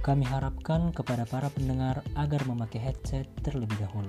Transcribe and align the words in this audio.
Kami 0.00 0.24
harapkan 0.24 0.96
kepada 0.96 1.28
para 1.28 1.52
pendengar 1.52 2.00
agar 2.16 2.40
memakai 2.48 2.80
headset 2.80 3.28
terlebih 3.44 3.76
dahulu, 3.84 4.08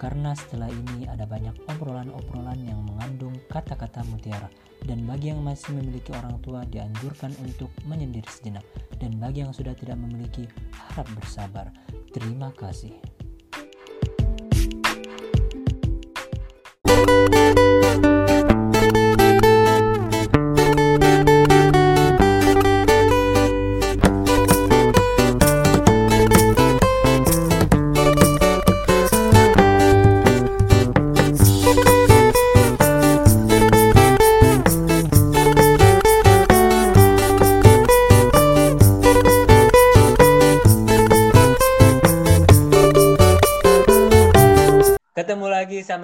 karena 0.00 0.32
setelah 0.32 0.72
ini 0.72 1.04
ada 1.04 1.28
banyak 1.28 1.52
obrolan-obrolan 1.68 2.56
yang 2.64 2.80
mengandung 2.88 3.36
kata-kata 3.52 4.00
mutiara. 4.08 4.48
Dan 4.88 5.04
bagi 5.04 5.28
yang 5.34 5.44
masih 5.44 5.76
memiliki 5.76 6.12
orang 6.16 6.40
tua 6.40 6.64
dianjurkan 6.68 7.36
untuk 7.44 7.68
menyendiri 7.84 8.28
sejenak. 8.32 8.64
Dan 8.96 9.20
bagi 9.20 9.44
yang 9.44 9.52
sudah 9.52 9.76
tidak 9.76 10.00
memiliki, 10.00 10.48
harap 10.72 11.08
bersabar. 11.12 11.68
Terima 12.16 12.48
kasih. 12.56 13.15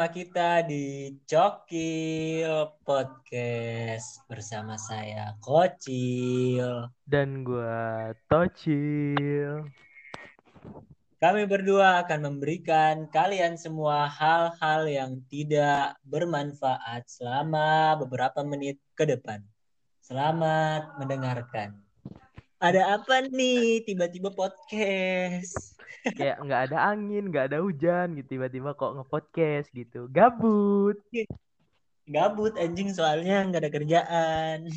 Lagi 0.02 0.27
sama 0.27 0.34
kita 0.34 0.51
di 0.66 1.15
Cokil 1.30 2.74
Podcast 2.83 4.19
bersama 4.27 4.74
saya 4.74 5.38
Kocil. 5.38 6.91
dan 7.06 7.47
gua 7.47 8.10
Tocil. 8.27 9.63
Kami 11.23 11.46
berdua 11.46 12.02
akan 12.02 12.35
memberikan 12.35 13.07
kalian 13.15 13.54
semua 13.54 14.10
hal-hal 14.10 14.91
yang 14.91 15.23
tidak 15.30 15.95
bermanfaat 16.02 17.07
selama 17.07 17.95
beberapa 18.02 18.43
menit 18.43 18.82
ke 18.98 19.07
depan. 19.07 19.38
Selamat 20.02 20.98
mendengarkan. 20.98 21.79
Ada 22.63 22.95
apa 22.95 23.27
nih 23.27 23.82
tiba-tiba 23.82 24.30
podcast? 24.30 25.74
Kayak 26.15 26.46
nggak 26.46 26.63
ada 26.71 26.95
angin, 26.95 27.27
nggak 27.27 27.51
ada 27.51 27.59
hujan 27.59 28.15
gitu 28.15 28.38
tiba-tiba 28.38 28.71
kok 28.79 29.02
nge-podcast 29.02 29.66
gitu. 29.74 30.07
Gabut. 30.07 30.95
Gabut 32.07 32.54
anjing 32.54 32.95
soalnya 32.95 33.43
nggak 33.51 33.66
ada 33.66 33.73
kerjaan. 33.74 34.59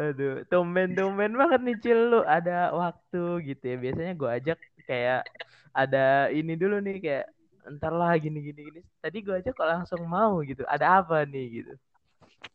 Aduh, 0.00 0.48
tumben-tumben 0.48 1.36
banget 1.36 1.60
nih 1.60 1.76
Cil 1.84 2.00
lu 2.08 2.20
ada 2.24 2.72
waktu 2.72 3.44
gitu 3.44 3.64
ya. 3.68 3.76
Biasanya 3.76 4.12
gua 4.16 4.40
ajak 4.40 4.56
kayak 4.88 5.28
ada 5.76 6.32
ini 6.32 6.56
dulu 6.56 6.80
nih 6.80 7.04
kayak 7.04 7.26
entar 7.68 7.92
lah 7.92 8.16
gini 8.16 8.40
gini 8.40 8.60
gini. 8.64 8.80
Tadi 9.04 9.20
gua 9.20 9.44
ajak 9.44 9.52
kok 9.52 9.68
langsung 9.68 10.08
mau 10.08 10.40
gitu. 10.40 10.64
Ada 10.64 11.04
apa 11.04 11.28
nih 11.28 11.60
gitu. 11.60 11.76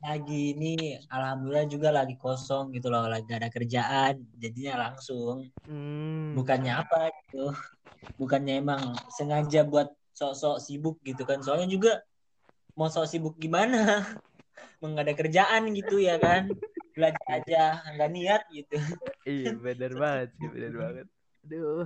Lagi 0.01 0.57
ini 0.57 0.97
alhamdulillah 1.09 1.67
juga 1.69 1.89
lagi 1.93 2.17
kosong 2.17 2.73
gitu 2.73 2.89
loh, 2.89 3.05
lagi 3.05 3.25
gak 3.29 3.41
ada 3.45 3.51
kerjaan. 3.53 4.13
Jadinya 4.37 4.89
langsung. 4.89 5.49
Hmm. 5.67 6.33
bukannya 6.35 6.73
apa 6.79 7.11
gitu 7.27 7.51
bukannya 8.15 8.63
emang 8.63 8.95
sengaja 9.11 9.67
buat 9.67 9.91
sok-sok 10.15 10.57
sibuk 10.63 10.97
gitu 11.03 11.27
kan 11.27 11.43
soalnya 11.43 11.67
juga 11.67 12.01
mau 12.75 12.87
sok 12.87 13.07
sibuk 13.07 13.35
gimana 13.37 14.03
Emang 14.81 14.97
nggak 14.97 15.05
ada 15.05 15.15
kerjaan 15.15 15.63
gitu 15.77 16.01
ya 16.01 16.17
kan 16.17 16.49
belajar 16.97 17.27
aja 17.29 17.83
nggak 17.93 18.11
niat 18.11 18.43
gitu 18.49 18.79
Iya, 19.21 19.53
bener 19.53 19.93
banget 19.93 20.27
sih, 20.33 20.49
bener 20.49 20.73
banget. 20.73 21.07
Aduh, 21.45 21.85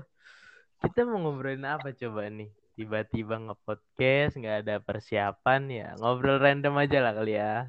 kita 0.80 1.04
mau 1.04 1.20
ngobrolin 1.20 1.68
apa 1.68 1.92
coba 1.92 2.32
nih? 2.32 2.48
Tiba-tiba 2.80 3.36
nge-podcast, 3.44 4.40
nggak 4.40 4.58
ada 4.64 4.76
persiapan 4.80 5.62
ya. 5.68 5.88
Ngobrol 6.00 6.40
random 6.40 6.80
aja 6.80 7.04
lah 7.04 7.12
kali 7.12 7.36
ya. 7.36 7.68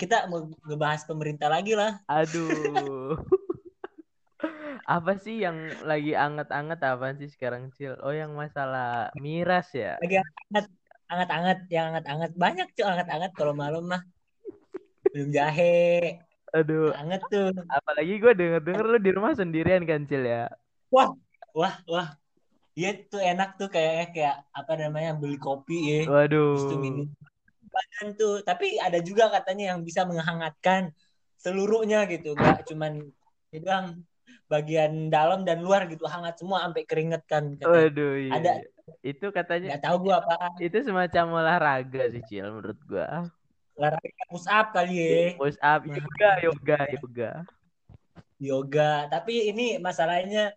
Kita 0.00 0.26
mau 0.32 0.48
ngebahas 0.64 1.04
pemerintah 1.04 1.48
lagi 1.52 1.76
lah 1.76 2.00
Aduh. 2.08 3.18
Apa 4.88 5.20
sih 5.20 5.44
yang 5.44 5.58
lagi 5.84 6.16
anget-anget 6.16 6.80
apa 6.80 7.12
sih 7.12 7.28
sekarang, 7.28 7.68
Cil? 7.76 7.98
Oh, 8.00 8.14
yang 8.14 8.32
masalah 8.32 9.12
miras 9.20 9.68
ya? 9.76 10.00
lagi 10.00 10.16
hangat 10.24 10.64
anget-anget 11.08 11.58
yang 11.68 11.84
anget-anget 11.92 12.32
banyak 12.38 12.68
tuh 12.72 12.86
anget-anget 12.88 13.32
kalau 13.36 13.52
malam 13.52 13.84
mah 13.84 14.00
belum 15.12 15.28
jahe 15.34 16.16
Aduh, 16.56 16.96
anget 16.96 17.20
tuh 17.28 17.52
apalagi 17.68 18.16
gue 18.16 18.32
denger-denger 18.32 18.86
lu 18.88 18.98
di 19.00 19.10
rumah 19.12 19.32
sendirian 19.36 19.84
kan, 19.84 20.08
Cil 20.08 20.24
ya? 20.24 20.48
wah 20.88 21.12
wah 21.52 21.76
wah 21.84 22.08
Iya 22.78 22.94
tuh 23.10 23.18
enak 23.18 23.58
tuh 23.58 23.66
kayaknya 23.74 24.06
kayak 24.14 24.36
apa 24.54 24.72
namanya 24.78 25.10
beli 25.18 25.34
kopi 25.34 25.76
ya 25.90 26.00
Terus 26.06 26.62
tuh 26.70 26.78
Waduh. 26.78 26.78
minum 26.78 27.06
badan 27.70 28.06
tuh 28.16 28.40
tapi 28.42 28.76
ada 28.80 28.98
juga 29.04 29.30
katanya 29.30 29.74
yang 29.76 29.80
bisa 29.84 30.02
menghangatkan 30.08 30.90
seluruhnya 31.38 32.04
gitu 32.10 32.34
nggak 32.34 32.66
cuman 32.66 33.04
itu 33.54 33.64
doang 33.64 34.02
bagian 34.48 35.12
dalam 35.12 35.44
dan 35.44 35.60
luar 35.60 35.84
gitu 35.92 36.08
hangat 36.08 36.40
semua 36.40 36.64
sampai 36.64 36.88
keringet 36.88 37.20
kan 37.28 37.52
katanya. 37.60 37.68
Waduh, 37.68 38.14
iya. 38.16 38.32
Ada. 38.32 38.52
iya. 38.64 38.68
Itu 39.04 39.28
katanya 39.28 39.76
nggak 39.76 39.84
tahu 39.84 39.96
gua 40.08 40.24
apa 40.24 40.36
itu 40.64 40.80
semacam 40.80 41.24
olahraga 41.44 42.02
sih, 42.08 42.24
Cil, 42.24 42.48
menurut 42.48 42.80
gua. 42.88 43.28
olahraga 43.76 44.22
push 44.32 44.48
up 44.48 44.66
kali 44.74 44.94
ya 44.96 45.38
Push 45.38 45.60
up, 45.60 45.80
yoga, 45.86 46.30
yoga, 46.42 46.80
yoga. 46.96 47.32
yoga 48.40 48.92
tapi 49.12 49.52
ini 49.52 49.76
masalahnya 49.78 50.50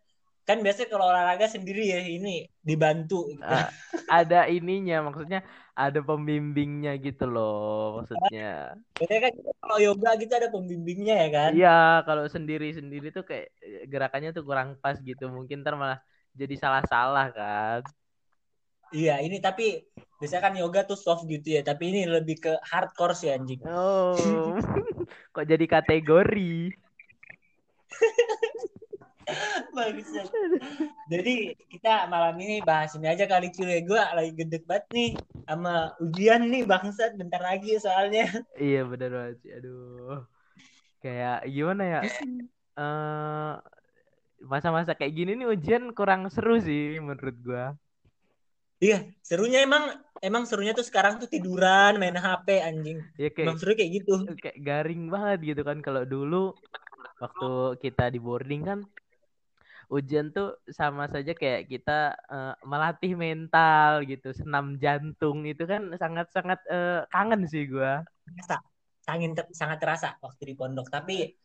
kan 0.51 0.59
biasanya 0.59 0.89
kalau 0.91 1.05
olahraga 1.07 1.47
sendiri 1.47 1.95
ya 1.95 2.03
ini 2.03 2.43
dibantu. 2.59 3.31
Gitu. 3.31 3.39
Ah, 3.47 3.71
ada 4.11 4.51
ininya 4.51 5.07
maksudnya 5.07 5.47
ada 5.71 6.03
pembimbingnya 6.03 6.99
gitu 6.99 7.23
loh 7.31 8.03
maksudnya. 8.03 8.75
Biasanya 8.99 9.21
kan 9.31 9.33
kalau 9.63 9.77
yoga 9.79 10.09
gitu 10.19 10.33
ada 10.35 10.51
pembimbingnya 10.51 11.15
ya 11.15 11.29
kan? 11.31 11.51
Iya 11.55 11.79
kalau 12.03 12.27
sendiri 12.27 12.75
sendiri 12.75 13.15
tuh 13.15 13.23
kayak 13.23 13.55
gerakannya 13.87 14.35
tuh 14.35 14.43
kurang 14.43 14.75
pas 14.83 14.99
gitu 14.99 15.31
mungkin 15.31 15.63
ntar 15.63 15.79
malah 15.79 16.03
jadi 16.35 16.59
salah-salah 16.59 17.31
kan. 17.31 17.81
Iya 18.91 19.23
ini 19.23 19.39
tapi 19.39 19.87
biasanya 20.19 20.43
kan 20.43 20.53
yoga 20.59 20.83
tuh 20.83 20.99
soft 20.99 21.23
gitu 21.31 21.55
ya 21.55 21.63
tapi 21.63 21.95
ini 21.95 22.03
lebih 22.03 22.43
ke 22.43 22.51
hardcore 22.67 23.15
sih 23.15 23.31
anjing. 23.31 23.63
Oh. 23.63 24.59
Kok 25.33 25.47
jadi 25.47 25.63
kategori 25.63 26.75
Bagusan. 29.77 30.27
Jadi 31.11 31.55
kita 31.71 32.07
malam 32.07 32.35
ini 32.39 32.61
bahas 32.63 32.91
ini 32.95 33.07
aja 33.07 33.25
kali 33.27 33.51
cuy. 33.51 33.81
Gue 33.83 33.99
lagi 33.99 34.31
gedek 34.35 34.63
banget 34.67 34.85
nih 34.91 35.09
sama 35.47 35.91
ujian 35.99 36.41
nih 36.47 36.63
bangsat 36.63 37.17
bentar 37.19 37.41
lagi 37.43 37.75
soalnya. 37.81 38.29
iya 38.55 38.85
bener 38.87 39.09
banget 39.11 39.35
sih 39.41 39.51
aduh 39.51 40.23
kayak 41.01 41.49
gimana 41.49 41.83
ya 41.83 42.01
eh 42.77 43.53
masa-masa 44.41 44.93
kayak 44.97 45.13
gini 45.13 45.31
nih 45.37 45.47
ujian 45.49 45.83
kurang 45.97 46.29
seru 46.29 46.57
sih 46.61 46.97
menurut 47.01 47.35
gua 47.41 47.65
Iya, 48.81 49.05
serunya 49.21 49.61
emang 49.61 49.93
emang 50.25 50.49
serunya 50.49 50.73
tuh 50.73 50.81
sekarang 50.81 51.21
tuh 51.21 51.29
tiduran, 51.29 52.01
main 52.01 52.17
HP 52.17 52.65
anjing. 52.65 52.97
ya 53.13 53.29
Emang 53.29 53.53
kayak 53.53 53.61
seru 53.61 53.71
kayak 53.77 53.91
gitu. 54.01 54.13
kayak 54.41 54.57
garing 54.57 55.05
banget 55.13 55.53
gitu 55.53 55.61
kan 55.61 55.77
kalau 55.85 56.01
dulu 56.01 56.57
waktu 57.21 57.49
kita 57.77 58.09
di 58.09 58.17
boarding 58.17 58.61
kan 58.65 58.79
ujian 59.91 60.31
tuh 60.31 60.55
sama 60.71 61.11
saja 61.11 61.35
kayak 61.35 61.67
kita 61.67 62.15
eh, 62.15 62.55
melatih 62.63 63.13
mental 63.19 64.07
gitu 64.07 64.31
senam 64.31 64.79
jantung 64.79 65.43
itu 65.43 65.67
kan 65.67 65.91
sangat-sangat 65.99 66.59
eh, 66.71 67.01
kangen 67.11 67.43
sih 67.43 67.67
gua 67.67 68.07
Terasa, 68.23 68.63
sangat 69.03 69.51
sangat 69.51 69.77
terasa 69.83 70.09
waktu 70.23 70.41
di 70.47 70.55
pondok. 70.55 70.87
Tapi 70.87 71.35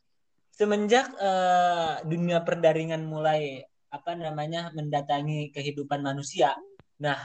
semenjak 0.55 1.11
eh, 1.19 1.95
dunia 2.07 2.47
perdaringan 2.47 3.03
mulai 3.03 3.67
apa 3.91 4.15
namanya 4.15 4.71
mendatangi 4.71 5.51
kehidupan 5.51 6.07
manusia, 6.07 6.55
nah 7.03 7.19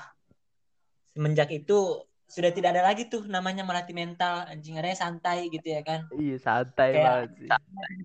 semenjak 1.14 1.54
itu 1.54 2.02
sudah 2.32 2.48
tidak 2.56 2.72
ada 2.72 2.88
lagi 2.88 3.12
tuh 3.12 3.28
namanya 3.28 3.68
melatih 3.68 3.92
mental 3.92 4.48
anjing. 4.48 4.80
Adanya 4.80 4.96
santai 4.96 5.52
gitu 5.52 5.68
ya 5.68 5.84
kan. 5.84 6.08
Iya 6.16 6.40
santai 6.40 6.96
Kayak- 6.96 7.04
banget 7.04 7.30
sih. 7.36 7.50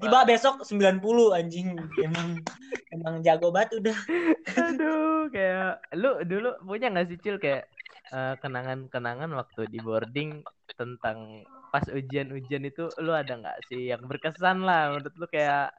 tiba 0.02 0.18
besok 0.26 0.54
90 0.66 1.30
anjing. 1.30 1.78
Emang 2.02 2.28
emang 2.90 3.14
jago 3.22 3.54
banget 3.54 3.78
udah. 3.78 3.98
Aduh 4.58 5.30
kayak 5.30 5.78
lu 5.94 6.26
dulu 6.26 6.58
punya 6.66 6.90
nggak 6.90 7.06
sih 7.06 7.18
cil? 7.22 7.38
Kayak 7.38 7.70
eh, 8.10 8.34
kenangan-kenangan 8.42 9.30
waktu 9.30 9.70
di 9.70 9.78
boarding 9.78 10.42
tentang 10.74 11.46
pas 11.70 11.86
ujian-ujian 11.86 12.66
itu 12.66 12.90
lu 12.98 13.14
ada 13.14 13.30
nggak 13.30 13.58
sih 13.70 13.94
yang 13.94 14.02
berkesan 14.10 14.66
lah? 14.66 14.90
Menurut 14.90 15.14
lu 15.14 15.26
kayak 15.30 15.70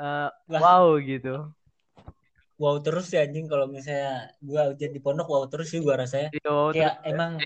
Wah. 0.00 0.32
wow 0.48 0.96
gitu. 0.96 1.52
Wow 2.56 2.80
terus 2.80 3.12
ya 3.12 3.28
anjing. 3.28 3.44
Kalau 3.44 3.68
misalnya 3.68 4.32
gua 4.40 4.72
ujian 4.72 4.88
di 4.88 5.00
pondok 5.04 5.28
wow 5.28 5.44
terus 5.52 5.68
sih 5.68 5.84
gua 5.84 6.00
rasanya. 6.00 6.32
Yo, 6.40 6.72
kayak 6.72 7.04
emang 7.04 7.36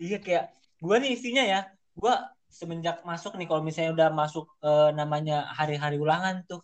iya 0.00 0.18
kayak 0.20 0.52
gua 0.80 0.96
nih 1.00 1.16
isinya 1.16 1.44
ya 1.44 1.60
gua 1.96 2.30
semenjak 2.46 3.02
masuk 3.02 3.36
nih 3.36 3.46
kalau 3.50 3.62
misalnya 3.64 3.92
udah 3.92 4.08
masuk 4.12 4.46
eh, 4.64 4.90
namanya 4.94 5.50
hari-hari 5.52 6.00
ulangan 6.00 6.46
tuh 6.48 6.62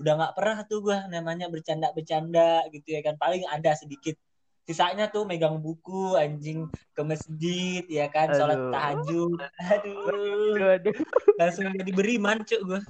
udah 0.00 0.12
nggak 0.16 0.32
pernah 0.32 0.58
tuh 0.64 0.80
gue 0.80 0.98
namanya 1.12 1.52
bercanda-bercanda 1.52 2.64
gitu 2.72 2.96
ya 2.96 3.04
kan 3.04 3.20
paling 3.20 3.44
ada 3.44 3.76
sedikit 3.76 4.16
sisanya 4.64 5.12
tuh 5.12 5.28
megang 5.28 5.60
buku 5.60 6.16
anjing 6.16 6.72
ke 6.96 7.02
masjid 7.04 7.84
ya 7.84 8.08
kan 8.08 8.32
sholat 8.32 8.56
Aduh. 8.56 8.72
tahajud 8.72 9.38
aduh 9.60 10.04
Aduh, 10.56 10.68
aduh. 10.72 10.94
langsung 11.36 11.68
diberi 11.76 12.16
mancuk 12.16 12.60
gue 12.64 12.80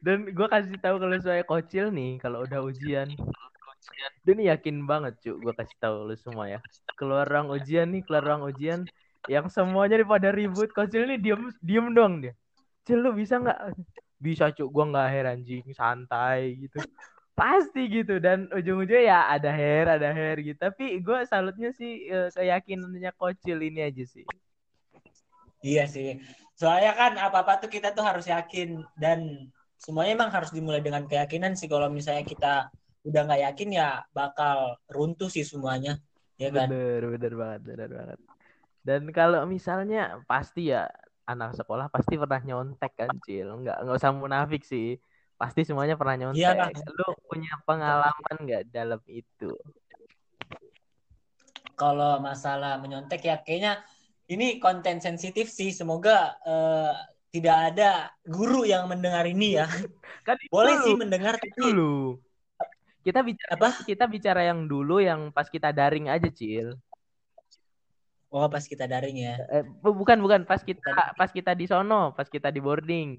Dan 0.00 0.32
gue 0.32 0.48
kasih 0.48 0.80
tahu 0.80 0.96
kalau 0.96 1.18
saya 1.20 1.44
kocil 1.44 1.92
nih 1.92 2.16
kalau 2.16 2.48
udah 2.48 2.64
ujian. 2.64 3.12
Dan 4.24 4.32
ini 4.40 4.44
yakin 4.52 4.76
banget 4.90 5.12
cuy, 5.22 5.34
gue 5.44 5.52
kasih 5.58 5.76
tahu 5.80 5.94
lu 6.08 6.14
semua 6.18 6.44
ya. 6.52 6.58
Keluar 6.98 7.24
ruang 7.28 7.48
ujian 7.56 7.86
nih, 7.92 8.02
keluar 8.06 8.24
ruang 8.28 8.42
ujian, 8.50 8.80
yang 9.28 9.46
semuanya 9.48 9.94
nih 10.00 10.08
pada 10.08 10.28
ribut, 10.34 10.68
kocil 10.76 11.02
nih 11.08 11.18
diem 11.24 11.42
diem 11.64 11.86
doang 11.96 12.14
dia. 12.22 12.32
Cil 12.86 13.00
lu 13.04 13.10
bisa 13.16 13.40
nggak? 13.42 13.58
Bisa 14.20 14.44
cuy, 14.56 14.68
gue 14.68 14.84
nggak 14.92 15.06
hair 15.12 15.26
anjing, 15.32 15.64
santai 15.72 16.40
gitu. 16.62 16.78
Pasti 17.38 17.80
gitu 17.88 18.20
dan 18.20 18.38
ujung-ujungnya 18.52 19.02
ya 19.12 19.18
ada 19.34 19.50
hair, 19.52 19.84
ada 19.96 20.08
hair 20.12 20.36
gitu. 20.44 20.58
Tapi 20.60 21.00
gue 21.00 21.18
salutnya 21.30 21.70
sih 21.72 22.08
eh, 22.12 22.28
keyakinannya 22.36 23.12
kocil 23.16 23.58
ini 23.64 23.80
aja 23.88 24.04
sih. 24.04 24.26
iya 25.68 25.82
sih 25.94 26.06
soalnya 26.60 26.90
kan 27.00 27.12
apa-apa 27.26 27.52
tuh 27.62 27.70
kita 27.74 27.88
tuh 27.96 28.04
harus 28.08 28.26
yakin 28.34 28.68
dan 29.02 29.18
semuanya 29.84 30.12
emang 30.16 30.30
harus 30.36 30.50
dimulai 30.56 30.80
dengan 30.86 31.02
keyakinan 31.10 31.52
sih 31.58 31.68
kalau 31.72 31.88
misalnya 31.88 32.24
kita 32.32 32.68
udah 33.06 33.20
nggak 33.26 33.42
yakin 33.52 33.68
ya 33.72 33.88
bakal 34.12 34.76
runtuh 34.92 35.32
sih 35.32 35.46
semuanya 35.46 35.96
ya 36.36 36.52
kan 36.52 36.68
Bener, 36.68 37.02
bener 37.16 37.32
banget, 37.36 37.60
bener 37.64 37.90
banget. 37.92 38.18
Dan 38.80 39.02
kalau 39.12 39.44
misalnya 39.44 40.24
pasti 40.24 40.72
ya 40.72 40.88
anak 41.28 41.52
sekolah 41.52 41.92
pasti 41.92 42.16
pernah 42.16 42.40
nyontek 42.40 42.96
kan, 42.96 43.12
Cil. 43.28 43.44
Nggak, 43.60 43.76
nggak 43.84 43.96
usah 44.00 44.16
munafik 44.16 44.64
sih. 44.64 44.96
Pasti 45.36 45.68
semuanya 45.68 46.00
pernah 46.00 46.16
nyontek. 46.16 46.40
Iyalah. 46.40 46.72
Lu 46.96 47.12
punya 47.28 47.60
pengalaman 47.68 48.36
nggak 48.40 48.72
dalam 48.72 49.04
itu? 49.04 49.52
kalau 51.80 52.20
masalah 52.20 52.76
menyontek 52.76 53.24
ya 53.24 53.40
kayaknya 53.40 53.80
ini 54.28 54.60
konten 54.60 55.00
sensitif 55.00 55.48
sih 55.48 55.72
semoga 55.72 56.36
eh, 56.44 56.92
tidak 57.32 57.56
ada 57.72 58.12
guru 58.28 58.68
yang 58.68 58.84
mendengar 58.84 59.24
ini 59.24 59.56
ya 59.56 59.66
Kan 60.28 60.36
boleh 60.52 60.76
sih 60.84 60.92
mendengar 61.00 61.40
tapi 61.40 61.56
dulu. 61.56 62.20
Kita 63.00 63.24
bicara 63.24 63.50
apa 63.56 63.68
kita 63.80 64.04
bicara 64.04 64.40
yang 64.44 64.68
dulu 64.68 65.00
yang 65.00 65.32
pas 65.32 65.48
kita 65.48 65.72
daring 65.72 66.12
aja, 66.12 66.28
Cil. 66.28 66.76
oh 68.30 68.46
pas 68.46 68.62
kita 68.62 68.86
daring 68.86 69.26
ya 69.26 69.34
Eh, 69.50 69.66
bu- 69.66 69.96
bukan 69.96 70.20
bukan 70.22 70.46
pas 70.46 70.62
kita 70.62 71.16
pas 71.18 71.30
kita 71.32 71.50
di 71.56 71.66
sono, 71.66 72.12
pas 72.14 72.28
kita 72.28 72.52
di 72.52 72.60
boarding. 72.62 73.18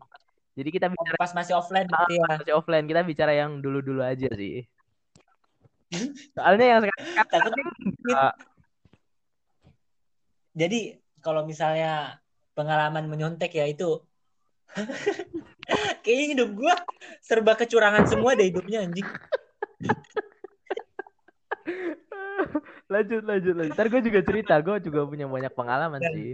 Jadi 0.55 0.69
kita 0.71 0.87
Oh, 0.87 0.95
bicara 0.95 1.17
pas 1.19 1.33
masih 1.35 1.53
offline 1.57 1.87
Ah, 1.91 2.05
gitu 2.07 2.13
ya 2.21 2.27
masih 2.39 2.53
offline, 2.55 2.85
kita 2.87 3.01
bicara 3.03 3.33
yang 3.35 3.59
dulu-dulu 3.59 3.99
aja 4.05 4.29
sih. 4.37 4.63
Soalnya 6.37 6.65
yang 6.77 6.79
sekarang 6.85 7.59
enggak. 7.83 8.33
jadi 10.51 10.79
kalau 11.23 11.47
misalnya 11.47 12.19
pengalaman 12.55 13.07
menyontek 13.07 13.55
ya 13.55 13.65
itu 13.71 14.03
kayaknya 16.03 16.25
hidup 16.35 16.49
gua 16.55 16.75
serba 17.23 17.55
kecurangan 17.55 18.07
semua 18.07 18.35
deh 18.35 18.51
hidupnya 18.51 18.83
anjing 18.83 19.07
lanjut 22.91 23.23
lanjut 23.23 23.55
lanjut. 23.55 23.73
Ntar 23.75 23.87
gue 23.87 24.01
juga 24.03 24.19
cerita. 24.25 24.53
Gue 24.59 24.81
juga 24.81 25.05
punya 25.05 25.29
banyak 25.29 25.53
pengalaman 25.53 26.01
Dan- 26.01 26.15
sih. 26.15 26.33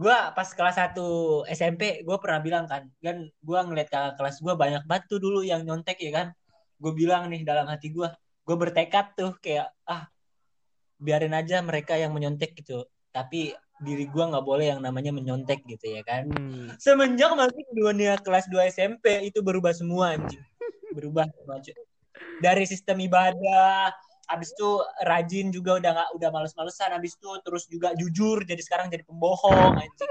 gua 0.00 0.32
pas 0.32 0.48
kelas 0.48 0.80
1 0.80 0.96
SMP 1.52 2.00
gua 2.08 2.16
pernah 2.16 2.40
bilang 2.40 2.64
kan 2.64 2.88
kan 3.04 3.20
gua 3.44 3.68
ngeliat 3.68 3.92
kakak 3.92 4.16
kelas 4.16 4.40
gua 4.40 4.56
banyak 4.56 4.80
banget 4.88 5.12
tuh 5.12 5.20
dulu 5.20 5.44
yang 5.44 5.60
nyontek 5.60 6.00
ya 6.00 6.08
kan? 6.08 6.32
Gue 6.80 6.96
bilang 6.96 7.28
nih 7.28 7.44
dalam 7.44 7.68
hati 7.68 7.92
gua 7.92 8.16
gue 8.48 8.56
bertekad 8.56 9.12
tuh 9.12 9.36
kayak 9.44 9.68
ah 9.84 10.08
biarin 10.96 11.36
aja 11.36 11.60
mereka 11.60 12.00
yang 12.00 12.16
menyontek 12.16 12.56
gitu. 12.56 12.88
Tapi 13.12 13.52
diri 13.76 14.08
gua 14.08 14.32
nggak 14.32 14.40
boleh 14.40 14.72
yang 14.72 14.80
namanya 14.80 15.12
menyontek 15.12 15.68
gitu 15.68 15.92
ya 15.92 16.00
kan? 16.00 16.32
Hmm. 16.32 16.72
semenjak 16.80 17.36
masuk 17.36 17.60
dunia 17.76 18.16
kelas 18.24 18.48
2 18.48 18.72
SMP 18.72 19.28
itu 19.28 19.44
berubah 19.44 19.76
semua 19.76 20.16
anjing. 20.16 20.40
Berubah. 20.96 21.28
Dari 22.40 22.64
sistem 22.64 23.00
ibadah 23.04 23.92
habis 24.30 24.54
itu 24.54 24.78
rajin 25.02 25.50
juga 25.50 25.82
udah 25.82 25.90
nggak 25.90 26.10
udah 26.16 26.28
males-malesan 26.30 26.94
habis 26.94 27.18
itu 27.18 27.30
terus 27.42 27.66
juga 27.66 27.90
jujur 27.98 28.46
jadi 28.46 28.62
sekarang 28.62 28.86
jadi 28.88 29.02
pembohong 29.02 29.74
anjing. 29.74 30.10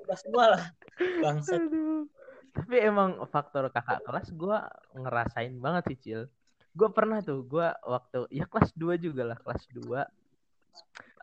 Berubah 0.00 0.18
semua 0.20 0.44
lah 0.56 0.64
bangsa 1.22 1.56
tapi 2.50 2.82
emang 2.82 3.14
faktor 3.30 3.70
kakak 3.70 4.02
kelas 4.02 4.34
gue 4.34 4.58
ngerasain 4.98 5.54
banget 5.62 5.82
sih 5.94 5.98
cil. 6.02 6.20
Gue 6.74 6.90
pernah 6.90 7.22
tuh 7.22 7.46
gue 7.46 7.66
waktu 7.86 8.26
ya 8.30 8.42
kelas 8.46 8.74
2 8.74 8.98
juga 8.98 9.22
lah 9.22 9.38
kelas 9.38 9.70
2 9.70 10.02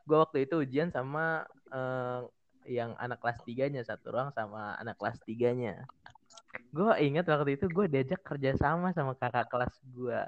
gue 0.08 0.18
waktu 0.18 0.48
itu 0.48 0.56
ujian 0.64 0.88
sama 0.88 1.44
eh, 1.68 2.22
yang 2.68 2.96
anak 3.00 3.20
kelas 3.20 3.44
tiganya 3.44 3.84
satu 3.84 4.12
ruang 4.12 4.32
sama 4.32 4.76
anak 4.80 4.96
kelas 5.00 5.20
tiganya 5.24 5.88
gue 6.74 6.92
ingat 7.04 7.26
waktu 7.30 7.56
itu 7.56 7.66
gue 7.72 7.86
diajak 7.88 8.22
kerja 8.24 8.52
sama 8.60 8.92
sama 8.92 9.16
kakak 9.16 9.48
kelas 9.48 9.74
gue 9.92 10.20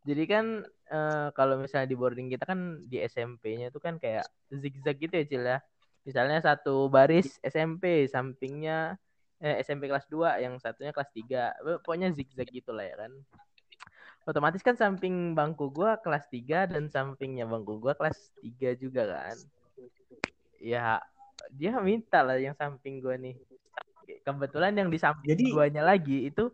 jadi 0.00 0.24
kan 0.24 0.44
eh, 0.88 1.28
kalau 1.36 1.60
misalnya 1.60 1.88
di 1.92 1.96
boarding 1.96 2.32
kita 2.32 2.44
kan 2.48 2.80
di 2.88 3.04
SMP-nya 3.04 3.68
itu 3.68 3.80
kan 3.82 4.00
kayak 4.00 4.24
zigzag 4.48 4.96
gitu 4.96 5.12
ya 5.12 5.24
Cil 5.28 5.44
ya. 5.44 5.58
Misalnya 6.08 6.40
satu 6.40 6.88
baris 6.88 7.36
SMP 7.44 8.08
sampingnya 8.08 8.96
eh, 9.44 9.60
SMP 9.60 9.92
kelas 9.92 10.08
2 10.08 10.40
yang 10.40 10.56
satunya 10.56 10.92
kelas 10.96 11.12
3 11.12 11.52
pokoknya 11.84 12.16
zigzag 12.16 12.48
gitu 12.48 12.72
lah 12.72 12.88
ya 12.88 12.96
kan. 12.96 13.12
Otomatis 14.24 14.64
kan 14.64 14.76
samping 14.76 15.36
bangku 15.36 15.68
gua 15.68 16.00
kelas 16.00 16.24
3 16.32 16.68
dan 16.72 16.88
sampingnya 16.88 17.44
bangku 17.44 17.76
gua 17.76 17.92
kelas 17.92 18.32
3 18.40 18.72
juga 18.80 19.04
kan. 19.04 19.36
Ya 20.60 21.04
dia 21.52 21.76
minta 21.80 22.24
lah 22.24 22.40
yang 22.40 22.56
samping 22.56 23.04
gua 23.04 23.20
nih 23.20 23.36
kebetulan 24.20 24.74
yang 24.74 24.88
di 24.90 24.98
samping 24.98 25.30
Jadi- 25.32 25.52
guanya 25.54 25.82
lagi 25.86 26.26
itu 26.26 26.50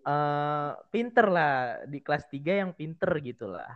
eh 0.00 0.70
pinter 0.88 1.26
lah. 1.28 1.84
Di 1.84 2.00
kelas 2.00 2.24
3 2.32 2.64
yang 2.64 2.70
pinter 2.72 3.10
gitu 3.20 3.52
lah. 3.52 3.68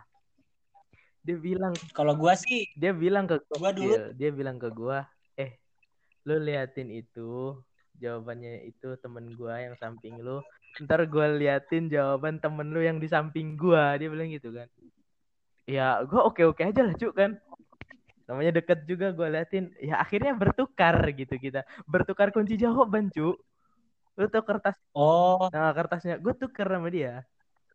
Dia 1.25 1.37
bilang 1.37 1.73
kalau 1.93 2.13
gua 2.13 2.37
sih 2.37 2.69
dia 2.77 2.93
bilang 2.93 3.25
ke 3.25 3.41
Gua 3.57 3.73
dulu- 3.73 4.13
dia 4.13 4.29
bilang 4.29 4.57
ke 4.61 4.69
gua 4.69 5.05
eh 5.37 5.57
lu 6.25 6.37
liatin 6.37 6.89
itu 6.93 7.57
jawabannya 7.97 8.65
itu 8.69 8.93
temen 9.01 9.33
gua 9.33 9.61
yang 9.61 9.73
samping 9.77 10.17
lu. 10.21 10.41
Ntar 10.81 11.05
gua 11.09 11.29
liatin 11.33 11.89
jawaban 11.89 12.37
temen 12.41 12.69
lu 12.73 12.81
yang 12.81 12.97
di 13.01 13.09
samping 13.09 13.57
gua. 13.57 13.97
Dia 13.97 14.09
bilang 14.09 14.29
gitu 14.29 14.53
kan. 14.53 14.69
Ya 15.65 15.97
gua 16.05 16.29
oke 16.29 16.45
oke 16.45 16.61
aja 16.61 16.81
lah 16.85 16.93
cuk 16.93 17.13
kan 17.17 17.41
namanya 18.25 18.57
deket 18.57 18.85
juga 18.85 19.13
gua 19.13 19.29
liatin. 19.29 19.69
Ya 19.77 20.01
akhirnya 20.01 20.33
bertukar 20.33 20.97
gitu 21.13 21.35
kita. 21.37 21.61
Bertukar 21.85 22.29
kunci 22.29 22.57
jawaban 22.57 23.09
cuk 23.09 23.37
lu 24.15 24.25
tau 24.31 24.43
kertas? 24.47 24.79
Oh. 24.95 25.51
Nah 25.51 25.75
kertasnya. 25.75 26.15
Gue 26.15 26.31
tuker 26.31 26.63
sama 26.65 26.87
dia. 26.87 27.27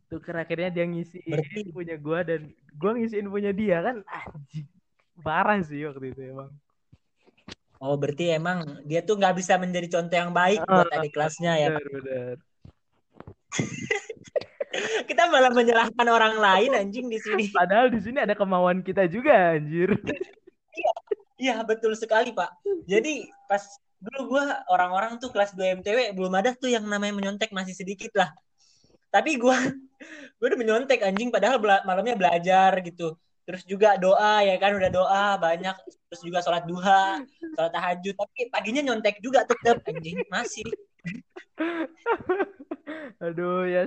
Tuker 0.08 0.34
akhirnya 0.40 0.72
dia 0.72 0.88
ngisiin 0.88 1.28
Berarti- 1.28 1.70
punya 1.70 1.96
gua 2.00 2.24
dan 2.24 2.50
gua 2.74 2.96
ngisiin 2.96 3.28
punya 3.28 3.52
dia 3.52 3.78
kan 3.84 3.96
anjing. 4.08 4.66
Parah 5.20 5.60
sih 5.60 5.84
waktu 5.84 6.16
itu 6.16 6.32
emang. 6.32 6.48
Oh 7.80 7.96
berarti 7.96 8.32
emang 8.32 8.82
dia 8.84 9.00
tuh 9.00 9.16
nggak 9.16 9.36
bisa 9.36 9.56
menjadi 9.56 9.88
contoh 10.00 10.16
yang 10.16 10.32
baik 10.32 10.60
Ah, 10.64 10.84
buat 10.84 10.92
adik 10.96 11.12
kelasnya 11.16 11.52
ya. 11.56 11.68
benar 11.72 11.88
benar 11.92 12.36
kita 15.08 15.22
malah 15.32 15.50
menyalahkan 15.50 16.06
orang 16.08 16.38
lain 16.38 16.70
anjing 16.76 17.08
di 17.10 17.18
sini. 17.18 17.48
Padahal 17.50 17.90
di 17.90 18.00
sini 18.00 18.20
ada 18.22 18.36
kemauan 18.38 18.80
kita 18.80 19.08
juga 19.10 19.56
anjir 19.56 19.96
Iya 21.40 21.64
betul 21.64 21.96
sekali 21.96 22.36
Pak. 22.36 22.60
Jadi 22.84 23.24
pas 23.48 23.64
dulu 23.96 24.36
gua 24.36 24.60
orang-orang 24.68 25.16
tuh 25.16 25.32
kelas 25.32 25.56
2 25.56 25.80
MTW 25.80 26.12
belum 26.12 26.32
ada 26.36 26.52
tuh 26.52 26.68
yang 26.68 26.84
namanya 26.84 27.16
menyontek 27.16 27.48
masih 27.56 27.72
sedikit 27.72 28.12
lah. 28.12 28.28
Tapi 29.08 29.40
gua 29.40 29.56
gua 30.36 30.46
udah 30.52 30.60
menyontek 30.60 31.00
anjing 31.00 31.32
padahal 31.32 31.56
bela- 31.56 31.84
malamnya 31.88 32.12
belajar 32.12 32.76
gitu. 32.84 33.16
Terus 33.48 33.64
juga 33.64 33.96
doa 33.96 34.44
ya 34.44 34.60
kan 34.60 34.76
udah 34.76 34.90
doa 34.92 35.26
banyak 35.40 35.74
terus 36.12 36.22
juga 36.22 36.44
sholat 36.44 36.68
duha, 36.68 37.24
sholat 37.56 37.72
tahajud 37.72 38.14
tapi 38.14 38.52
paginya 38.52 38.84
nyontek 38.84 39.16
juga 39.24 39.48
tetap 39.48 39.80
anjing 39.88 40.20
masih. 40.28 40.68
aduh 43.20 43.68
ya 43.68 43.84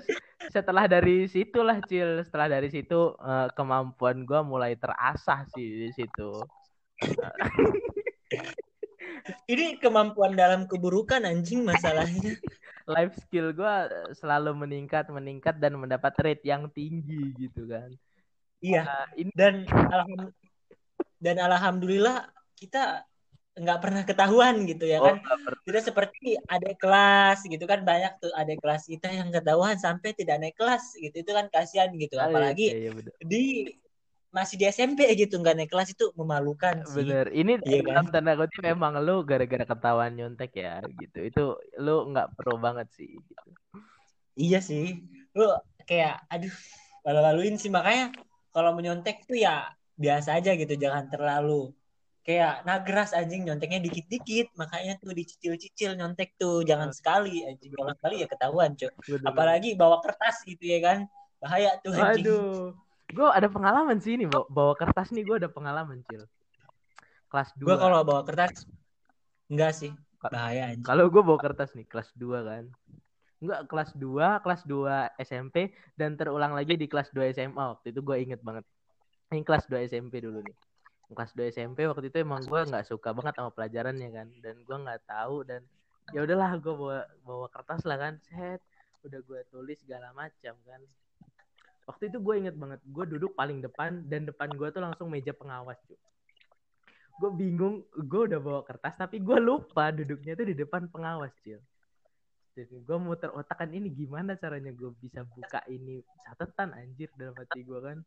setelah 0.53 0.85
dari 0.85 1.25
situlah 1.27 1.81
cil 1.89 2.21
setelah 2.23 2.47
dari 2.47 2.69
situ 2.69 3.13
eh, 3.17 3.47
kemampuan 3.53 4.25
gua 4.25 4.41
mulai 4.45 4.77
terasah 4.77 5.45
sih 5.53 5.87
di 5.87 5.91
situ 5.93 6.31
Ini 9.51 9.79
kemampuan 9.79 10.35
dalam 10.35 10.67
keburukan 10.67 11.23
anjing 11.23 11.63
masalahnya. 11.63 12.35
life 12.83 13.15
skill 13.15 13.55
gua 13.55 13.87
selalu 14.11 14.67
meningkat 14.67 15.07
meningkat 15.07 15.55
dan 15.55 15.79
mendapat 15.79 16.11
rate 16.19 16.43
yang 16.43 16.67
tinggi 16.67 17.31
gitu 17.39 17.63
kan 17.63 17.95
Iya. 18.59 18.87
Nah, 18.87 19.07
ini 19.15 19.31
Dan 19.31 19.63
alham- 19.67 20.35
dan 21.19 21.35
alhamdulillah 21.39 22.27
kita 22.55 23.03
nggak 23.55 23.79
pernah 23.79 24.03
ketahuan 24.03 24.67
gitu 24.67 24.83
ya 24.83 24.99
Oh, 24.99 25.15
kan 25.15 25.23
tidak 25.63 25.83
seperti 25.87 26.35
ada 26.43 26.71
kelas 26.75 27.47
gitu 27.47 27.63
kan 27.63 27.87
banyak 27.87 28.19
tuh 28.19 28.31
ada 28.35 28.51
kelas 28.59 28.83
kita 28.87 29.07
yang 29.07 29.31
ketahuan 29.31 29.79
sampai 29.79 30.11
tidak 30.11 30.43
naik 30.43 30.55
kelas 30.59 30.95
gitu 30.99 31.23
itu 31.23 31.31
kan 31.31 31.47
kasihan 31.47 31.87
gitu 31.95 32.19
Ah, 32.19 32.23
iya, 32.23 32.27
apalagi 32.27 32.67
iya, 32.71 32.91
bener. 32.91 33.13
di 33.23 33.43
masih 34.33 34.55
di 34.57 34.65
SMP 34.65 35.05
gitu 35.13 35.37
nggak 35.37 35.53
naik 35.53 35.69
kelas 35.69 35.93
itu 35.93 36.09
memalukan 36.17 36.81
sih 36.89 37.05
Bener. 37.05 37.29
Ini 37.29 37.61
Iya 37.61 37.79
dalam 37.85 38.05
kan? 38.09 38.13
tanda 38.17 38.33
kutip 38.33 38.65
memang 38.65 38.97
lu 38.99 39.21
gara-gara 39.21 39.61
ketahuan 39.63 40.11
nyontek 40.17 40.51
ya 40.57 40.81
gitu. 40.81 41.19
Itu 41.21 41.43
lu 41.77 42.09
nggak 42.09 42.33
pro 42.33 42.57
banget 42.57 42.89
sih 42.91 43.13
gitu. 43.13 43.49
iya 44.33 44.57
sih 44.59 44.97
lu 45.37 45.45
kayak 45.85 46.25
aduh 46.25 46.49
malu-maluin 47.05 47.55
sih 47.61 47.69
makanya 47.69 48.09
kalau 48.49 48.73
menyontek 48.73 49.21
tuh 49.29 49.37
ya 49.37 49.69
biasa 49.93 50.41
aja 50.41 50.57
gitu 50.57 50.73
jangan 50.73 51.05
terlalu 51.13 51.69
kayak 52.25 52.65
nagras 52.65 53.13
anjing 53.13 53.45
nyonteknya 53.45 53.77
dikit-dikit 53.83 54.49
makanya 54.57 54.97
tuh 54.97 55.13
dicicil-cicil 55.13 55.93
nyontek 55.93 56.33
tuh 56.41 56.65
jangan 56.65 56.89
sekali 56.89 57.45
anjing 57.45 57.69
kalau 57.77 57.93
sekali 57.93 58.15
ya 58.23 58.27
ketahuan 58.31 58.73
cuy 58.73 58.89
Bener. 58.89 59.27
apalagi 59.29 59.69
bawa 59.77 60.01
kertas 60.01 60.41
gitu 60.49 60.65
ya 60.65 60.79
kan 60.81 60.97
bahaya 61.37 61.77
tuh 61.83 61.93
anjing 61.93 62.25
Aduh. 62.25 62.73
Gue 63.13 63.29
ada 63.29 63.47
pengalaman 63.47 63.97
sih 64.01 64.17
ini 64.17 64.25
bawa, 64.25 64.45
bawa 64.49 64.73
kertas 64.73 65.13
nih 65.13 65.23
gue 65.23 65.37
ada 65.45 65.49
pengalaman 65.49 66.01
cil. 66.09 66.25
Kelas 67.29 67.49
2. 67.57 67.65
gua 67.65 67.77
kalau 67.77 67.97
bawa 68.01 68.21
kertas 68.25 68.65
enggak 69.49 69.73
sih 69.73 69.91
bahaya 70.21 70.73
anjing 70.73 70.85
Kalau 70.85 71.09
gue 71.13 71.21
bawa 71.21 71.39
kertas 71.41 71.77
nih 71.77 71.85
kelas 71.85 72.09
2 72.17 72.41
kan. 72.41 72.65
Enggak 73.43 73.61
kelas 73.69 73.91
2, 73.97 74.43
kelas 74.43 74.61
2 74.65 75.19
SMP 75.21 75.75
dan 75.99 76.15
terulang 76.17 76.57
lagi 76.57 76.73
di 76.73 76.87
kelas 76.89 77.13
2 77.13 77.33
SMA 77.35 77.63
waktu 77.77 77.93
itu 77.93 77.99
gue 78.01 78.17
inget 78.17 78.41
banget. 78.41 78.65
Ini 79.29 79.45
kelas 79.45 79.69
2 79.69 79.85
SMP 79.85 80.23
dulu 80.23 80.41
nih. 80.41 80.57
Kelas 81.13 81.31
2 81.37 81.53
SMP 81.53 81.85
waktu 81.85 82.09
itu 82.09 82.17
emang 82.25 82.41
gue 82.41 82.61
nggak 82.65 82.89
suka 82.89 83.13
banget 83.13 83.37
sama 83.37 83.53
pelajarannya 83.53 84.09
kan 84.09 84.27
dan 84.41 84.55
gue 84.65 84.77
nggak 84.77 85.01
tahu 85.05 85.45
dan 85.45 85.61
ya 86.11 86.25
udahlah 86.25 86.57
gue 86.57 86.73
bawa 86.73 86.99
bawa 87.21 87.47
kertas 87.53 87.85
lah 87.85 87.95
kan 88.01 88.17
set 88.25 88.59
udah 89.03 89.19
gue 89.19 89.39
tulis 89.51 89.77
segala 89.83 90.11
macam 90.15 90.55
kan 90.63 90.81
waktu 91.87 92.09
itu 92.11 92.17
gue 92.19 92.35
inget 92.39 92.55
banget 92.55 92.79
gue 92.83 93.05
duduk 93.17 93.31
paling 93.35 93.59
depan 93.59 94.03
dan 94.07 94.23
depan 94.27 94.49
gue 94.51 94.67
tuh 94.71 94.81
langsung 94.81 95.07
meja 95.11 95.35
pengawas 95.35 95.77
cuy 95.83 95.99
gue 97.13 97.31
bingung 97.37 97.85
gue 97.93 98.21
udah 98.33 98.39
bawa 98.41 98.61
kertas 98.65 98.97
tapi 98.97 99.21
gue 99.21 99.37
lupa 99.37 99.93
duduknya 99.93 100.33
tuh 100.33 100.47
di 100.49 100.55
depan 100.57 100.89
pengawas 100.89 101.33
cil. 101.45 101.61
Jadi 102.53 102.85
gue 102.85 102.97
muter 103.01 103.33
otak 103.33 103.65
kan 103.65 103.69
ini 103.73 103.89
gimana 103.89 104.37
caranya 104.37 104.69
gue 104.73 104.93
bisa 105.01 105.25
buka 105.25 105.61
ini 105.69 106.01
catatan 106.25 106.73
anjir 106.73 107.09
dalam 107.17 107.33
hati 107.37 107.65
gue 107.65 107.79
kan. 107.81 107.97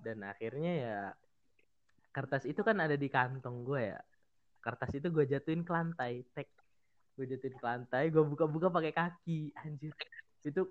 Dan 0.00 0.24
akhirnya 0.24 0.72
ya 0.72 0.98
kertas 2.12 2.48
itu 2.48 2.60
kan 2.64 2.80
ada 2.80 2.96
di 2.96 3.08
kantong 3.08 3.64
gue 3.64 3.92
ya. 3.92 4.00
Kertas 4.60 4.92
itu 4.96 5.08
gue 5.08 5.24
jatuhin 5.28 5.64
ke 5.64 5.72
lantai 5.72 6.24
tek. 6.32 6.48
Gue 7.16 7.24
jatuhin 7.28 7.56
ke 7.56 7.64
lantai 7.64 8.08
gue 8.08 8.24
buka-buka 8.24 8.72
pakai 8.72 8.92
kaki 8.92 9.52
anjir. 9.64 9.92
Itu 10.44 10.68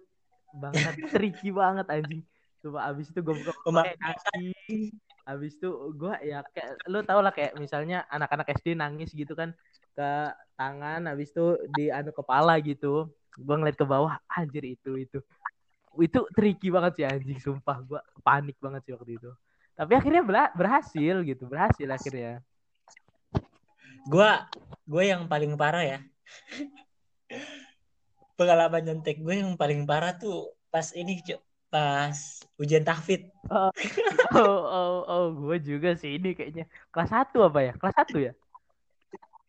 banget 0.56 0.94
tricky 1.12 1.50
banget 1.52 1.86
anjing. 1.92 2.22
Coba 2.64 2.90
abis 2.90 3.12
itu 3.14 3.20
gue 3.22 3.36
buka 3.38 3.52
pakai 3.70 3.96
kaki 4.00 4.96
abis 5.28 5.60
itu 5.60 5.70
gue 5.94 6.14
ya 6.24 6.40
kayak 6.56 6.88
lu 6.88 7.04
tau 7.04 7.20
lah 7.20 7.36
kayak 7.36 7.60
misalnya 7.60 8.08
anak-anak 8.08 8.48
SD 8.58 8.80
nangis 8.80 9.12
gitu 9.12 9.36
kan 9.36 9.52
ke 9.92 10.10
tangan 10.56 11.04
abis 11.12 11.36
itu 11.36 11.60
di 11.76 11.92
anu 11.92 12.16
kepala 12.16 12.58
gitu. 12.64 13.12
Gue 13.38 13.56
ngeliat 13.60 13.78
ke 13.78 13.86
bawah 13.86 14.18
anjir 14.32 14.64
itu 14.66 14.98
itu. 14.98 15.20
Itu 15.98 16.26
tricky 16.34 16.72
banget 16.72 16.92
sih 16.98 17.06
anjing 17.06 17.40
sumpah. 17.44 17.78
Gue 17.84 18.00
panik 18.24 18.58
banget 18.58 18.88
sih 18.88 18.94
waktu 18.96 19.20
itu. 19.20 19.32
Tapi 19.78 19.94
akhirnya 19.94 20.24
berhasil 20.56 21.16
gitu 21.22 21.44
berhasil 21.46 21.86
akhirnya. 21.86 22.42
Gua 24.08 24.48
gue 24.88 25.04
yang 25.04 25.28
paling 25.28 25.54
parah 25.60 25.84
ya 25.84 26.00
pengalaman 28.38 28.82
nyontek 28.86 29.18
gue 29.26 29.36
yang 29.42 29.58
paling 29.58 29.84
parah 29.90 30.14
tuh 30.16 30.54
pas 30.70 30.86
ini 30.94 31.20
Cuk. 31.26 31.42
pas 31.68 32.16
ujian 32.62 32.86
tahfidz. 32.88 33.28
Oh 33.52 33.72
oh 34.32 35.04
oh 35.04 35.26
gue 35.36 35.58
juga 35.60 36.00
sih 36.00 36.16
ini 36.16 36.32
kayaknya. 36.38 36.64
Kelas 36.94 37.12
1 37.12 37.44
apa 37.44 37.60
ya? 37.60 37.74
Kelas 37.76 37.96
1 38.08 38.18
ya? 38.24 38.34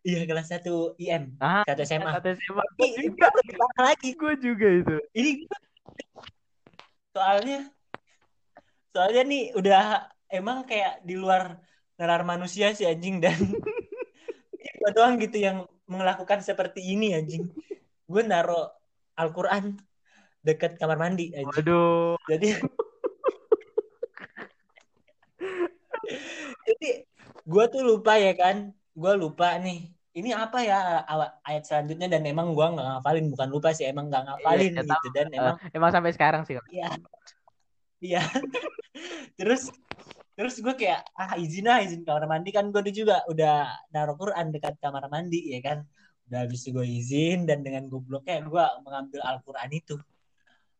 Iya 0.02 0.20
kelas 0.24 0.48
1 0.50 0.98
IM 0.98 1.36
ah 1.42 1.62
satu 1.68 1.82
SMA 1.84 2.10
kata 2.16 2.34
SMA 2.38 2.64
gue 2.78 2.88
ini 2.96 3.06
juga. 3.12 3.28
lebih 3.38 3.54
parah 3.60 3.82
lagi. 3.92 4.08
Gue 4.18 4.34
juga 4.40 4.66
itu. 4.66 4.96
Ini 5.14 5.30
soalnya 7.14 7.58
soalnya 8.94 9.22
nih 9.26 9.42
udah 9.58 9.82
emang 10.32 10.64
kayak 10.66 11.02
di 11.04 11.14
luar 11.18 11.58
nalar 11.98 12.22
manusia 12.22 12.72
sih 12.74 12.86
anjing 12.86 13.18
dan 13.18 13.36
gue 14.78 14.90
doang 14.94 15.18
gitu 15.18 15.38
yang 15.38 15.66
melakukan 15.86 16.40
seperti 16.42 16.82
ini 16.82 17.14
anjing. 17.14 17.46
Gue 18.08 18.22
naro 18.24 18.77
Al-Quran 19.18 19.74
deket 20.40 20.78
kamar 20.78 20.96
mandi 20.96 21.34
anjing. 21.34 21.50
waduh 21.50 22.14
jadi 22.30 22.48
jadi 26.68 26.90
gue 27.44 27.64
tuh 27.68 27.82
lupa 27.84 28.16
ya 28.16 28.32
kan 28.38 28.70
gue 28.72 29.12
lupa 29.18 29.58
nih 29.58 29.92
ini 30.16 30.30
apa 30.34 30.58
ya 30.64 31.04
ayat 31.46 31.62
selanjutnya 31.68 32.10
dan 32.10 32.22
emang 32.26 32.50
gue 32.50 32.66
nggak 32.66 32.86
ngafalin 32.98 33.26
bukan 33.30 33.48
lupa 33.50 33.70
sih 33.70 33.86
emang 33.86 34.10
nggak 34.10 34.24
ngafalin 34.26 34.72
Iya, 34.74 34.82
gitu 34.82 35.08
dan 35.14 35.26
emang 35.30 35.54
Eh, 35.62 35.76
emang 35.76 35.90
sampai 35.94 36.10
sekarang 36.14 36.42
sih 36.48 36.58
Iya. 36.70 36.88
Iya. 37.98 38.22
terus 39.38 39.70
terus 40.34 40.54
gue 40.58 40.74
kayak 40.74 41.02
ah 41.18 41.34
izin 41.34 41.66
ah 41.66 41.78
izin 41.82 42.02
kamar 42.06 42.26
mandi 42.30 42.50
kan 42.54 42.70
gue 42.70 42.82
juga 42.90 43.22
udah 43.26 43.66
naruh 43.90 44.14
Quran 44.18 44.50
dekat 44.54 44.78
kamar 44.78 45.06
mandi 45.10 45.50
ya 45.54 45.60
kan. 45.62 45.78
Udah 46.28 46.44
habis 46.44 46.60
itu 46.64 46.76
gue 46.76 46.86
izin 46.86 47.48
dan 47.48 47.64
dengan 47.64 47.88
gobloknya 47.88 48.44
gue 48.44 48.64
mengambil 48.84 49.20
Al-Quran 49.24 49.70
itu. 49.72 49.96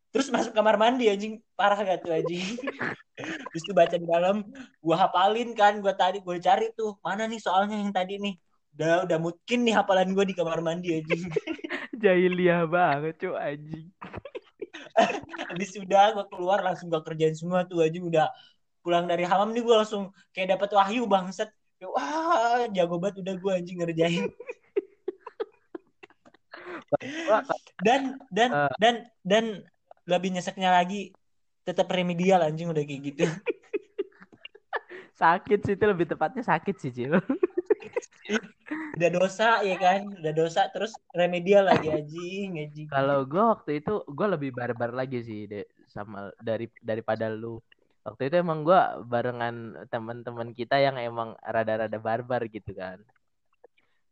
Terus 0.09 0.29
masuk 0.33 0.53
kamar 0.57 0.77
mandi 0.81 1.09
anjing 1.09 1.41
parah 1.57 1.81
gak 1.81 2.05
tuh 2.05 2.13
anjing. 2.13 2.45
Terus 3.51 3.63
itu 3.67 3.73
baca 3.75 3.97
di 3.99 4.07
dalam 4.07 4.47
gue 4.79 4.97
hafalin 4.97 5.51
kan 5.57 5.81
gue 5.83 5.95
tadi 5.97 6.23
gue 6.23 6.37
cari 6.39 6.71
tuh 6.77 6.97
mana 7.03 7.27
nih 7.27 7.41
soalnya 7.41 7.81
yang 7.81 7.93
tadi 7.93 8.21
nih. 8.21 8.35
Udah 8.79 9.09
udah 9.09 9.19
mungkin 9.19 9.59
nih 9.67 9.75
hafalan 9.75 10.15
gue 10.15 10.25
di 10.29 10.35
kamar 10.37 10.61
mandi 10.63 11.01
anjing. 11.01 11.27
jahiliah 11.99 12.65
banget 12.65 13.19
cuy 13.19 13.35
anjing 13.35 13.87
habis 15.51 15.71
udah 15.75 16.15
gue 16.15 16.27
keluar 16.31 16.63
langsung 16.63 16.87
gue 16.91 17.03
kerjain 17.03 17.35
semua 17.35 17.67
tuh 17.67 17.83
aja 17.83 17.99
udah 17.99 18.27
pulang 18.83 19.11
dari 19.11 19.27
hamam 19.27 19.51
nih 19.51 19.63
gue 19.67 19.75
langsung 19.75 20.15
kayak 20.31 20.59
dapat 20.59 20.71
wahyu 20.75 21.05
bangset 21.11 21.51
wah 21.83 22.67
jago 22.75 22.99
banget 22.99 23.23
udah 23.23 23.35
gue 23.39 23.53
anjing 23.53 23.79
ngerjain 23.79 24.25
dan 27.85 28.17
dan 28.33 28.51
Eh. 28.53 28.73
dan 28.81 28.95
dan 29.25 29.45
lebih 30.09 30.33
nyeseknya 30.33 30.73
lagi 30.73 31.13
tetap 31.69 31.89
remedial 31.93 32.41
anjing 32.41 32.73
udah 32.73 32.81
kayak 32.81 33.03
gitu. 33.13 33.25
Sakit 35.21 35.67
sih 35.67 35.75
itu 35.75 35.85
lebih 35.85 36.07
tepatnya 36.07 36.47
sakit 36.47 36.77
sih 36.79 36.95
cil. 36.95 37.19
Udah 38.99 39.11
dosa 39.11 39.63
ya 39.67 39.75
kan? 39.75 40.07
Udah 40.15 40.31
dosa 40.31 40.71
terus 40.71 40.95
remedial 41.11 41.67
lagi 41.67 41.91
anjing 41.91 42.63
anjing. 42.63 42.87
Kalau 42.87 43.27
gue 43.27 43.41
waktu 43.41 43.83
itu 43.83 44.07
gue 44.07 44.27
lebih 44.31 44.51
barbar 44.55 44.95
lagi 44.95 45.19
sih 45.27 45.51
de, 45.51 45.67
sama 45.91 46.31
dari 46.39 46.71
daripada 46.79 47.27
lu. 47.27 47.59
Waktu 48.07 48.31
itu 48.31 48.35
emang 48.39 48.63
gue 48.63 48.79
barengan 49.11 49.87
teman-teman 49.91 50.55
kita 50.55 50.79
yang 50.79 50.97
emang 51.03 51.35
rada-rada 51.43 51.99
barbar 51.99 52.47
gitu 52.47 52.71
kan. 52.79 53.03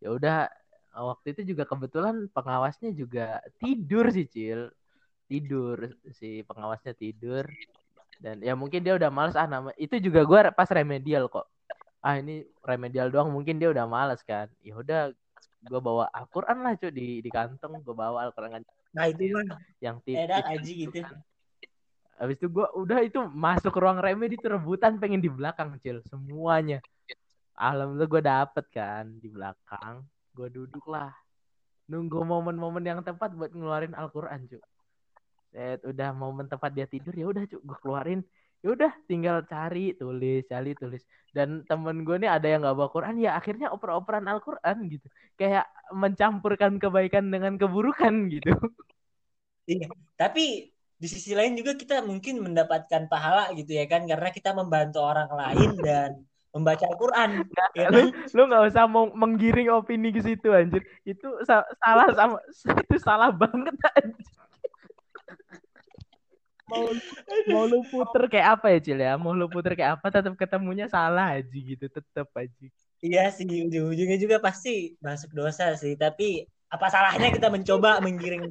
Ya 0.02 0.10
udah 0.10 0.50
waktu 1.04 1.36
itu 1.36 1.52
juga 1.52 1.68
kebetulan 1.68 2.30
pengawasnya 2.32 2.96
juga 2.96 3.44
tidur 3.60 4.08
sih 4.08 4.24
cil. 4.24 4.72
Tidur 5.26 5.92
si 6.14 6.40
pengawasnya 6.46 6.96
tidur. 6.96 7.44
Dan 8.16 8.40
ya 8.40 8.56
mungkin 8.56 8.80
dia 8.80 8.96
udah 8.96 9.12
males 9.12 9.36
ah 9.36 9.44
nama 9.44 9.74
itu 9.76 10.00
juga 10.00 10.24
gue 10.24 10.40
pas 10.56 10.70
remedial 10.72 11.28
kok. 11.28 11.44
Ah 12.00 12.16
ini 12.16 12.46
remedial 12.64 13.12
doang 13.12 13.28
mungkin 13.28 13.60
dia 13.60 13.68
udah 13.68 13.84
males 13.84 14.24
kan. 14.24 14.48
Ya 14.64 14.78
udah 14.78 15.12
gue 15.66 15.80
bawa 15.82 16.08
Al-Quran 16.14 16.64
lah 16.64 16.72
cuy 16.80 16.92
di 16.94 17.20
di 17.20 17.28
kantong. 17.28 17.84
Gue 17.84 17.92
bawa 17.92 18.30
Al-Quran 18.30 18.64
nah 18.96 19.12
itu 19.12 19.28
mah 19.28 19.60
yang 19.84 20.00
tipis 20.00 20.24
edan 20.24 20.44
anjing 20.56 20.88
gitu. 20.88 21.04
kan. 21.04 21.20
Habis 22.16 22.40
itu 22.40 22.48
gue 22.48 22.64
udah 22.80 22.98
itu 23.04 23.20
masuk 23.28 23.76
ruang 23.76 24.00
remedi 24.00 24.40
itu 24.40 24.48
rebutan 24.48 24.96
pengen 24.96 25.20
di 25.20 25.28
belakang 25.28 25.76
cil. 25.84 26.00
Semuanya. 26.08 26.80
Alhamdulillah 27.52 28.08
gue 28.08 28.22
dapet 28.24 28.64
kan 28.72 29.04
di 29.20 29.28
belakang. 29.28 30.00
Gue 30.36 30.52
duduk 30.52 30.84
lah 30.92 31.10
nunggu 31.88 32.20
momen-momen 32.26 32.84
yang 32.84 33.00
tepat 33.00 33.32
buat 33.32 33.54
ngeluarin 33.56 33.96
Al-Quran 33.96 34.44
cuy. 34.50 34.62
Set 35.54 35.80
udah 35.86 36.10
momen 36.12 36.50
tepat 36.50 36.74
dia 36.76 36.84
tidur 36.84 37.14
ya 37.16 37.26
udah 37.32 37.48
cuy 37.48 37.60
gue 37.62 37.78
keluarin. 37.80 38.20
Ya 38.60 38.68
udah 38.76 38.92
tinggal 39.08 39.40
cari 39.48 39.96
tulis 39.96 40.44
cari 40.50 40.76
tulis 40.76 41.00
dan 41.32 41.62
temen 41.64 42.02
gue 42.02 42.16
nih 42.20 42.30
ada 42.32 42.46
yang 42.48 42.60
nggak 42.64 42.76
bawa 42.76 42.90
Quran 42.90 43.16
ya 43.22 43.36
akhirnya 43.38 43.70
oper-operan 43.72 44.26
Al-Quran 44.26 44.76
gitu 44.92 45.06
kayak 45.40 45.64
mencampurkan 45.92 46.76
kebaikan 46.82 47.32
dengan 47.32 47.56
keburukan 47.56 48.12
gitu. 48.34 48.52
Iya, 49.66 49.88
tapi 50.14 50.72
di 50.96 51.08
sisi 51.12 51.36
lain 51.36 51.52
juga 51.60 51.76
kita 51.76 52.00
mungkin 52.00 52.40
mendapatkan 52.40 53.02
pahala 53.12 53.52
gitu 53.52 53.76
ya 53.76 53.84
kan 53.84 54.08
karena 54.08 54.28
kita 54.32 54.56
membantu 54.56 55.04
orang 55.04 55.28
lain 55.28 55.70
dan 55.84 56.10
membaca 56.56 56.88
Al-Quran. 56.88 57.44
Ya, 57.76 57.92
lu 57.92 58.08
lu 58.08 58.42
nggak 58.48 58.64
usah 58.72 58.88
mau 58.88 59.12
menggiring 59.12 59.68
opini 59.68 60.08
ke 60.08 60.24
situ 60.24 60.48
anjir. 60.48 60.80
Itu 61.04 61.44
sa 61.44 61.60
salah 61.84 62.08
sama 62.16 62.40
itu 62.88 62.96
salah 62.96 63.28
banget 63.28 63.76
anjir. 64.00 64.26
Mau, 66.66 66.90
mau 67.46 67.62
lu 67.70 67.78
puter 67.86 68.26
kayak 68.26 68.58
apa 68.58 68.74
ya 68.74 68.78
Cil 68.82 68.98
ya? 68.98 69.14
Mau 69.14 69.30
lu 69.30 69.46
puter 69.46 69.78
kayak 69.78 70.02
apa 70.02 70.10
tetap 70.10 70.34
ketemunya 70.34 70.90
salah 70.90 71.38
aja 71.38 71.46
gitu, 71.46 71.86
tetap 71.86 72.26
aja. 72.34 72.66
Iya 72.98 73.30
sih, 73.30 73.46
ujung-ujungnya 73.46 74.18
juga 74.18 74.42
pasti 74.42 74.98
masuk 74.98 75.30
dosa 75.30 75.78
sih. 75.78 75.94
Tapi 75.94 76.42
apa 76.66 76.86
salahnya 76.90 77.30
kita 77.30 77.46
mencoba 77.46 78.02
menggiring 78.02 78.50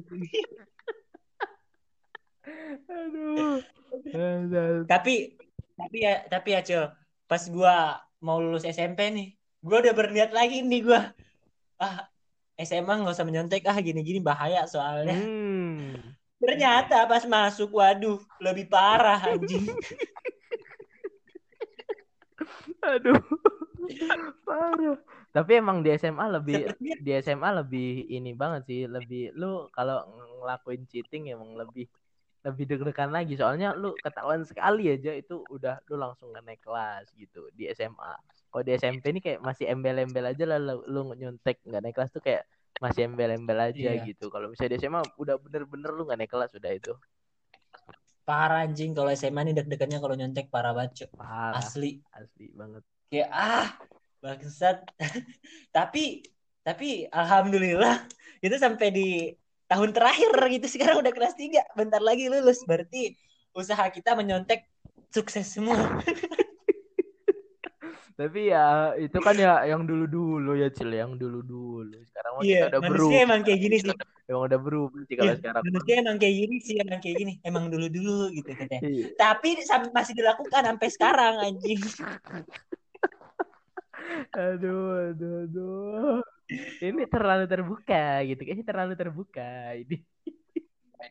Aduh. 2.86 3.60
tapi 4.88 5.36
tapi 5.76 5.96
ya 6.00 6.24
tapi 6.30 6.48
ya 6.56 6.60
Cil, 6.64 6.88
pas 7.26 7.42
gua 7.50 8.00
mau 8.22 8.38
lulus 8.42 8.64
SMP 8.66 9.10
nih, 9.10 9.28
gua 9.62 9.82
udah 9.82 9.94
berniat 9.94 10.30
lagi 10.34 10.62
nih 10.62 10.80
gua. 10.82 11.12
Ah, 11.76 12.08
SMA 12.56 12.88
nggak 12.88 13.12
usah 13.12 13.26
menyontek 13.28 13.68
ah 13.68 13.76
gini-gini 13.78 14.22
bahaya 14.22 14.64
soalnya. 14.64 15.12
Hmm. 15.12 16.16
Ternyata 16.40 17.04
pas 17.08 17.24
masuk, 17.24 17.72
waduh, 17.76 18.20
lebih 18.40 18.68
parah 18.68 19.20
anjing. 19.20 19.66
Aduh. 22.84 23.20
Parah. 24.44 24.96
Tapi 25.36 25.52
emang 25.60 25.84
di 25.84 25.92
SMA 26.00 26.32
lebih 26.32 26.72
di 26.80 27.10
SMA 27.20 27.60
lebih 27.60 28.08
ini 28.08 28.32
banget 28.32 28.62
sih, 28.64 28.80
lebih 28.88 29.36
lu 29.36 29.68
kalau 29.68 30.00
ngelakuin 30.40 30.88
cheating 30.88 31.28
emang 31.28 31.52
lebih 31.56 31.84
lebih 32.46 32.64
deg-degan 32.70 33.10
lagi 33.10 33.34
soalnya 33.34 33.74
lu 33.74 33.90
ketahuan 33.98 34.46
sekali 34.46 34.86
aja 34.94 35.10
itu 35.10 35.42
udah 35.50 35.82
lu 35.90 35.98
langsung 35.98 36.30
nggak 36.30 36.44
naik 36.46 36.62
kelas 36.62 37.10
gitu 37.18 37.50
di 37.50 37.66
SMA. 37.74 38.14
Kalau 38.54 38.62
di 38.62 38.72
SMP 38.78 39.10
ini 39.10 39.18
kayak 39.20 39.42
masih 39.42 39.66
embel-embel 39.66 40.30
aja 40.30 40.44
lah 40.46 40.58
lu, 40.62 40.78
lu 40.86 41.00
nyontek 41.18 41.58
nggak 41.66 41.82
naik 41.82 41.94
kelas 41.98 42.10
tuh 42.14 42.22
kayak 42.22 42.46
masih 42.78 43.10
embel-embel 43.10 43.58
aja 43.58 43.90
Iya. 43.98 44.06
gitu. 44.06 44.30
Kalau 44.30 44.46
misalnya 44.46 44.78
di 44.78 44.86
SMA 44.86 45.02
udah 45.18 45.36
bener-bener 45.42 45.90
lu 45.90 46.06
nggak 46.06 46.18
naik 46.22 46.30
kelas 46.30 46.54
udah 46.54 46.72
itu. 46.72 46.94
Parah 48.26 48.66
anjing 48.66 48.90
kalau 48.94 49.10
SMA 49.14 49.40
nih 49.50 49.54
deg-degannya 49.62 49.98
kalau 50.02 50.14
nyontek 50.18 50.46
parah 50.50 50.74
banget. 50.74 51.10
Parah, 51.14 51.58
Asli. 51.58 52.02
asli 52.14 52.50
banget. 52.54 52.82
Kayak 53.10 53.30
ah, 53.34 53.68
bangsat. 54.22 54.82
tapi 55.76 56.26
tapi 56.66 57.06
alhamdulillah 57.06 58.06
itu 58.42 58.56
sampai 58.58 58.88
di 58.90 59.08
tahun 59.66 59.90
terakhir 59.92 60.30
gitu 60.50 60.66
sekarang 60.70 61.02
udah 61.02 61.12
kelas 61.12 61.34
3. 61.34 61.62
Bentar 61.74 62.00
lagi 62.00 62.30
lulus. 62.30 62.62
Berarti 62.62 63.14
usaha 63.52 63.82
kita 63.88 64.14
menyontek 64.14 64.66
sukses 65.10 65.46
semua. 65.48 65.76
Tapi 68.16 68.48
ya 68.48 68.96
itu 68.96 69.20
kan 69.20 69.36
ya 69.36 69.60
yang 69.68 69.84
dulu-dulu 69.84 70.56
ya 70.56 70.72
Cil, 70.72 70.88
yang 70.88 71.20
dulu-dulu. 71.20 72.00
Sekarang 72.08 72.40
mah 72.40 72.42
kita 72.42 72.48
Iya, 72.48 72.64
udah 72.72 72.80
manusia 72.80 72.96
berubah. 72.96 73.26
emang 73.28 73.40
kayak 73.44 73.60
gini 73.60 73.76
sih. 73.84 73.92
Emang 74.26 74.42
udah 74.48 74.58
berubah 74.58 75.00
sih 75.04 75.14
kalau 75.20 75.28
Iya, 75.28 75.36
sekarang. 75.36 75.62
manusia 75.68 75.94
emang 76.00 76.16
kayak 76.16 76.34
gini 76.40 76.56
sih, 76.64 76.74
emang 76.80 77.00
kayak 77.04 77.16
gini. 77.20 77.32
Emang 77.44 77.64
dulu-dulu 77.68 78.32
gitu 78.32 78.50
katanya. 78.56 78.80
Iya. 78.88 79.06
Tapi 79.20 79.48
masih 79.92 80.14
dilakukan 80.16 80.62
sampai 80.64 80.88
sekarang 80.88 81.34
anjing. 81.44 81.76
Aduh, 84.32 85.12
aduh, 85.12 85.44
aduh. 85.44 86.20
Ini 86.48 87.10
terlalu 87.10 87.44
terbuka 87.50 88.22
gitu. 88.22 88.40
Kayaknya 88.46 88.66
terlalu 88.66 88.92
terbuka 88.94 89.74
ini. 89.74 89.98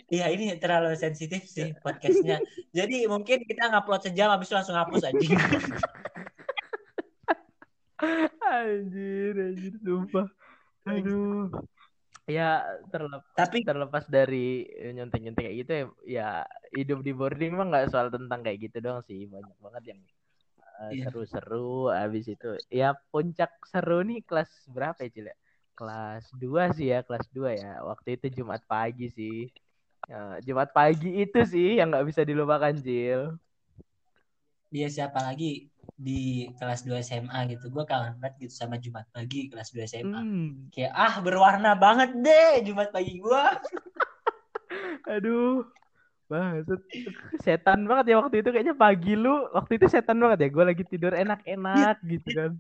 Iya 0.10 0.34
ini 0.34 0.56
terlalu 0.58 0.98
sensitif 0.98 1.46
sih 1.46 1.72
podcastnya. 1.80 2.42
Jadi 2.74 3.06
mungkin 3.06 3.46
kita 3.46 3.70
ngupload 3.70 4.02
sejam 4.10 4.34
habis 4.34 4.50
itu 4.50 4.56
langsung 4.58 4.76
hapus 4.76 5.08
anjing. 5.08 5.38
Anjir, 8.44 9.34
anjir, 9.36 9.74
sumpah. 9.82 10.28
Aduh. 10.90 11.50
Ya 12.26 12.66
terlepas 12.90 13.38
Tapi 13.38 13.62
terlepas 13.62 14.10
dari 14.10 14.66
nyontek-nyontek 14.66 15.46
kayak 15.46 15.58
gitu 15.62 15.72
ya, 15.72 15.86
ya 16.06 16.30
hidup 16.74 17.06
di 17.06 17.14
boarding 17.14 17.54
mah 17.54 17.70
nggak 17.70 17.94
soal 17.94 18.10
tentang 18.10 18.42
kayak 18.42 18.66
gitu 18.66 18.82
doang 18.82 19.06
sih 19.06 19.30
banyak 19.30 19.54
banget 19.62 19.84
yang 19.94 20.00
uh, 20.82 20.92
Iya. 20.94 21.04
seru-seru 21.10 21.90
habis 21.92 22.26
itu 22.30 22.50
ya 22.72 22.94
puncak 23.12 23.52
seru 23.72 24.02
nih 24.08 24.20
kelas 24.28 24.50
berapa 24.72 25.00
ya 25.06 25.10
Cil 25.14 25.28
ya? 25.32 25.38
kelas 25.76 26.26
2 26.40 26.64
sih 26.76 26.88
ya 26.94 27.00
kelas 27.08 27.28
2 27.36 27.52
ya 27.56 27.84
waktu 27.84 28.16
itu 28.20 28.26
Jumat 28.42 28.62
pagi 28.68 29.08
sih 29.12 29.52
Ya, 30.06 30.38
Jumat 30.46 30.70
pagi 30.70 31.10
itu 31.26 31.40
sih 31.50 31.82
yang 31.82 31.90
nggak 31.90 32.06
bisa 32.06 32.22
dilupakan 32.22 32.74
Cil 32.78 33.42
dia 34.70 34.88
siapa 34.92 35.24
lagi 35.24 35.72
di 35.96 36.52
kelas 36.60 36.84
2 36.84 37.00
SMA 37.00 37.48
gitu. 37.48 37.72
Gue 37.72 37.88
kangen 37.88 38.20
banget 38.20 38.36
gitu 38.50 38.54
sama 38.54 38.76
Jumat 38.76 39.08
pagi 39.16 39.48
kelas 39.48 39.72
2 39.72 39.88
SMA. 39.88 40.20
Hmm, 40.20 40.68
Kayak 40.74 40.92
ah 40.94 41.16
berwarna 41.24 41.72
banget 41.80 42.12
deh 42.20 42.54
Jumat 42.68 42.92
pagi 42.92 43.18
gua. 43.24 43.56
aduh 45.14 45.64
Bangsat. 46.26 46.82
Setan 47.42 47.86
banget 47.86 48.12
ya 48.12 48.16
waktu 48.18 48.42
itu 48.42 48.50
kayaknya 48.50 48.74
pagi 48.74 49.14
lu 49.14 49.46
waktu 49.54 49.78
itu 49.78 49.86
setan 49.86 50.18
banget 50.18 50.46
ya. 50.46 50.50
Gue 50.50 50.66
lagi 50.66 50.84
tidur 50.86 51.14
enak-enak 51.14 52.02
gitu 52.02 52.30
kan. 52.34 52.52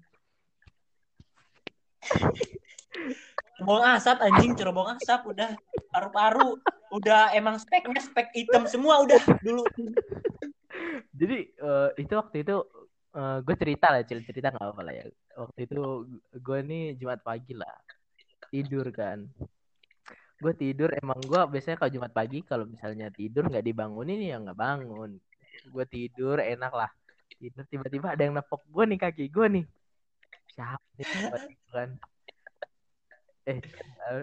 Cerobong 3.56 3.84
asap 3.96 4.18
anjing, 4.22 4.52
cerobong 4.54 4.90
asap 4.94 5.22
udah 5.32 5.58
paru-paru 5.90 6.60
udah 6.94 7.34
emang 7.34 7.58
speknya 7.58 7.98
spek 7.98 8.30
hitam 8.38 8.70
semua 8.70 9.02
udah 9.02 9.18
dulu. 9.42 9.66
Jadi 11.16 11.38
eh, 11.50 11.90
itu 11.98 12.14
waktu 12.14 12.46
itu 12.46 12.56
gue 13.16 13.56
cerita 13.56 13.96
lah, 13.96 14.04
Cil 14.04 14.22
cerita 14.28 14.52
nggak 14.52 14.76
apa 14.76 14.82
lah 14.84 14.94
ya. 14.94 15.06
Waktu 15.40 15.60
itu 15.66 15.80
gue 16.36 16.60
nih 16.68 16.84
Jumat 17.00 17.24
pagi 17.24 17.56
lah 17.56 17.74
tidur 18.52 18.92
kan. 18.94 19.26
Gue 20.46 20.54
tidur 20.54 20.94
emang 20.94 21.18
gue 21.26 21.42
biasanya 21.50 21.82
kalau 21.82 21.90
Jumat 21.90 22.14
pagi 22.14 22.46
kalau 22.46 22.70
misalnya 22.70 23.10
tidur 23.10 23.50
nggak 23.50 23.66
dibangunin 23.66 24.22
ya 24.22 24.38
nggak 24.38 24.54
bangun. 24.54 25.18
Gue 25.74 25.86
tidur 25.90 26.38
enak 26.38 26.70
lah. 26.70 26.92
Tidur 27.42 27.66
tiba-tiba 27.66 28.14
ada 28.14 28.22
yang 28.22 28.38
nepok 28.38 28.62
gue 28.70 28.84
nih 28.94 29.00
kaki 29.02 29.26
gue 29.34 29.46
nih. 29.58 29.66
Siapa 30.54 30.86
nih 31.02 31.58
kan? 31.74 31.90
Eh, 33.50 33.58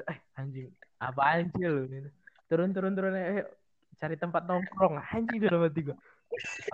eh 0.07 0.19
anjing 0.39 0.71
apaan 1.03 1.51
sih 1.59 1.67
lu? 1.67 1.91
Turun 2.47 2.71
turun 2.71 2.95
turun 2.95 3.19
eh 3.19 3.43
cari 4.03 4.19
tempat 4.19 4.43
nongkrong 4.47 4.99
anjing 4.99 5.47
dalam 5.47 5.63
hati 5.63 5.87
gue 5.87 5.97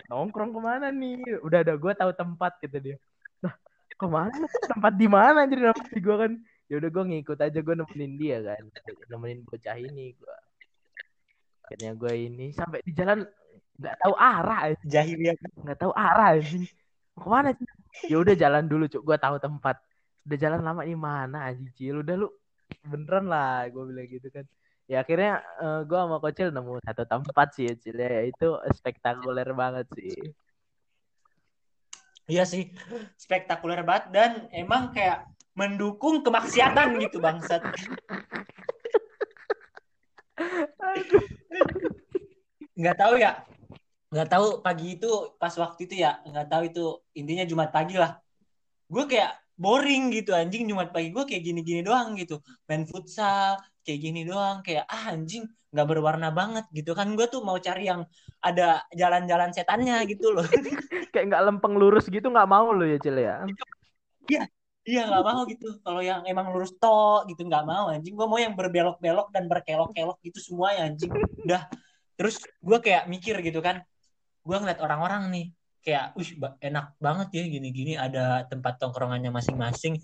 nongkrong 0.09 0.51
ke 0.57 0.61
mana 0.65 0.89
nih 0.89 1.21
udah 1.45 1.61
ada 1.61 1.77
gue 1.77 1.93
tahu 1.93 2.13
tempat 2.17 2.57
gitu 2.65 2.77
dia 2.81 2.97
nah 3.45 3.53
ke 3.93 4.07
mana 4.09 4.49
tempat 4.65 4.93
di 4.97 5.09
mana 5.13 5.45
jadi 5.45 5.69
dalam 5.69 5.77
hati 5.77 6.01
gue 6.01 6.17
kan 6.17 6.33
ya 6.69 6.75
udah 6.77 6.91
gue 6.93 7.05
ngikut 7.11 7.39
aja 7.41 7.59
gue 7.59 7.75
nemenin 7.75 8.13
dia 8.21 8.39
kan. 8.45 8.63
Nemenin 9.09 9.41
bocah 9.45 9.77
ini 9.81 10.13
gue 10.15 10.37
akhirnya 11.69 11.93
gue 12.01 12.13
ini 12.17 12.49
sampai 12.57 12.81
di 12.81 12.97
jalan 12.97 13.29
nggak 13.77 13.97
tahu 14.01 14.15
arah. 14.17 14.73
Jahiliyah. 14.89 15.37
nggak 15.65 15.79
tahu 15.81 15.93
arah 15.93 16.37
anjing. 16.37 16.65
Mau 17.13 17.25
ke 17.25 17.29
mana 17.29 17.51
sih 17.53 17.67
ya 18.09 18.17
udah 18.17 18.35
jalan 18.37 18.65
dulu 18.65 18.85
cuk. 18.89 19.03
Gue 19.05 19.17
tahu 19.21 19.37
tempat. 19.37 19.77
Udah 20.25 20.39
jalan 20.41 20.61
lama 20.65 20.83
di 20.85 20.97
mana 20.97 21.53
anjing 21.53 21.69
cil? 21.77 22.01
Udah 22.01 22.17
lu 22.17 22.29
beneran 22.85 23.29
lah 23.29 23.69
gue 23.69 23.85
bilang 23.85 24.09
gitu 24.09 24.29
kan. 24.33 24.45
Ya 24.89 25.05
akhirnya 25.05 25.45
eh, 25.61 25.81
gue 25.85 25.99
sama 26.01 26.17
kocil 26.25 26.49
nemu 26.49 26.81
satu 26.81 27.05
tempat 27.05 27.49
sih 27.53 27.69
ya 27.69 27.75
cil 27.77 27.97
ya. 28.01 28.25
Itu 28.25 28.61
spektakuler 28.73 29.53
banget 29.53 29.87
sih. 29.93 30.17
Iya 32.29 32.45
sih, 32.45 32.77
spektakuler 33.17 33.81
banget. 33.89 34.13
Dan 34.13 34.31
emang 34.53 34.93
kayak 34.93 35.25
mendukung 35.59 36.23
kemaksiatan 36.23 37.03
gitu 37.03 37.19
bangsat. 37.19 37.59
Nggak 42.79 42.95
tahu 42.95 43.15
ya, 43.19 43.43
nggak 44.15 44.29
tahu 44.31 44.47
pagi 44.63 44.95
itu 44.95 45.11
pas 45.35 45.51
waktu 45.59 45.91
itu 45.91 45.99
ya, 45.99 46.23
nggak 46.23 46.47
tahu 46.47 46.63
itu 46.71 46.85
intinya 47.19 47.43
Jumat 47.43 47.75
pagi 47.75 47.99
lah. 47.99 48.23
Gue 48.87 49.11
kayak 49.11 49.35
boring 49.59 50.15
gitu 50.15 50.31
anjing 50.31 50.71
Jumat 50.71 50.95
pagi 50.95 51.11
gue 51.11 51.27
kayak 51.27 51.43
gini-gini 51.43 51.83
doang 51.83 52.15
gitu, 52.15 52.39
main 52.71 52.87
futsal 52.87 53.59
kayak 53.83 53.99
gini 53.99 54.23
doang 54.23 54.63
kayak 54.63 54.87
ah 54.87 55.11
anjing 55.11 55.43
nggak 55.75 55.87
berwarna 55.91 56.31
banget 56.31 56.65
gitu 56.71 56.95
kan 56.95 57.11
gue 57.19 57.27
tuh 57.27 57.43
mau 57.43 57.59
cari 57.59 57.91
yang 57.91 58.07
ada 58.39 58.87
jalan-jalan 58.95 59.51
setannya 59.51 60.07
gitu 60.07 60.31
loh. 60.31 60.47
kayak 61.13 61.35
nggak 61.35 61.43
lempeng 61.51 61.75
lurus 61.75 62.07
gitu 62.07 62.31
nggak 62.31 62.47
mau 62.47 62.71
lo 62.71 62.87
ya 62.87 63.03
cil 63.03 63.19
ya 63.19 63.43
Iya 64.29 64.45
nggak 64.97 65.25
mau 65.27 65.45
gitu. 65.45 65.77
Kalau 65.85 66.01
yang 66.01 66.25
emang 66.25 66.49
lurus 66.55 66.73
tok 66.81 67.29
gitu 67.29 67.45
nggak 67.45 67.65
mau 67.69 67.93
anjing. 67.93 68.17
Gue 68.17 68.25
mau 68.25 68.41
yang 68.41 68.57
berbelok-belok 68.57 69.29
dan 69.29 69.45
berkelok-kelok 69.45 70.17
gitu 70.25 70.39
semua 70.41 70.73
ya 70.73 70.89
anjing. 70.89 71.13
Udah. 71.45 71.69
Terus 72.17 72.41
gue 72.41 72.79
kayak 72.81 73.05
mikir 73.11 73.37
gitu 73.45 73.61
kan. 73.61 73.85
Gue 74.41 74.57
ngeliat 74.57 74.81
orang-orang 74.81 75.29
nih 75.29 75.47
kayak, 75.85 76.17
ba- 76.41 76.57
enak 76.61 76.97
banget 76.97 77.29
ya 77.37 77.45
gini-gini 77.49 77.93
ada 78.01 78.49
tempat 78.49 78.81
tongkrongannya 78.81 79.29
masing-masing. 79.29 80.01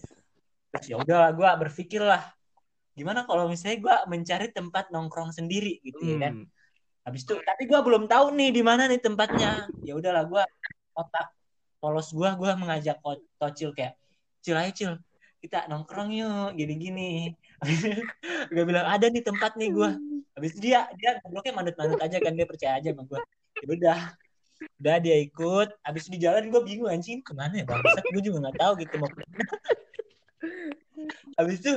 Terus 0.74 0.86
ya 0.90 0.96
udah 1.00 1.32
gue 1.32 1.48
berpikir 1.64 2.02
lah, 2.02 2.22
gimana 2.92 3.24
kalau 3.24 3.46
misalnya 3.46 3.78
gue 3.78 3.96
mencari 4.10 4.50
tempat 4.52 4.90
nongkrong 4.90 5.32
sendiri 5.32 5.80
gitu 5.80 6.02
ya 6.02 6.28
kan. 6.28 6.34
Hmm. 6.44 6.46
Habis 7.04 7.28
itu, 7.28 7.34
tapi 7.40 7.68
gue 7.68 7.80
belum 7.84 8.08
tahu 8.08 8.32
nih 8.32 8.50
di 8.52 8.62
mana 8.64 8.88
nih 8.88 9.00
tempatnya. 9.00 9.68
Ya 9.84 9.92
udahlah 9.92 10.24
gue 10.24 10.42
otak 10.96 11.30
polos 11.82 12.08
gue 12.16 12.30
gue 12.32 12.50
mengajak 12.56 12.96
tocil 13.36 13.76
kayak 13.76 14.00
cil 14.44 14.60
ayo 14.60 14.70
cil. 14.76 14.92
Kita 15.40 15.64
nongkrong 15.72 16.12
yuk 16.12 16.52
gini-gini. 16.60 17.32
Gue 18.52 18.64
bilang 18.68 18.84
ada 18.84 19.08
nih 19.08 19.24
tempat 19.24 19.56
nih 19.56 19.72
gue 19.72 19.90
habis 20.34 20.58
dia 20.58 20.90
dia 20.98 21.22
bloknya 21.30 21.54
manut-manut 21.54 21.96
aja 22.02 22.18
kan 22.18 22.34
dia 22.34 22.42
percaya 22.42 22.82
aja 22.82 22.90
sama 22.92 23.06
gue 23.08 23.20
ya 23.64 23.66
udah. 23.72 24.00
Udah 24.80 24.96
dia 25.00 25.16
ikut. 25.24 25.68
Habis 25.80 26.12
di 26.12 26.18
jalan 26.20 26.52
gue 26.52 26.60
bingung 26.60 26.90
anjing 26.92 27.24
ke 27.24 27.32
mana 27.32 27.62
ya 27.62 27.64
bangsat? 27.64 28.04
Gue 28.12 28.20
juga 28.20 28.48
nggak 28.48 28.58
tahu 28.60 28.72
gitu 28.84 28.94
mau 29.00 29.08
habis 31.38 31.58
itu 31.64 31.72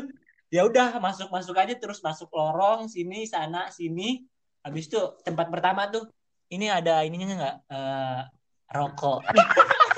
ya 0.54 0.64
udah 0.64 1.02
masuk 1.02 1.34
masuk 1.34 1.58
aja 1.58 1.74
terus 1.76 2.00
masuk 2.04 2.28
lorong 2.36 2.92
sini 2.92 3.24
sana 3.24 3.72
sini. 3.72 4.28
Habis 4.66 4.92
itu 4.92 5.00
tempat 5.24 5.48
pertama 5.48 5.88
tuh 5.88 6.12
ini 6.52 6.68
ada 6.68 7.04
ininya 7.08 7.36
nggak? 7.40 7.58
Uh, 7.72 8.22
rokok 8.68 9.24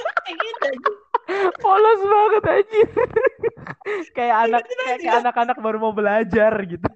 polos 1.63 2.01
banget 2.03 2.43
aja 2.61 2.81
kayak 4.17 4.37
anak 4.47 4.63
kayak 4.67 5.15
anak-anak 5.23 5.57
baru 5.59 5.77
mau 5.81 5.93
belajar 5.95 6.53
gitu. 6.67 6.87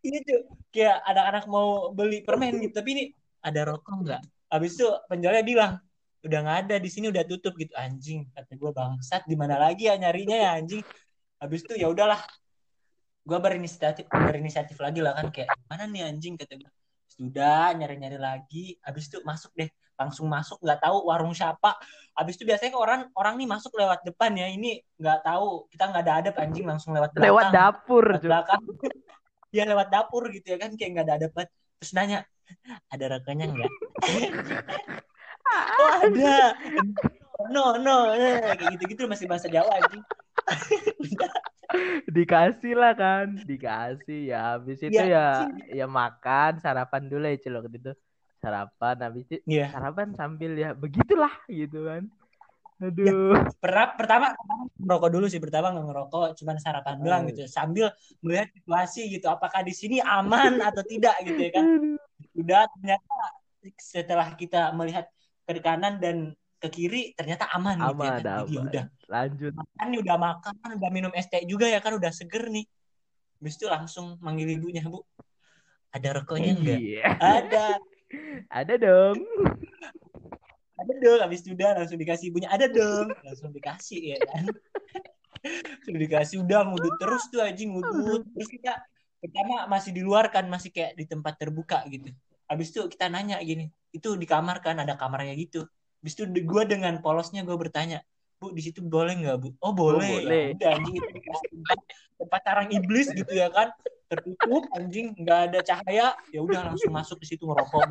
Iya 0.00 0.18
tuh 0.24 0.40
kayak 0.72 0.96
anak-anak 1.04 1.44
mau 1.50 1.92
beli 1.92 2.24
permen 2.24 2.56
gitu. 2.64 2.72
Tapi 2.72 2.90
ini 2.96 3.04
ada 3.44 3.60
rokok 3.68 3.94
nggak? 4.06 4.22
Habis 4.50 4.80
itu 4.80 4.86
penjualnya 5.06 5.44
bilang 5.44 5.72
udah 6.20 6.38
nggak 6.44 6.58
ada 6.68 6.76
di 6.80 6.90
sini 6.92 7.12
udah 7.12 7.24
tutup 7.28 7.52
gitu. 7.60 7.72
Anjing 7.76 8.28
kata 8.32 8.56
gue 8.56 8.70
bangsat 8.72 9.28
di 9.28 9.36
mana 9.36 9.60
lagi 9.60 9.88
ya 9.88 10.00
nyarinya 10.00 10.36
ya 10.36 10.50
anjing? 10.56 10.82
Habis 11.40 11.60
itu 11.68 11.74
ya 11.80 11.88
udahlah 11.92 12.20
gue 13.20 13.38
berinisiatif 13.38 14.08
berinisiatif 14.08 14.80
lagi 14.80 15.04
lah 15.04 15.12
kan 15.12 15.28
kayak 15.28 15.52
mana 15.68 15.84
nih 15.84 16.08
anjing? 16.08 16.40
kata 16.40 16.56
gue 16.56 16.70
sudah 17.12 17.76
nyari-nyari 17.76 18.16
lagi. 18.16 18.80
Habis 18.80 19.12
itu 19.12 19.20
masuk 19.20 19.52
deh 19.52 19.68
langsung 20.00 20.32
masuk 20.32 20.56
nggak 20.64 20.80
tahu 20.80 21.04
warung 21.04 21.36
siapa. 21.36 21.76
Habis 22.16 22.40
itu 22.40 22.48
biasanya 22.48 22.72
orang 22.80 23.00
orang 23.12 23.36
nih 23.36 23.44
masuk 23.44 23.76
lewat 23.76 24.00
depan 24.08 24.32
ya 24.32 24.48
ini 24.48 24.80
nggak 24.96 25.20
tahu 25.20 25.68
kita 25.68 25.92
nggak 25.92 26.02
ada 26.08 26.14
adab 26.24 26.34
anjing 26.40 26.64
langsung 26.64 26.96
lewat 26.96 27.12
belakang. 27.12 27.28
Lewat 27.28 27.44
dapur 27.52 28.04
lewat 28.16 28.24
belakang. 28.24 28.62
Ya 29.50 29.66
lewat 29.66 29.90
dapur 29.90 30.30
gitu 30.30 30.54
ya 30.54 30.62
kan 30.62 30.70
kayak 30.78 30.90
nggak 30.94 31.06
ada 31.10 31.14
adab 31.26 31.34
terus 31.82 31.90
nanya 31.90 32.22
ada 32.86 33.18
rokoknya 33.18 33.50
nggak? 33.50 33.72
Oh 35.50 35.90
ada. 36.06 36.54
No 37.50 37.74
no. 37.74 38.14
Kayak 38.14 38.78
gitu 38.78 38.94
gitu 38.94 39.02
masih 39.10 39.26
bahasa 39.26 39.50
Jawa 39.50 39.74
anjing. 39.82 39.98
Dikasih 42.14 42.78
lah 42.78 42.94
kan 42.94 43.42
dikasih. 43.42 44.30
Ya 44.30 44.54
habis 44.54 44.78
itu 44.78 44.94
ya 44.94 45.34
ya, 45.42 45.50
ya 45.66 45.86
makan 45.90 46.62
sarapan 46.62 47.10
dulu 47.10 47.26
ya 47.26 47.38
celok 47.42 47.66
gitu 47.74 47.90
sarapan 48.40 48.96
habis 49.04 49.28
itu 49.28 49.36
yeah. 49.44 49.68
sarapan 49.68 50.16
sambil 50.16 50.56
ya 50.56 50.72
begitulah 50.72 51.32
gitu 51.46 51.84
kan. 51.86 52.08
Aduh. 52.80 53.36
Ya, 53.36 53.44
per 53.60 53.76
pertama 54.00 54.32
ngerokok 54.80 55.10
dulu 55.12 55.26
sih 55.28 55.36
pertama 55.36 55.68
nggak 55.76 55.86
ngerokok 55.92 56.28
cuman 56.40 56.56
sarapan 56.56 56.96
oh. 56.96 57.04
doang 57.04 57.22
gitu. 57.28 57.44
Sambil 57.44 57.92
melihat 58.24 58.48
situasi 58.56 59.12
gitu 59.12 59.28
apakah 59.28 59.60
di 59.60 59.76
sini 59.76 60.00
aman 60.00 60.56
atau 60.68 60.80
tidak 60.88 61.20
gitu 61.28 61.36
ya 61.36 61.50
kan. 61.52 61.66
Udah 62.32 62.64
ternyata 62.72 63.16
setelah 63.76 64.32
kita 64.40 64.72
melihat 64.72 65.12
ke 65.44 65.60
kanan 65.60 66.00
dan 66.00 66.32
ke 66.60 66.68
kiri 66.72 67.02
ternyata 67.12 67.48
aman, 67.52 67.76
aman 67.76 67.92
gitu 67.92 68.00
ya 68.00 68.16
kan. 68.24 68.40
Jadi 68.48 68.56
udah. 68.56 68.84
Lanjut. 69.12 69.52
Makan 69.52 69.86
nih 69.92 69.98
udah 70.00 70.16
makan 70.16 70.54
udah 70.80 70.90
minum 70.90 71.12
es 71.12 71.28
teh 71.28 71.44
juga 71.44 71.68
ya 71.68 71.84
kan 71.84 71.92
udah 71.92 72.08
seger 72.08 72.48
nih. 72.48 72.64
Habis 73.40 73.54
itu 73.60 73.66
langsung 73.68 74.16
manggil 74.24 74.56
ibunya 74.56 74.84
bu 74.88 75.04
ada 75.90 76.22
rokoknya 76.22 76.52
enggak 76.54 76.78
iya. 76.78 77.04
ada 77.18 77.66
ada 78.50 78.74
dong. 78.76 79.16
Ada 80.80 80.94
dong 80.96 81.18
habis 81.20 81.44
itu 81.44 81.52
udah 81.52 81.70
langsung 81.84 82.00
dikasih 82.00 82.32
ibunya 82.32 82.48
ada 82.48 82.64
dong 82.64 83.12
langsung 83.20 83.52
dikasih 83.52 84.16
ya 84.16 84.18
kan? 84.24 84.44
Langsung 85.44 85.96
dikasih 85.96 86.36
udah 86.40 86.60
ngudut 86.72 86.94
terus 86.96 87.22
tuh 87.28 87.44
anjing 87.44 87.76
ngudut. 87.76 88.24
Terus 88.32 88.48
kita 88.48 88.80
pertama 89.20 89.68
masih 89.68 89.92
di 89.92 90.00
luar 90.00 90.32
kan 90.32 90.48
masih 90.48 90.72
kayak 90.72 90.96
di 90.96 91.04
tempat 91.04 91.36
terbuka 91.36 91.84
gitu. 91.92 92.10
Habis 92.48 92.72
itu 92.72 92.80
kita 92.88 93.12
nanya 93.12 93.38
gini 93.44 93.68
itu 93.92 94.16
di 94.16 94.26
kamar 94.26 94.64
kan 94.64 94.80
ada 94.80 94.96
kamarnya 94.96 95.36
gitu. 95.36 95.68
Habis 96.00 96.12
itu 96.16 96.24
gue 96.26 96.62
dengan 96.64 96.96
polosnya 97.04 97.44
gue 97.44 97.56
bertanya 97.60 98.00
bu 98.40 98.56
di 98.56 98.62
situ 98.64 98.80
boleh 98.80 99.12
nggak 99.20 99.36
bu 99.36 99.52
oh 99.60 99.72
boleh, 99.76 100.00
oh, 100.00 100.20
boleh. 100.24 100.44
Ya, 100.48 100.56
udah 100.56 100.70
anjing 100.80 100.96
itu 100.96 101.10
dikasih 101.12 101.48
tempat, 101.52 101.78
tempat 102.16 102.40
sarang 102.40 102.68
iblis 102.72 103.06
gitu 103.12 103.32
ya 103.36 103.52
kan 103.52 103.68
tertutup 104.08 104.64
anjing 104.72 105.12
nggak 105.12 105.52
ada 105.52 105.60
cahaya 105.60 106.16
ya 106.32 106.40
udah 106.40 106.72
langsung 106.72 106.88
masuk 106.88 107.20
di 107.20 107.36
situ 107.36 107.44
ngerokok 107.44 107.84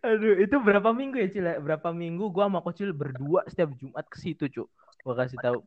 Aduh, 0.00 0.40
itu 0.40 0.56
berapa 0.56 0.96
minggu 0.96 1.20
ya, 1.20 1.28
Cil? 1.28 1.44
Berapa 1.60 1.92
minggu 1.92 2.32
gua 2.32 2.48
sama 2.48 2.64
Kocil 2.64 2.96
berdua 2.96 3.44
setiap 3.44 3.76
Jumat 3.76 4.08
ke 4.08 4.16
situ, 4.16 4.48
Cuk. 4.48 4.64
Gua 5.04 5.12
kasih 5.12 5.36
tahu. 5.36 5.60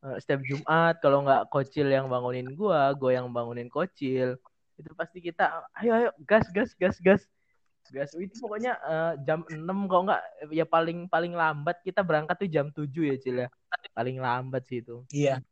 Uh, 0.00 0.16
setiap 0.16 0.40
Jumat 0.40 0.96
kalau 1.04 1.20
nggak 1.20 1.52
Kocil 1.52 1.92
yang 1.92 2.08
bangunin 2.08 2.56
gua, 2.56 2.96
gua 2.96 3.12
yang 3.12 3.28
bangunin 3.28 3.68
Kocil. 3.68 4.40
Itu 4.80 4.88
pasti 4.96 5.20
kita 5.20 5.68
ayo 5.76 5.92
ayo 6.00 6.08
gas 6.24 6.48
gas 6.48 6.72
gas 6.80 6.96
gas. 6.96 7.28
Gas 7.92 8.16
itu 8.16 8.40
pokoknya 8.40 8.80
uh, 8.80 9.12
jam 9.24 9.44
6 9.44 9.60
kalau 9.90 10.08
nggak 10.08 10.22
ya 10.52 10.64
paling 10.64 11.04
paling 11.08 11.36
lambat 11.36 11.80
kita 11.84 12.00
berangkat 12.00 12.36
tuh 12.40 12.48
jam 12.48 12.66
7 12.72 12.88
ya, 12.88 13.16
Cil 13.20 13.36
ya. 13.44 13.48
Paling 13.92 14.16
lambat 14.22 14.64
sih 14.64 14.80
itu. 14.80 15.04
Iya. 15.12 15.44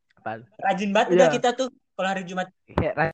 Rajin 0.62 0.90
banget 0.94 1.18
udah 1.18 1.28
iya. 1.28 1.34
kita 1.34 1.48
tuh 1.52 1.68
kalau 1.98 2.08
hari 2.08 2.22
Jumat 2.24 2.48
kayak 2.70 3.12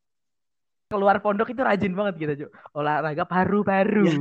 keluar 0.88 1.20
pondok 1.20 1.52
itu 1.52 1.60
rajin 1.60 1.92
banget 1.92 2.14
gitu 2.16 2.32
Cuk. 2.44 2.50
olahraga 2.72 3.28
paru-paru 3.28 4.08
ya. 4.08 4.16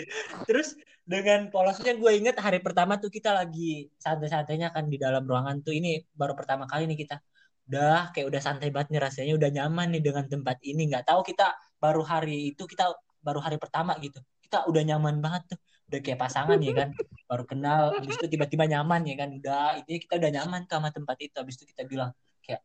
terus 0.50 0.74
dengan 1.06 1.50
polosnya 1.50 1.94
gue 1.94 2.10
inget 2.14 2.38
hari 2.38 2.58
pertama 2.62 2.98
tuh 2.98 3.10
kita 3.10 3.30
lagi 3.34 3.90
santai-santainya 3.98 4.74
kan 4.74 4.86
di 4.90 4.98
dalam 4.98 5.22
ruangan 5.26 5.62
tuh 5.62 5.74
ini 5.74 6.02
baru 6.14 6.34
pertama 6.34 6.66
kali 6.66 6.86
nih 6.90 6.98
kita 7.06 7.22
udah 7.70 8.10
kayak 8.10 8.26
udah 8.26 8.42
santai 8.42 8.74
banget 8.74 8.94
nih 8.94 9.02
rasanya 9.02 9.32
udah 9.38 9.50
nyaman 9.54 9.94
nih 9.94 10.02
dengan 10.02 10.26
tempat 10.26 10.58
ini 10.66 10.90
nggak 10.90 11.06
tahu 11.06 11.22
kita 11.22 11.54
baru 11.80 12.04
hari 12.04 12.52
itu 12.52 12.62
kita 12.68 12.92
baru 13.24 13.40
hari 13.40 13.56
pertama 13.56 13.96
gitu. 13.98 14.20
Kita 14.44 14.68
udah 14.68 14.82
nyaman 14.84 15.18
banget 15.24 15.56
tuh. 15.56 15.58
Udah 15.90 15.98
kayak 16.04 16.18
pasangan 16.20 16.58
ya 16.60 16.72
kan? 16.76 16.88
Baru 17.26 17.44
kenal 17.48 17.96
habis 17.96 18.14
itu 18.20 18.26
tiba-tiba 18.30 18.68
nyaman 18.68 19.02
ya 19.08 19.14
kan? 19.18 19.28
Udah 19.34 19.80
ini 19.82 19.98
kita 19.98 20.20
udah 20.20 20.30
nyaman 20.30 20.68
sama 20.68 20.92
tempat 20.92 21.16
itu. 21.18 21.34
Habis 21.34 21.58
itu 21.58 21.64
kita 21.72 21.82
bilang 21.88 22.14
kayak 22.44 22.62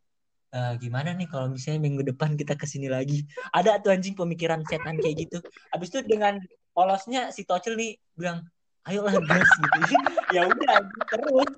e, 0.53 0.59
gimana 0.83 1.15
nih 1.15 1.27
kalau 1.31 1.49
misalnya 1.49 1.81
minggu 1.81 2.03
depan 2.05 2.35
kita 2.37 2.53
ke 2.59 2.67
sini 2.67 2.91
lagi? 2.91 3.25
Ada 3.55 3.81
tuh 3.81 3.95
anjing 3.95 4.13
pemikiran 4.13 4.61
setan 4.67 4.99
kayak 4.99 5.25
gitu. 5.25 5.37
Habis 5.73 5.87
itu 5.95 5.99
dengan 6.05 6.37
polosnya 6.75 7.31
si 7.31 7.47
Tocil 7.47 7.79
nih 7.79 7.95
bilang 8.13 8.43
ayolah 8.85 9.15
gas 9.23 9.49
gitu. 9.49 9.79
Ya 10.35 10.41
udah 10.49 10.77
terus. 11.07 11.51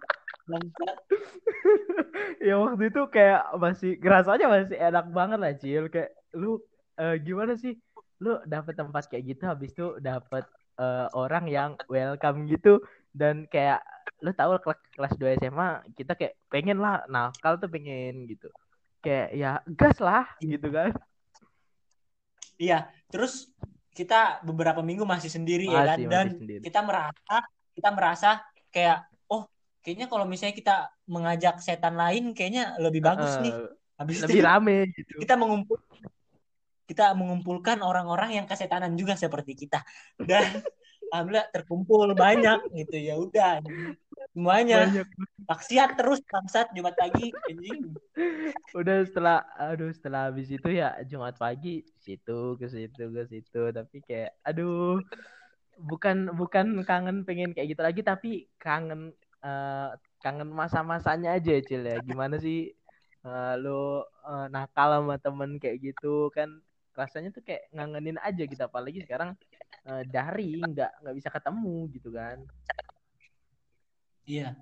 Ya 2.48 2.56
waktu 2.56 2.88
itu 2.88 3.02
kayak 3.12 3.52
masih 3.60 4.00
aja 4.00 4.46
masih 4.48 4.78
enak 4.80 5.06
banget 5.12 5.40
lah 5.40 5.54
Cil. 5.60 5.92
Kayak 5.92 6.16
lu 6.32 6.64
uh, 6.98 7.16
gimana 7.22 7.54
sih? 7.56 7.78
Lu 8.22 8.42
dapet 8.44 8.74
tempat 8.76 9.08
kayak 9.08 9.24
gitu 9.38 9.44
habis 9.46 9.72
itu 9.72 9.98
dapet 10.02 10.44
uh, 10.82 11.08
orang 11.14 11.46
yang 11.48 11.72
welcome 11.88 12.50
gitu. 12.50 12.82
Dan 13.14 13.50
kayak 13.50 13.82
lu 14.22 14.34
tahu 14.34 14.58
kelas 14.62 14.80
kelas 14.98 15.14
2 15.18 15.42
SMA 15.42 15.70
kita 15.94 16.18
kayak 16.18 16.34
pengen 16.50 16.82
lah 16.82 17.06
nakal 17.10 17.58
tuh 17.62 17.70
pengen 17.70 18.26
gitu. 18.26 18.50
Kayak 19.02 19.28
ya 19.38 19.52
gas 19.70 19.98
lah 20.02 20.26
gitu 20.42 20.68
kan. 20.74 20.92
Iya 22.58 22.90
terus 23.14 23.54
kita 23.94 24.42
beberapa 24.46 24.82
minggu 24.86 25.06
masih 25.06 25.30
sendiri 25.30 25.70
masih, 25.70 25.78
ya 25.78 25.86
kan. 25.86 25.98
Dan 26.10 26.28
sendiri. 26.38 26.62
kita 26.62 26.80
merasa 26.86 27.36
kita 27.78 27.90
merasa 27.94 28.30
kayak 28.74 29.06
oh 29.30 29.46
kayaknya 29.86 30.10
kalau 30.10 30.26
misalnya 30.26 30.58
kita 30.58 30.76
mengajak 31.06 31.62
setan 31.62 31.98
lain 31.98 32.34
kayaknya 32.34 32.78
lebih 32.82 33.02
bagus 33.06 33.38
uh, 33.38 33.42
nih. 33.42 33.54
Habis 33.98 34.30
lebih 34.30 34.42
itu, 34.42 34.46
rame 34.46 34.78
gitu. 34.94 35.14
kita 35.26 35.34
mengumpul 35.34 35.82
kita 36.88 37.12
mengumpulkan 37.14 37.84
orang-orang 37.84 38.40
yang 38.40 38.46
kesetanan 38.48 38.96
juga 38.96 39.20
seperti 39.20 39.54
kita. 39.54 39.84
Dan 40.16 40.64
alhamdulillah 41.12 41.48
terkumpul 41.52 42.16
banyak 42.16 42.72
gitu 42.74 42.98
ya 42.98 43.16
udah. 43.20 43.60
Semuanya. 44.32 44.88
Maksiat 45.48 46.00
terus 46.00 46.24
bangsat 46.24 46.72
Jumat 46.72 46.96
pagi 46.96 47.32
anjing. 47.52 47.92
Udah 48.72 49.04
setelah 49.04 49.44
aduh 49.60 49.92
setelah 49.92 50.32
habis 50.32 50.48
itu 50.48 50.70
ya 50.72 50.96
Jumat 51.04 51.36
pagi 51.36 51.84
situ 52.00 52.56
ke 52.56 52.68
situ 52.72 53.04
ke 53.12 53.24
situ. 53.28 53.62
Tapi 53.72 53.98
kayak 54.08 54.40
aduh 54.48 55.04
bukan 55.78 56.34
bukan 56.34 56.82
kangen 56.88 57.28
pengen 57.28 57.54
kayak 57.54 57.76
gitu 57.76 57.82
lagi 57.84 58.02
tapi 58.02 58.32
kangen 58.58 59.14
uh, 59.46 59.94
kangen 60.24 60.50
masa-masanya 60.50 61.36
aja 61.36 61.60
Cil 61.64 61.84
ya. 61.84 62.00
Gimana 62.00 62.40
sih 62.40 62.72
uh, 63.28 63.54
lo 63.60 64.08
uh, 64.28 64.48
nakal 64.52 65.04
sama 65.04 65.16
temen 65.20 65.60
kayak 65.60 65.94
gitu 65.94 66.32
kan 66.36 66.62
rasanya 66.98 67.30
tuh 67.30 67.46
kayak 67.46 67.70
ngangenin 67.70 68.18
aja 68.26 68.44
gitu 68.44 68.62
apalagi 68.66 69.06
sekarang 69.06 69.38
uh, 69.86 70.04
daring 70.10 70.74
nggak 70.74 70.92
nggak 71.06 71.16
bisa 71.16 71.30
ketemu 71.30 71.76
gitu 71.94 72.10
kan. 72.10 72.38
Iya. 74.26 74.58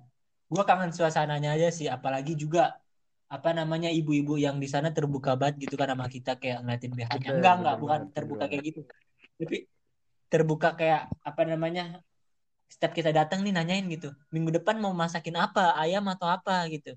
Gua 0.46 0.62
kangen 0.62 0.94
suasananya 0.94 1.56
aja 1.58 1.72
sih 1.74 1.88
apalagi 1.90 2.38
juga 2.38 2.78
apa 3.26 3.50
namanya 3.50 3.90
ibu-ibu 3.90 4.38
yang 4.38 4.62
di 4.62 4.70
sana 4.70 4.94
terbuka 4.94 5.34
banget 5.34 5.66
gitu 5.66 5.74
kan 5.74 5.90
sama 5.90 6.06
kita 6.06 6.38
kayak 6.38 6.62
ngeliatin 6.62 6.92
BH-nya 6.94 7.30
enggak 7.34 7.54
enggak 7.58 7.76
bukan 7.82 8.00
terbuka 8.14 8.44
kayak 8.46 8.64
gitu. 8.70 8.80
Tapi 9.34 9.56
terbuka 10.30 10.68
kayak 10.78 11.10
apa 11.26 11.42
namanya 11.42 11.98
setiap 12.70 12.94
kita 12.94 13.10
datang 13.10 13.42
nih 13.42 13.54
nanyain 13.54 13.86
gitu 13.90 14.14
minggu 14.30 14.54
depan 14.62 14.78
mau 14.78 14.94
masakin 14.94 15.34
apa? 15.34 15.74
Ayam 15.74 16.06
atau 16.06 16.30
apa? 16.30 16.62
gitu. 16.70 16.94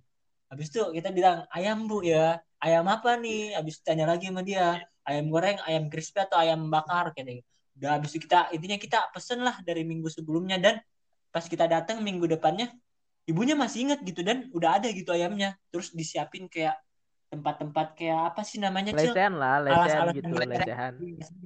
Habis 0.50 0.70
itu 0.70 0.82
kita 0.94 1.10
bilang 1.10 1.50
ayam 1.50 1.90
bu 1.90 2.06
ya. 2.06 2.38
Ayam 2.62 2.86
apa 2.86 3.18
nih? 3.18 3.58
Habis 3.58 3.82
tanya 3.82 4.06
lagi 4.06 4.30
sama 4.30 4.46
dia 4.46 4.78
ayam 5.08 5.32
goreng 5.32 5.58
ayam 5.68 5.88
crispy 5.88 6.24
atau 6.24 6.40
ayam 6.40 6.68
bakar 6.68 7.12
kayak 7.16 7.44
gitu. 7.44 7.50
Udah 7.80 7.90
habis 7.96 8.12
itu 8.12 8.28
kita 8.28 8.52
intinya 8.52 8.76
kita 8.76 9.00
pesen 9.16 9.40
lah 9.40 9.56
dari 9.64 9.88
minggu 9.88 10.12
sebelumnya. 10.12 10.60
Dan 10.60 10.76
pas 11.32 11.46
kita 11.46 11.70
datang 11.70 12.04
minggu 12.04 12.28
depannya 12.28 12.74
ibunya 13.24 13.56
masih 13.56 13.88
inget 13.88 14.00
gitu. 14.04 14.20
Dan 14.20 14.52
udah 14.52 14.84
ada 14.84 14.92
gitu 14.92 15.16
ayamnya. 15.16 15.56
Terus 15.72 15.96
disiapin 15.96 16.52
kayak 16.52 16.76
tempat-tempat 17.30 17.94
kayak 17.96 18.34
apa 18.34 18.42
sih 18.42 18.58
namanya 18.58 18.92
Cil? 18.98 19.14
Lesehan 19.14 19.34
lah, 19.38 19.62
lesehan 19.62 19.80
Alas-alas 19.86 20.14
gitu. 20.18 20.28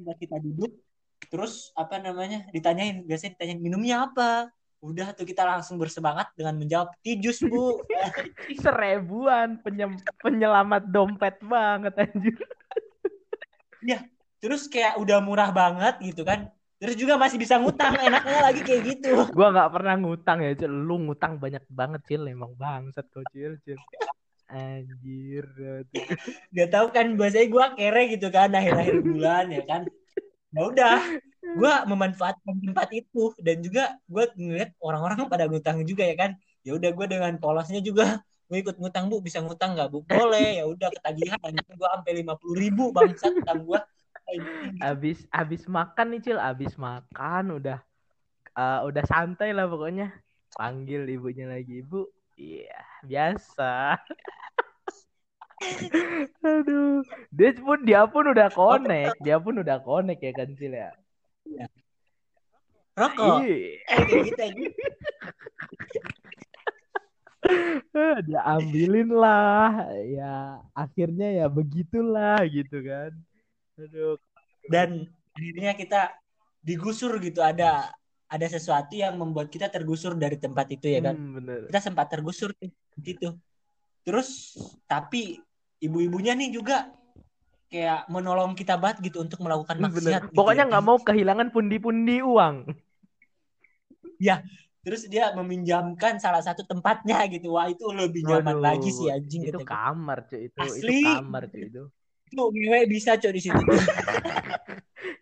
Buat 0.02 0.18
kita 0.18 0.38
duduk. 0.40 0.72
Terus 1.28 1.72
apa 1.78 2.00
namanya 2.00 2.48
ditanyain 2.52 3.04
biasanya 3.04 3.38
ditanyain 3.38 3.62
minumnya 3.62 4.10
apa? 4.10 4.50
Udah 4.84 5.16
tuh 5.16 5.24
kita 5.24 5.48
langsung 5.48 5.80
bersemangat 5.80 6.36
dengan 6.36 6.60
menjawab 6.60 6.92
tijus 7.00 7.40
bu. 7.40 7.80
Seribuan 8.64 9.56
penyem- 9.64 10.04
penyelamat 10.20 10.92
dompet 10.92 11.40
banget 11.40 11.94
anjir. 11.96 12.36
Terus 14.44 14.68
kayak 14.68 15.00
udah 15.00 15.24
murah 15.24 15.50
banget 15.56 16.00
gitu 16.04 16.28
kan 16.28 16.52
terus 16.84 17.00
juga 17.00 17.16
masih 17.16 17.40
bisa 17.40 17.56
ngutang 17.56 17.96
enaknya 17.96 18.40
lagi 18.44 18.60
kayak 18.60 18.82
gitu 18.84 19.16
Gua 19.38 19.56
nggak 19.56 19.72
pernah 19.72 19.96
ngutang 19.96 20.44
ya, 20.44 20.52
Cil. 20.52 20.68
Lu 20.84 21.00
ngutang 21.00 21.40
banyak 21.40 21.64
banget, 21.72 22.04
Cil. 22.12 22.28
Emang 22.28 22.52
bangsat 22.60 23.08
kau, 23.08 23.24
Cil, 23.32 23.56
Cil. 23.64 23.80
Anjir. 24.52 25.48
dia 26.54 26.66
tahu 26.70 26.94
kan 26.94 27.18
biasanya 27.18 27.48
gue 27.50 27.66
kere 27.74 28.04
gitu 28.14 28.28
kan 28.30 28.54
akhir-akhir 28.54 29.02
bulan 29.02 29.46
ya 29.50 29.64
kan 29.66 29.82
ya 30.54 30.62
udah 30.70 30.98
gue 31.42 31.74
memanfaatkan 31.90 32.56
tempat 32.62 32.90
itu 32.94 33.34
dan 33.42 33.66
juga 33.66 33.98
gue 34.06 34.30
ngeliat 34.38 34.78
orang-orang 34.78 35.26
pada 35.26 35.50
ngutang 35.50 35.82
juga 35.90 36.06
ya 36.06 36.14
kan 36.14 36.32
ya 36.62 36.78
udah 36.78 36.90
gue 36.94 37.06
dengan 37.10 37.34
polosnya 37.42 37.82
juga 37.82 38.22
gue 38.54 38.62
ikut 38.62 38.78
ngutang 38.78 39.10
bu 39.10 39.18
bisa 39.18 39.42
ngutang 39.42 39.74
nggak 39.74 39.90
bu 39.90 40.06
boleh 40.06 40.62
ya 40.62 40.70
udah 40.70 40.94
ketagihan 40.94 41.42
gue 41.42 41.90
sampai 41.90 42.14
lima 42.14 42.38
puluh 42.38 42.62
ribu 42.62 42.94
bangsat 42.94 43.34
utang 43.42 43.66
gue 43.66 43.82
Abis 44.80 45.28
abis 45.36 45.68
makan 45.68 46.16
nih, 46.16 46.22
Cil. 46.24 46.40
Abis 46.40 46.80
makan 46.80 47.60
udah 47.60 47.84
eh, 48.56 48.80
udah 48.88 49.04
santai 49.04 49.52
lah 49.52 49.68
pokoknya. 49.68 50.16
Panggil 50.56 51.04
ibunya 51.12 51.44
lagi, 51.44 51.84
Ibu. 51.84 52.08
Iya, 52.40 52.80
biasa. 53.04 54.00
Aduh, 56.48 57.04
dia 57.36 57.52
pun 57.60 57.78
dia 57.84 58.02
pun 58.08 58.32
udah 58.32 58.48
connect, 58.48 59.20
dia 59.22 59.38
pun 59.38 59.60
udah 59.60 59.78
connect 59.84 60.24
ya 60.24 60.32
kan 60.32 60.50
Cil 60.56 60.74
ya. 60.74 60.90
rokok 62.94 63.44
Iya. 63.44 63.84
eh 63.90 64.22
gitu 64.24 64.42
aja 64.42 64.54
Eh, 64.54 66.23
dia 68.28 68.42
ambilin 68.48 69.10
lah. 69.12 69.88
Ya 70.08 70.64
akhirnya 70.74 71.30
ya 71.44 71.46
begitulah 71.52 72.42
gitu 72.48 72.82
kan. 72.84 73.12
Aduh. 73.80 74.18
Dan 74.68 75.12
akhirnya 75.36 75.72
kita 75.76 76.02
digusur 76.64 77.20
gitu. 77.20 77.44
Ada 77.44 77.92
ada 78.28 78.48
sesuatu 78.50 78.98
yang 78.98 79.20
membuat 79.20 79.52
kita 79.52 79.70
tergusur 79.70 80.18
dari 80.18 80.40
tempat 80.40 80.72
itu 80.74 80.90
ya 80.90 81.00
kan? 81.04 81.16
Hmm, 81.16 81.38
bener. 81.38 81.60
Kita 81.70 81.80
sempat 81.80 82.10
tergusur 82.10 82.56
gitu. 82.98 83.38
Terus 84.04 84.58
tapi 84.88 85.40
ibu-ibunya 85.84 86.32
nih 86.34 86.50
juga 86.56 86.88
kayak 87.74 88.06
menolong 88.06 88.54
kita 88.54 88.78
banget 88.78 89.10
gitu 89.10 89.26
untuk 89.26 89.42
melakukan 89.42 89.82
bener. 89.82 89.90
maksiat 89.90 90.22
gitu 90.30 90.38
pokoknya 90.38 90.64
ya 90.64 90.70
nggak 90.70 90.84
kan. 90.86 90.90
mau 90.94 90.98
kehilangan 91.02 91.48
pundi-pundi 91.50 92.22
uang 92.22 92.70
terus 94.84 95.08
dia 95.08 95.32
meminjamkan 95.32 96.20
salah 96.20 96.44
satu 96.44 96.68
tempatnya 96.68 97.24
gitu. 97.32 97.56
Wah 97.56 97.72
itu 97.72 97.88
lebih 97.90 98.28
nyaman 98.28 98.60
Waduh, 98.60 98.64
lagi 98.68 98.90
sih 98.92 99.08
anjing 99.08 99.48
itu 99.48 99.56
gitu. 99.56 99.64
kamar 99.64 100.28
cuy. 100.28 100.52
Itu 100.52 100.58
itu 100.60 100.84
Asli. 100.84 101.02
kamar 101.08 101.44
cuy 101.48 101.64
itu. 101.72 101.84
Itu 102.28 102.44
ngewe 102.52 102.80
bisa 102.92 103.16
coy 103.16 103.32
di 103.32 103.42
situ. 103.42 103.64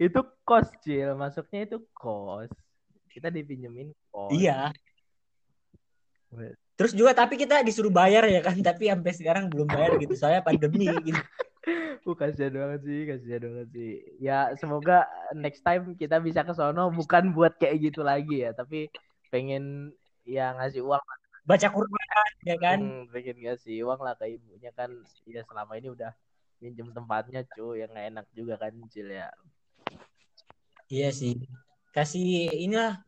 Itu 0.02 0.26
kos 0.42 0.66
cil. 0.82 1.14
Masuknya 1.14 1.70
itu 1.70 1.78
kos. 1.94 2.50
Kita 3.06 3.30
dipinjemin 3.30 3.94
kos. 4.10 4.34
Iya. 4.34 4.74
Terus 6.74 6.98
juga 6.98 7.14
tapi 7.14 7.38
kita 7.38 7.62
disuruh 7.62 7.94
bayar 7.94 8.26
ya 8.26 8.42
kan. 8.42 8.58
Tapi 8.58 8.90
sampai 8.90 9.14
sekarang 9.14 9.46
belum 9.46 9.70
bayar 9.70 10.02
gitu. 10.02 10.18
Soalnya 10.18 10.42
pandemi 10.42 10.90
gitu. 11.06 11.22
Uh, 12.02 12.18
kasihan 12.18 12.50
banget 12.50 12.82
sih, 12.82 13.00
kasihan 13.06 13.42
banget 13.46 13.70
sih. 13.78 13.92
Ya, 14.18 14.50
semoga 14.58 15.06
next 15.38 15.62
time 15.62 15.94
kita 15.94 16.18
bisa 16.18 16.42
ke 16.42 16.58
sono 16.58 16.90
bukan 16.90 17.30
buat 17.30 17.54
kayak 17.62 17.78
gitu 17.78 18.02
lagi 18.02 18.42
ya, 18.42 18.58
tapi 18.58 18.90
pengen 19.32 19.96
ya 20.28 20.54
ngasih 20.60 20.84
uang 20.84 21.02
baca 21.48 21.68
Quran 21.74 22.32
ya 22.46 22.56
kan? 22.62 22.80
Hmm, 22.84 23.04
pengen 23.10 23.38
ngasih 23.42 23.82
uang 23.88 24.00
lah 24.04 24.14
ke 24.20 24.30
ibunya 24.30 24.70
kan. 24.76 24.92
Ya 25.26 25.42
selama 25.48 25.80
ini 25.80 25.90
udah 25.90 26.12
minjem 26.62 26.92
tempatnya 26.94 27.42
cuy. 27.56 27.82
Yang 27.82 27.90
nggak 27.96 28.08
enak 28.14 28.26
juga 28.36 28.54
kan 28.60 28.74
Cil 28.92 29.10
ya. 29.10 29.32
Iya 30.92 31.10
sih. 31.16 31.40
Kasih 31.96 32.52
inilah 32.52 33.00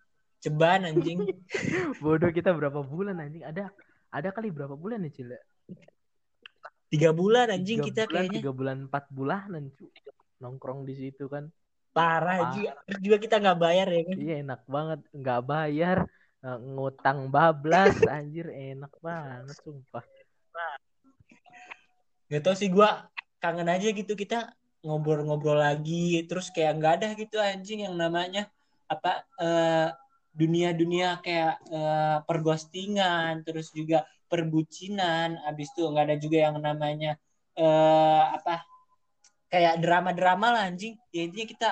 ceban 0.41 0.87
anjing. 0.87 1.21
Bodoh 2.03 2.31
kita 2.31 2.55
berapa 2.55 2.81
bulan 2.81 3.19
anjing? 3.21 3.43
Ada 3.43 3.69
ada 4.09 4.29
kali 4.31 4.49
berapa 4.49 4.73
bulan 4.73 5.03
nih 5.05 5.13
Cil 5.13 5.29
ya? 5.35 5.43
tiga 6.93 7.09
bulan 7.09 7.49
anjing 7.49 7.81
Tiga 7.81 7.87
kita 7.89 8.01
bulan, 8.05 8.13
kayaknya. 8.13 8.37
tiga 8.37 8.51
bulan 8.53 8.77
empat 8.85 9.03
bulanan 9.09 9.63
cuy. 9.73 9.89
Nongkrong 10.45 10.85
di 10.85 10.93
situ 10.93 11.25
kan 11.25 11.49
parah 11.93 12.51
juga 12.57 12.71
terus 12.89 13.01
juga 13.05 13.17
kita 13.21 13.35
nggak 13.37 13.59
bayar 13.61 13.87
ya 13.87 14.01
kan? 14.03 14.15
Iya 14.17 14.35
enak 14.41 14.61
banget. 14.65 14.99
Nggak 15.13 15.41
bayar 15.45 15.97
eh, 16.41 16.59
ngutang 16.59 17.19
bablas 17.29 17.95
anjir 18.09 18.49
enak 18.49 18.93
banget 18.99 19.57
sumpah. 19.61 20.03
Gak 22.33 22.41
tau 22.41 22.57
sih 22.57 22.73
gua 22.73 23.05
kangen 23.37 23.69
aja 23.69 23.93
gitu 23.93 24.17
kita 24.17 24.57
ngobrol-ngobrol 24.83 25.61
lagi 25.61 26.25
terus 26.27 26.51
kayak 26.51 26.81
nggak 26.81 26.93
ada 26.99 27.07
gitu 27.15 27.37
anjing 27.39 27.87
yang 27.87 27.95
namanya 27.95 28.51
apa 28.89 29.23
eh, 29.39 29.89
dunia-dunia 30.33 31.21
kayak 31.23 31.61
eh, 31.71 32.17
perghostingan 32.25 33.45
terus 33.45 33.69
juga 33.71 34.03
perbucinan 34.27 35.39
abis 35.45 35.71
itu 35.71 35.85
nggak 35.87 36.05
ada 36.09 36.17
juga 36.17 36.37
yang 36.49 36.57
namanya 36.59 37.15
eh, 37.53 38.23
apa 38.33 38.65
kayak 39.53 39.73
drama-drama 39.83 40.47
lah 40.53 40.61
anjing. 40.69 40.93
Ya 41.15 41.21
intinya 41.27 41.47
kita 41.53 41.69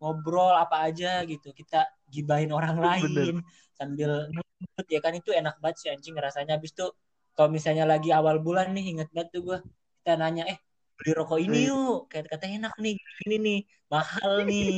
ngobrol 0.00 0.54
apa 0.64 0.76
aja 0.86 1.08
gitu. 1.30 1.48
Kita 1.60 1.76
gibahin 2.14 2.50
orang 2.58 2.76
lain 2.86 3.34
sambil 3.78 4.10
ngebut 4.34 4.86
ya 4.94 5.00
kan? 5.04 5.12
Itu 5.20 5.30
enak 5.40 5.54
banget 5.62 5.76
sih 5.82 5.88
anjing 5.94 6.14
rasanya. 6.26 6.52
Abis 6.58 6.70
itu 6.76 6.86
kalau 7.34 7.50
misalnya 7.56 7.84
lagi 7.92 8.08
awal 8.18 8.36
bulan 8.46 8.66
nih 8.76 8.84
inget 8.92 9.08
banget 9.14 9.28
tuh 9.34 9.40
gua. 9.48 9.58
Kita 10.00 10.12
nanya 10.20 10.42
eh 10.52 10.58
beli 10.98 11.10
rokok 11.18 11.38
ini 11.44 11.58
yuk. 11.68 11.96
Kayak 12.10 12.24
kata 12.32 12.46
enak 12.56 12.72
nih 12.84 12.94
ini 13.26 13.36
nih 13.46 13.58
mahal 13.92 14.32
nih. 14.50 14.68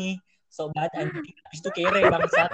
Sobat 0.56 0.90
anjing. 1.00 1.34
Habis 1.44 1.60
itu 1.62 1.70
kere 1.76 2.00
bangsat 2.12 2.50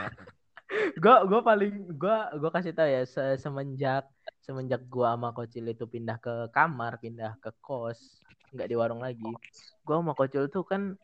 gue 1.02 1.16
gue 1.30 1.40
paling 1.44 1.72
gue 2.00 2.16
gue 2.40 2.50
kasih 2.56 2.72
tau 2.72 2.88
ya 2.88 3.02
se- 3.04 3.36
semenjak 3.44 4.04
semenjak 4.40 4.80
gue 4.88 5.04
sama 5.04 5.28
kocil 5.36 5.64
itu 5.68 5.84
pindah 5.84 6.16
ke 6.16 6.32
kamar 6.56 6.96
pindah 7.02 7.36
ke 7.42 7.50
kos 7.60 8.24
nggak 8.52 8.68
di 8.70 8.76
warung 8.80 9.00
lagi 9.04 9.32
gue 9.82 9.96
sama 9.98 10.14
kocil 10.14 10.46
tuh 10.46 10.62
kan 10.62 10.94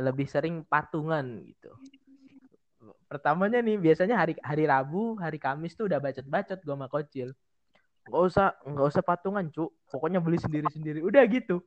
lebih 0.00 0.26
sering 0.26 0.64
patungan 0.66 1.44
gitu. 1.44 1.70
Pertamanya 3.06 3.62
nih 3.62 3.78
biasanya 3.78 4.18
hari 4.18 4.34
hari 4.42 4.64
Rabu 4.66 5.16
hari 5.20 5.38
Kamis 5.38 5.76
tuh 5.78 5.86
udah 5.86 6.02
bacot 6.02 6.26
bacot 6.26 6.58
gue 6.60 6.74
sama 6.74 6.88
kocil 6.90 7.30
nggak 8.04 8.20
usah 8.20 8.52
nggak 8.68 8.86
usah 8.92 9.00
patungan 9.00 9.48
cu 9.48 9.72
pokoknya 9.88 10.20
beli 10.20 10.36
sendiri 10.36 10.68
sendiri 10.68 11.00
udah 11.00 11.24
gitu. 11.28 11.64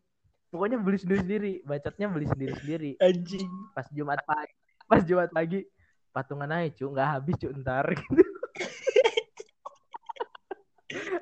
Pokoknya 0.48 0.80
beli 0.80 0.98
sendiri 1.02 1.20
sendiri 1.26 1.52
bacotnya 1.66 2.08
beli 2.08 2.26
sendiri 2.30 2.54
sendiri 2.62 2.92
anjing. 3.02 3.50
Pas 3.74 3.88
Jumat 3.90 4.22
pagi 4.22 4.54
pas 4.88 5.02
Jumat 5.04 5.30
pagi 5.34 5.66
patungan 6.14 6.50
aja 6.50 6.70
cu 6.74 6.86
nggak 6.94 7.10
habis 7.10 7.36
cu 7.42 7.48
ntar 7.62 7.86
gitu. 8.00 8.24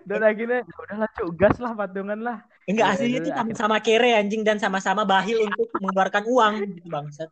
Dan 0.06 0.21
akhirnya 0.21 0.62
ya 0.62 0.76
udahlah 0.86 1.10
cu 1.17 1.24
gas 1.34 1.58
lah 1.58 1.74
patungan 1.74 2.19
lah 2.21 2.38
enggak 2.65 2.88
Ya, 2.89 2.93
aslinya 2.97 3.19
ya, 3.21 3.25
tuh 3.25 3.32
ya. 3.32 3.38
sama-sama 3.41 3.78
kere 3.78 4.12
anjing 4.17 4.41
dan 4.41 4.58
sama-sama 4.58 5.06
bahil 5.06 5.45
untuk 5.45 5.69
mengeluarkan 5.78 6.23
uang 6.25 6.54
gitu 6.73 6.88
bangsat. 6.89 7.30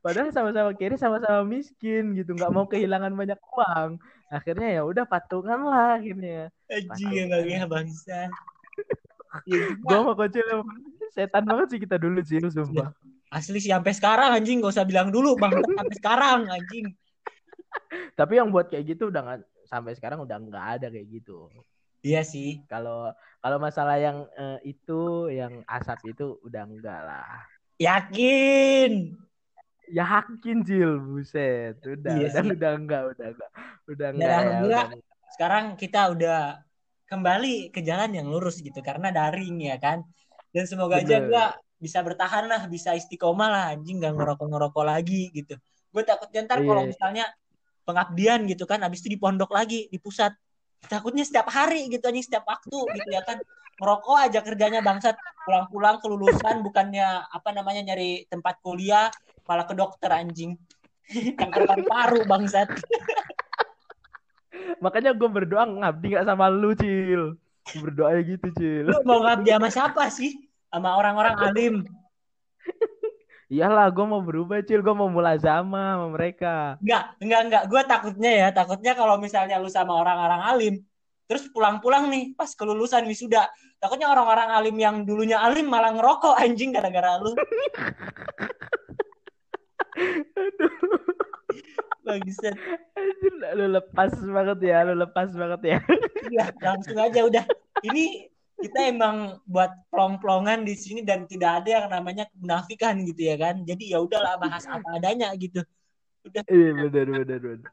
Padahal 0.00 0.32
sama-sama 0.32 0.70
kiri 0.76 0.96
sama-sama 0.96 1.44
miskin 1.44 2.16
gitu. 2.16 2.32
Nggak 2.32 2.52
mau 2.52 2.64
kehilangan 2.64 3.12
banyak 3.12 3.40
uang. 3.40 4.00
Akhirnya 4.32 4.80
ya 4.80 4.82
udah 4.84 5.04
patungan 5.04 5.60
lah 5.64 6.00
akhirnya. 6.00 6.48
Anjing 6.72 7.30
ya 7.48 7.64
bangsat. 7.68 8.32
Ya, 9.50 9.66
gue 9.74 9.98
mau 9.98 10.14
kocil 10.14 10.46
emang 10.46 10.78
setan 11.10 11.42
banget 11.42 11.74
sih 11.74 11.82
kita 11.82 11.98
dulu 11.98 12.22
sih 12.22 12.38
sumpah. 12.38 12.94
Asli 13.34 13.58
sih 13.58 13.74
sampai 13.74 13.90
sekarang 13.90 14.30
anjing. 14.30 14.62
Gak 14.62 14.78
usah 14.78 14.86
bilang 14.86 15.10
dulu 15.10 15.34
bangsat 15.34 15.74
sampai 15.74 15.96
sekarang 15.98 16.40
anjing. 16.46 16.94
Tapi 18.18 18.38
yang 18.38 18.54
buat 18.54 18.70
kayak 18.70 18.94
gitu 18.94 19.10
udah 19.10 19.20
nggak 19.26 19.38
sampai 19.66 19.98
sekarang 19.98 20.22
udah 20.22 20.38
nggak 20.38 20.66
ada 20.78 20.86
kayak 20.86 21.18
gitu 21.18 21.50
iya 22.04 22.20
sih 22.20 22.60
kalau 22.68 23.10
kalau 23.40 23.58
masalah 23.58 23.96
yang 23.96 24.28
eh, 24.36 24.58
itu 24.68 25.32
yang 25.32 25.64
asap 25.64 26.14
itu 26.14 26.36
udah 26.44 26.62
enggak 26.68 27.00
lah 27.02 27.28
yakin 27.80 29.16
Ya 29.84 30.00
hakin 30.00 30.64
Cil, 30.64 30.96
buset. 30.96 31.76
Udah, 31.84 32.16
Iya 32.16 32.32
udah, 32.32 32.56
udah 32.56 32.72
enggak, 32.72 33.02
udah 33.12 33.26
enggak. 33.36 33.50
Udah 33.84 34.06
enggak 34.16 34.24
ya. 34.24 34.36
alhamdulillah 34.40 34.86
udah. 34.88 35.00
sekarang 35.36 35.64
kita 35.76 36.00
udah 36.08 36.40
kembali 37.04 37.68
ke 37.68 37.84
jalan 37.84 38.10
yang 38.16 38.26
lurus 38.32 38.64
gitu 38.64 38.80
karena 38.80 39.12
daring 39.12 39.60
ya 39.60 39.76
kan. 39.76 40.00
Dan 40.56 40.64
semoga 40.64 41.04
aja 41.04 41.20
Bener. 41.20 41.28
gua 41.28 41.44
bisa 41.76 42.00
bertahan 42.00 42.48
lah, 42.48 42.64
bisa 42.64 42.96
istiqomah 42.96 43.48
lah 43.52 43.64
anjing 43.76 44.00
gak 44.00 44.16
ngerokok-ngerokok 44.16 44.84
lagi 44.88 45.28
gitu. 45.36 45.60
Gue 45.92 46.00
takutnya 46.00 46.48
ntar 46.48 46.64
Iya. 46.64 46.68
kalau 46.72 46.82
misalnya 46.88 47.24
pengabdian 47.84 48.40
gitu 48.48 48.64
kan 48.64 48.80
habis 48.80 49.04
itu 49.04 49.12
di 49.12 49.20
pondok 49.20 49.52
lagi 49.52 49.92
di 49.92 49.98
pusat. 50.00 50.32
Takutnya 50.88 51.24
setiap 51.24 51.48
hari 51.50 51.88
gitu 51.88 52.04
anjing 52.06 52.24
setiap 52.24 52.44
waktu 52.48 52.78
gitu 53.00 53.10
ya 53.10 53.22
kan. 53.24 53.40
Ngerokok 53.74 54.16
aja 54.30 54.38
kerjanya 54.44 54.80
bangsat 54.86 55.18
pulang-pulang 55.44 55.98
kelulusan 55.98 56.62
bukannya 56.62 57.26
apa 57.26 57.50
namanya 57.50 57.92
nyari 57.92 58.22
tempat 58.30 58.62
kuliah 58.62 59.10
malah 59.44 59.66
ke 59.66 59.74
dokter 59.74 60.08
anjing. 60.14 60.56
Kanker 61.38 61.84
paru 61.84 62.22
bangsat. 62.24 62.70
Makanya 64.84 65.12
gue 65.12 65.28
berdoa 65.28 65.66
ngabdi 65.66 66.14
gak 66.14 66.26
sama 66.28 66.46
lu, 66.48 66.72
Cil. 66.78 67.36
Berdoa 67.80 68.20
gitu, 68.22 68.48
Cil. 68.54 68.86
Lu 68.88 69.02
mau 69.04 69.20
ngabdi 69.24 69.50
sama 69.52 69.68
siapa 69.68 70.08
sih? 70.08 70.48
Sama 70.70 70.96
orang-orang 70.96 71.34
alim. 71.38 71.74
Iyalah, 73.52 73.92
gue 73.92 74.06
mau 74.08 74.24
berubah, 74.24 74.64
Cil. 74.64 74.80
Gue 74.80 74.96
mau 74.96 75.08
mulazama 75.12 75.96
sama 75.96 76.06
mereka. 76.16 76.80
Enggak, 76.80 77.04
enggak, 77.20 77.40
enggak. 77.44 77.62
Gue 77.68 77.82
takutnya 77.84 78.32
ya, 78.32 78.48
takutnya 78.52 78.92
kalau 78.96 79.20
misalnya 79.20 79.60
lu 79.60 79.68
sama 79.68 79.92
orang-orang 80.00 80.40
alim, 80.44 80.74
terus 81.28 81.48
pulang-pulang 81.52 82.08
nih, 82.08 82.32
pas 82.32 82.48
kelulusan 82.56 83.04
wisuda, 83.04 83.48
takutnya 83.80 84.08
orang-orang 84.08 84.48
alim 84.52 84.76
yang 84.80 84.96
dulunya 85.04 85.40
alim 85.40 85.68
malah 85.68 85.92
ngerokok 85.92 86.40
anjing 86.40 86.72
gara-gara 86.72 87.20
lu. 87.20 87.32
Anjir, 92.04 92.52
lu 93.56 93.66
lepas 93.80 94.12
banget 94.12 94.58
ya, 94.60 94.84
lu 94.84 94.94
lepas 95.00 95.32
banget 95.32 95.60
ya. 95.64 95.78
Iya, 96.28 96.44
langsung 96.60 97.00
aja 97.00 97.20
udah. 97.24 97.44
Ini 97.80 98.28
kita 98.54 98.78
emang 98.88 99.38
buat 99.44 99.70
plong-plongan 99.90 100.62
di 100.62 100.74
sini 100.78 101.02
dan 101.02 101.26
tidak 101.26 101.62
ada 101.62 101.68
yang 101.82 101.86
namanya 101.90 102.24
kemunafikan 102.30 103.02
gitu 103.02 103.30
ya 103.30 103.36
kan. 103.36 103.66
Jadi 103.66 103.92
ya 103.92 103.98
udahlah 104.00 104.38
bahas 104.38 104.64
apa 104.70 104.88
adanya 104.96 105.34
gitu. 105.36 105.60
Iya, 106.48 106.88
benar, 106.88 107.06
benar, 107.20 107.40
benar. 107.42 107.70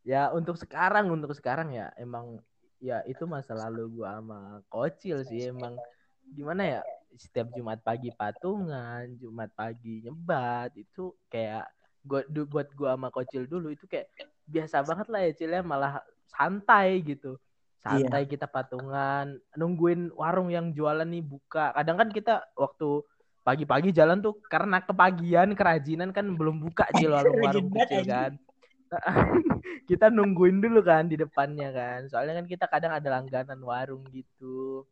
Ya, 0.00 0.32
untuk 0.32 0.56
sekarang, 0.56 1.12
untuk 1.12 1.36
sekarang 1.36 1.76
ya, 1.76 1.92
emang 2.00 2.40
ya 2.80 3.04
itu 3.04 3.28
masa 3.28 3.52
lalu 3.52 4.00
gua 4.00 4.18
sama 4.18 4.64
Kocil 4.72 5.20
sih 5.28 5.52
emang 5.52 5.76
gimana 6.32 6.64
ya 6.64 6.80
setiap 7.20 7.52
Jumat 7.52 7.84
pagi 7.84 8.08
patungan 8.08 9.04
Jumat 9.20 9.52
pagi 9.52 10.00
nyebat 10.00 10.72
itu 10.80 11.12
kayak 11.28 11.68
gua 12.00 12.24
buat 12.48 12.72
gua 12.72 12.96
sama 12.96 13.12
Kocil 13.12 13.44
dulu 13.44 13.68
itu 13.68 13.84
kayak 13.84 14.08
biasa 14.48 14.80
banget 14.80 15.06
lah 15.12 15.20
ya 15.28 15.32
Cil 15.36 15.52
ya 15.52 15.60
malah 15.60 16.00
santai 16.32 17.04
gitu 17.04 17.36
santai 17.80 18.28
kita 18.28 18.44
patungan 18.44 19.40
nungguin 19.56 20.12
warung 20.12 20.52
yang 20.52 20.76
jualan 20.76 21.08
nih 21.08 21.24
buka. 21.24 21.72
Kadang 21.72 21.96
kan 21.96 22.08
kita 22.12 22.44
waktu 22.52 23.00
pagi-pagi 23.40 23.90
jalan 23.96 24.20
tuh 24.20 24.36
karena 24.52 24.84
kepagian 24.84 25.56
kerajinan 25.56 26.12
kan 26.12 26.28
belum 26.36 26.60
buka 26.60 26.84
Cil 26.92 27.10
warung-warung 27.16 27.72
kecil 27.72 28.04
kan. 28.04 28.32
Kita 29.88 30.10
nungguin 30.10 30.62
dulu 30.62 30.82
kan 30.82 31.06
di 31.06 31.18
depannya 31.18 31.70
kan. 31.70 32.06
Soalnya 32.10 32.42
kan 32.42 32.46
kita 32.46 32.66
kadang 32.70 32.94
ada 32.94 33.06
langganan 33.10 33.58
warung 33.62 34.06
gitu. 34.10 34.86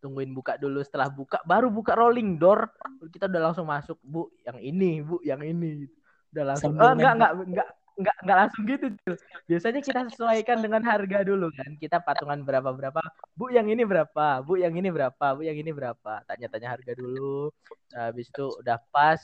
Tungguin 0.00 0.32
buka 0.36 0.60
dulu 0.60 0.80
setelah 0.84 1.08
buka 1.08 1.40
baru 1.44 1.72
buka 1.72 1.96
rolling 1.96 2.36
door. 2.36 2.68
Kita 3.08 3.28
udah 3.28 3.52
langsung 3.52 3.68
masuk 3.68 3.96
bu 4.04 4.28
yang 4.44 4.58
ini 4.60 5.00
bu 5.00 5.16
yang 5.24 5.40
ini. 5.40 5.88
Udah 6.32 6.44
langsung 6.56 6.76
Sambil 6.76 6.88
oh, 6.88 6.92
enggak 6.92 7.12
enggak 7.16 7.32
enggak 7.40 7.68
enggak 7.98 8.16
enggak 8.24 8.38
langsung 8.44 8.62
gitu 8.64 8.86
Cil. 9.02 9.14
biasanya 9.48 9.80
kita 9.84 10.00
sesuaikan 10.08 10.58
dengan 10.64 10.82
harga 10.84 11.24
dulu 11.24 11.52
kan 11.52 11.76
kita 11.76 12.00
patungan 12.00 12.40
berapa 12.42 12.72
berapa 12.72 13.00
bu 13.36 13.52
yang 13.52 13.68
ini 13.68 13.84
berapa 13.84 14.40
bu 14.40 14.56
yang 14.56 14.72
ini 14.72 14.88
berapa 14.88 15.26
bu 15.36 15.44
yang 15.44 15.56
ini 15.56 15.70
berapa 15.70 16.24
tanya-tanya 16.24 16.78
harga 16.78 16.92
dulu 16.96 17.52
habis 17.92 18.32
itu 18.32 18.48
udah 18.64 18.80
pas 18.88 19.20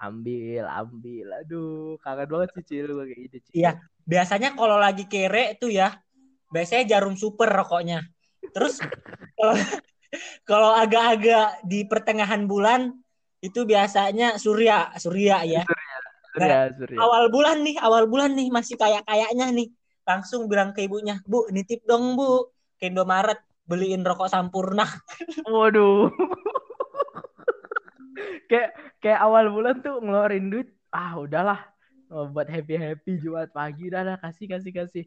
ambil 0.00 0.64
ambil 0.68 1.26
aduh 1.44 2.00
kangen 2.00 2.28
banget 2.28 2.48
sih 2.56 2.64
Cil 2.64 2.86
gue 2.92 3.06
kayak 3.08 3.20
gitu. 3.28 3.36
Iya. 3.52 3.72
Biasanya 4.06 4.54
kalau 4.54 4.78
lagi 4.78 5.10
kere 5.10 5.58
tuh 5.58 5.72
ya, 5.74 5.90
biasanya 6.54 6.96
jarum 6.96 7.18
super 7.18 7.50
rokoknya. 7.50 8.06
Terus 8.54 8.78
kalau 10.46 10.70
agak-agak 10.82 11.66
di 11.66 11.82
pertengahan 11.90 12.46
bulan 12.46 12.94
itu 13.42 13.66
biasanya 13.66 14.38
surya, 14.38 14.94
surya 14.96 15.42
ya. 15.42 15.62
Surya, 16.36 16.60
Surya. 16.76 16.98
Awal 17.00 17.24
bulan 17.32 17.56
nih, 17.64 17.76
awal 17.80 18.04
bulan 18.04 18.30
nih 18.36 18.48
masih 18.52 18.76
kayak 18.76 19.02
kayaknya 19.08 19.48
nih. 19.56 19.68
Langsung 20.04 20.46
bilang 20.46 20.76
ke 20.76 20.84
ibunya, 20.84 21.18
"Bu, 21.24 21.48
nitip 21.48 21.82
dong, 21.88 22.14
Bu, 22.14 22.52
ke 22.76 22.92
Indomaret 22.92 23.40
beliin 23.64 24.04
rokok 24.04 24.28
Sampurna." 24.28 24.84
Waduh. 25.48 26.12
kayak 28.52 28.76
kayak 29.00 29.20
awal 29.24 29.48
bulan 29.48 29.80
tuh 29.80 29.98
ngeluarin 30.04 30.52
duit, 30.52 30.68
ah 30.92 31.16
udahlah 31.16 31.58
oh, 32.12 32.28
buat 32.30 32.46
happy 32.46 32.78
happy 32.78 33.18
Jumat 33.18 33.50
pagi 33.50 33.90
dah 33.90 34.04
lah 34.04 34.16
kasih 34.20 34.46
kasih 34.46 34.72
kasih. 34.72 35.04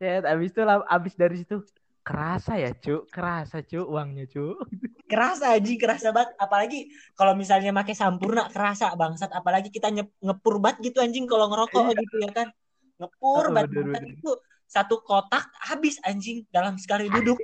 Set 0.00 0.24
abis 0.24 0.50
itu 0.50 0.60
abis 0.64 1.14
dari 1.14 1.36
situ 1.44 1.60
kerasa 2.00 2.56
ya 2.56 2.72
cu, 2.74 3.04
kerasa 3.08 3.60
cu 3.64 3.80
uangnya 3.86 4.26
cu. 4.30 4.56
Kerasa 5.10 5.58
aja, 5.58 5.72
kerasa 5.74 6.14
banget. 6.14 6.38
Apalagi 6.38 6.86
kalau 7.18 7.34
misalnya 7.34 7.74
pakai 7.74 7.98
Sampurna 7.98 8.46
kerasa 8.46 8.94
bangsat. 8.94 9.34
Apalagi 9.34 9.66
kita 9.66 9.90
nyep- 9.90 10.14
ngepur 10.22 10.62
banget 10.62 10.86
gitu 10.94 11.02
anjing 11.02 11.26
kalau 11.26 11.50
ngerokok 11.50 11.98
gitu 11.98 12.16
ya 12.22 12.30
kan. 12.30 12.48
Ngepur 12.94 13.50
Oh, 13.50 13.50
banget 13.50 14.06
itu 14.06 14.30
satu 14.70 15.02
kotak 15.02 15.50
habis 15.66 15.98
anjing 16.06 16.46
dalam 16.54 16.78
sekali 16.78 17.10
duduk. 17.10 17.42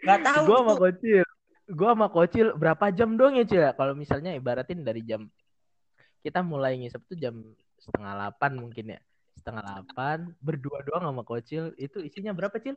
Nggak 0.00 0.20
tahu 0.24 0.44
Gua 0.48 0.58
sama 0.64 0.74
kocil, 0.80 1.26
gua 1.68 1.90
sama 1.92 2.08
kocil 2.08 2.46
berapa 2.56 2.84
jam 2.96 3.12
doang 3.20 3.36
ya 3.36 3.44
cil? 3.44 3.60
Kalau 3.76 3.92
misalnya 3.92 4.32
ibaratin 4.32 4.80
dari 4.80 5.04
jam 5.04 5.28
kita 6.24 6.40
mulai 6.40 6.80
ngisep 6.80 7.04
tuh 7.04 7.16
jam 7.20 7.44
setengah 7.76 8.12
delapan 8.16 8.52
mungkin 8.56 8.96
ya 8.96 9.00
setengah 9.36 9.64
delapan 9.64 10.18
berdua 10.40 10.84
doang 10.84 11.04
sama 11.04 11.22
kocil 11.24 11.76
itu 11.76 12.00
isinya 12.00 12.32
berapa 12.32 12.56
cil? 12.56 12.76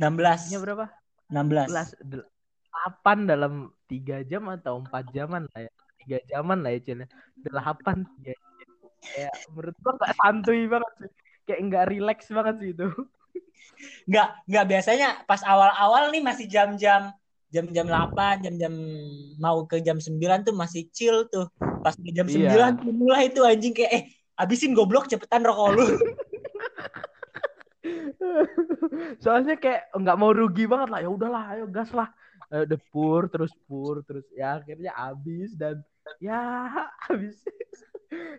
16. 0.00 0.48
Isinya 0.48 0.60
berapa? 0.64 0.86
16. 1.28 1.68
Belas, 1.70 1.88
delapan 2.00 3.18
dalam 3.28 3.52
tiga 3.84 4.24
jam 4.24 4.48
atau 4.48 4.80
empat 4.80 5.12
jaman 5.12 5.44
lah 5.52 5.60
ya 5.68 5.72
tiga 6.00 6.18
jaman 6.32 6.58
lah 6.64 6.70
ya 6.72 6.80
cil 6.80 7.04
delapan 7.44 8.06
tiga 8.16 8.32
jam. 8.32 8.48
kayak 9.00 9.34
menurut 9.52 9.76
gua 9.82 9.92
nggak 10.00 10.12
santuy 10.16 10.60
banget 10.70 10.92
sih 10.96 11.10
kayak 11.44 11.60
nggak 11.68 11.84
relax 11.92 12.18
banget 12.32 12.54
sih 12.62 12.70
itu 12.72 12.88
Nggak, 14.08 14.28
nggak 14.48 14.66
biasanya 14.66 15.08
pas 15.24 15.40
awal-awal 15.44 16.12
nih 16.12 16.20
masih 16.20 16.46
jam-jam 16.48 17.12
jam-jam 17.50 17.86
8, 17.90 18.46
jam-jam 18.46 18.72
mau 19.42 19.66
ke 19.66 19.82
jam 19.82 19.98
9 19.98 20.46
tuh 20.46 20.54
masih 20.54 20.86
chill 20.94 21.26
tuh. 21.26 21.50
Pas 21.82 21.98
di 21.98 22.14
jam 22.14 22.30
9 22.30 22.46
Iya. 22.46 22.70
mulai 22.94 23.26
tuh 23.34 23.42
anjing 23.42 23.74
kayak 23.74 23.90
eh 23.90 24.02
habisin 24.38 24.70
goblok 24.72 25.10
cepetan 25.10 25.42
rokok 25.42 25.68
lu. 25.74 25.84
soalnya 29.22 29.54
kayak 29.56 29.90
nggak 29.94 30.18
mau 30.18 30.30
rugi 30.32 30.64
banget 30.66 30.88
lah. 30.90 31.00
Ya 31.02 31.10
udahlah 31.10 31.44
ayo 31.56 31.64
gas 31.70 31.90
lah. 31.94 32.08
Ayo 32.50 32.66
udah 32.66 32.80
pur 32.90 33.22
terus 33.30 33.52
pur 33.68 34.02
terus 34.04 34.26
ya 34.34 34.58
akhirnya 34.58 34.92
habis 34.96 35.54
dan 35.54 35.82
ya 36.18 36.66
habis. 37.06 37.40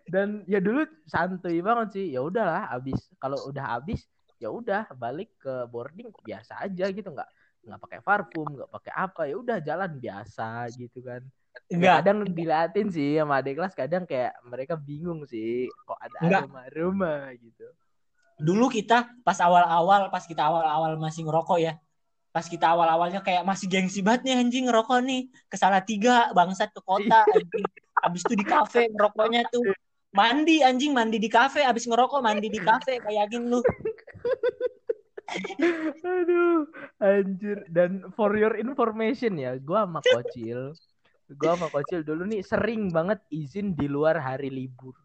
Dan 0.10 0.44
ya 0.52 0.60
dulu 0.60 0.84
santuy 1.08 1.64
banget 1.64 1.88
sih. 1.96 2.06
Ya 2.12 2.22
udahlah 2.24 2.68
habis. 2.72 3.00
Kalau 3.22 3.40
udah 3.48 3.80
habis 3.80 4.04
ya 4.42 4.50
udah 4.50 4.90
balik 4.98 5.32
ke 5.40 5.70
boarding 5.72 6.12
biasa 6.26 6.68
aja 6.68 6.86
gitu. 6.92 7.08
Nggak 7.08 7.30
nggak 7.62 7.80
pakai 7.80 8.00
parfum 8.02 8.48
nggak 8.52 8.72
pakai 8.72 8.94
apa. 8.96 9.22
Ya 9.30 9.36
udah 9.40 9.58
jalan 9.64 9.92
biasa 10.02 10.68
gitu 10.76 11.00
kan. 11.06 11.24
Ya, 11.68 11.76
Enggak. 11.76 11.96
kadang 12.04 12.20
dilatin 12.32 12.88
sih 12.92 13.20
sama 13.20 13.44
adik 13.44 13.60
kelas. 13.60 13.76
Kadang 13.76 14.04
kayak 14.08 14.36
mereka 14.44 14.80
bingung 14.80 15.24
sih 15.28 15.68
kok 15.88 16.00
ada 16.00 16.20
Enggak. 16.24 16.42
aroma 16.48 16.60
aroma 16.68 17.16
gitu 17.40 17.68
Dulu 18.42 18.74
kita 18.74 19.06
pas 19.22 19.38
awal-awal, 19.38 20.10
pas 20.10 20.26
kita 20.26 20.42
awal-awal 20.42 20.98
masih 20.98 21.30
ngerokok 21.30 21.60
ya. 21.62 21.78
Pas 22.34 22.48
kita 22.48 22.74
awal-awalnya 22.74 23.22
kayak 23.22 23.46
masih 23.46 23.70
gengsi 23.70 24.02
banget 24.02 24.26
nih 24.26 24.34
anjing 24.42 24.66
ngerokok 24.66 25.00
nih. 25.06 25.22
Kesalah 25.46 25.86
tiga 25.86 26.34
bangsat 26.34 26.74
ke 26.74 26.82
kota 26.82 27.22
anjing. 27.30 27.68
Habis 28.02 28.22
itu 28.26 28.34
di 28.34 28.46
kafe 28.48 28.90
ngerokoknya 28.90 29.46
tuh. 29.54 29.70
Mandi 30.12 30.60
anjing 30.60 30.92
mandi 30.92 31.22
di 31.22 31.30
kafe 31.32 31.64
habis 31.64 31.88
ngerokok 31.88 32.20
mandi 32.20 32.50
di 32.50 32.60
kafe 32.60 33.00
bayangin 33.00 33.48
lu. 33.48 33.62
Aduh, 36.04 36.68
anjir. 37.00 37.64
Dan 37.72 38.12
for 38.16 38.36
your 38.36 38.60
information 38.60 39.40
ya, 39.40 39.56
gua 39.62 39.88
sama 39.88 40.02
Kocil, 40.12 40.76
gua 41.40 41.56
sama 41.56 41.68
Kocil 41.72 42.04
dulu 42.04 42.28
nih 42.28 42.44
sering 42.44 42.92
banget 42.92 43.24
izin 43.32 43.72
di 43.78 43.88
luar 43.88 44.20
hari 44.20 44.52
libur. 44.52 44.96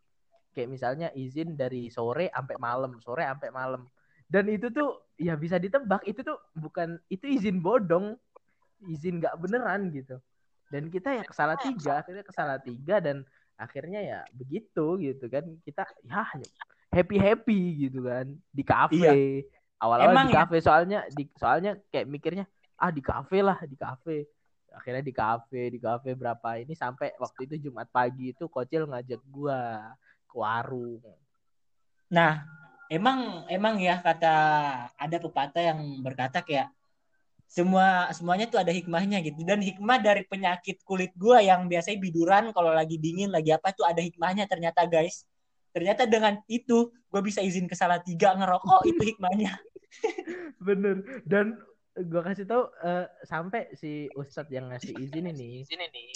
Kayak 0.56 0.72
misalnya 0.72 1.08
izin 1.12 1.52
dari 1.52 1.92
sore 1.92 2.32
sampai 2.32 2.56
malam, 2.56 2.96
sore 3.04 3.28
sampai 3.28 3.52
malam. 3.52 3.84
Dan 4.24 4.48
itu 4.48 4.72
tuh 4.72 5.12
ya 5.20 5.36
bisa 5.36 5.60
ditebak, 5.60 6.00
itu 6.08 6.24
tuh 6.24 6.40
bukan 6.56 6.96
itu 7.12 7.28
izin 7.28 7.60
bodong, 7.60 8.16
izin 8.88 9.20
nggak 9.20 9.36
beneran 9.36 9.92
gitu. 9.92 10.16
Dan 10.72 10.88
kita 10.88 11.20
ya 11.20 11.24
kesalah 11.28 11.60
tiga, 11.60 12.00
kita 12.08 12.24
kesalah 12.24 12.56
tiga 12.64 13.04
dan 13.04 13.20
akhirnya 13.60 14.00
ya 14.00 14.18
begitu 14.32 14.96
gitu 14.96 15.28
kan. 15.28 15.44
Kita 15.60 15.84
ya 16.08 16.24
happy 16.88 17.16
happy 17.20 17.60
gitu 17.84 18.08
kan. 18.08 18.32
Di 18.48 18.64
kafe 18.64 19.44
awal-awal 19.76 20.16
Emang 20.16 20.26
di 20.32 20.34
ya? 20.34 20.38
kafe 20.44 20.56
soalnya 20.64 21.00
di 21.12 21.28
soalnya 21.36 21.76
kayak 21.92 22.08
mikirnya 22.08 22.44
ah 22.80 22.88
di 22.92 23.04
kafe 23.04 23.44
lah 23.44 23.60
di 23.64 23.76
kafe 23.76 24.24
akhirnya 24.72 25.04
di 25.04 25.12
kafe 25.12 25.72
di 25.72 25.80
kafe 25.80 26.12
berapa 26.12 26.60
ini 26.60 26.76
sampai 26.76 27.16
waktu 27.16 27.48
itu 27.48 27.68
Jumat 27.68 27.88
pagi 27.88 28.36
itu 28.36 28.48
kocil 28.48 28.84
ngajak 28.88 29.20
gua 29.28 29.92
warung 30.36 31.00
Nah, 32.06 32.46
emang 32.86 33.46
emang 33.50 33.82
ya 33.82 33.98
kata 33.98 34.34
ada 34.94 35.16
pepatah 35.18 35.62
yang 35.74 35.80
berkata 36.02 36.42
kayak 36.42 36.70
semua 37.46 38.10
semuanya 38.10 38.50
tuh 38.50 38.58
ada 38.58 38.74
hikmahnya 38.74 39.22
gitu 39.22 39.46
dan 39.46 39.62
hikmah 39.62 40.02
dari 40.02 40.26
penyakit 40.26 40.82
kulit 40.82 41.14
gua 41.14 41.38
yang 41.38 41.70
biasanya 41.70 41.98
biduran 42.02 42.44
kalau 42.50 42.74
lagi 42.74 42.98
dingin 42.98 43.30
lagi 43.30 43.54
apa 43.54 43.70
tuh 43.70 43.86
ada 43.86 44.02
hikmahnya 44.02 44.46
ternyata 44.50 44.86
guys. 44.86 45.26
Ternyata 45.70 46.08
dengan 46.08 46.40
itu 46.48 46.88
gue 46.88 47.20
bisa 47.20 47.44
izin 47.44 47.68
ke 47.68 47.76
salah 47.76 48.00
tiga 48.00 48.32
ngerokok 48.32 48.88
itu 48.88 49.02
hikmahnya. 49.12 49.60
bener 50.66 51.04
dan 51.28 51.60
gua 52.08 52.24
kasih 52.32 52.48
tahu 52.48 52.68
eh, 52.84 53.06
sampai 53.24 53.72
si 53.76 54.08
Ustadz 54.16 54.52
yang 54.52 54.72
ngasih 54.72 54.92
izin 54.96 55.32
ini 55.32 55.64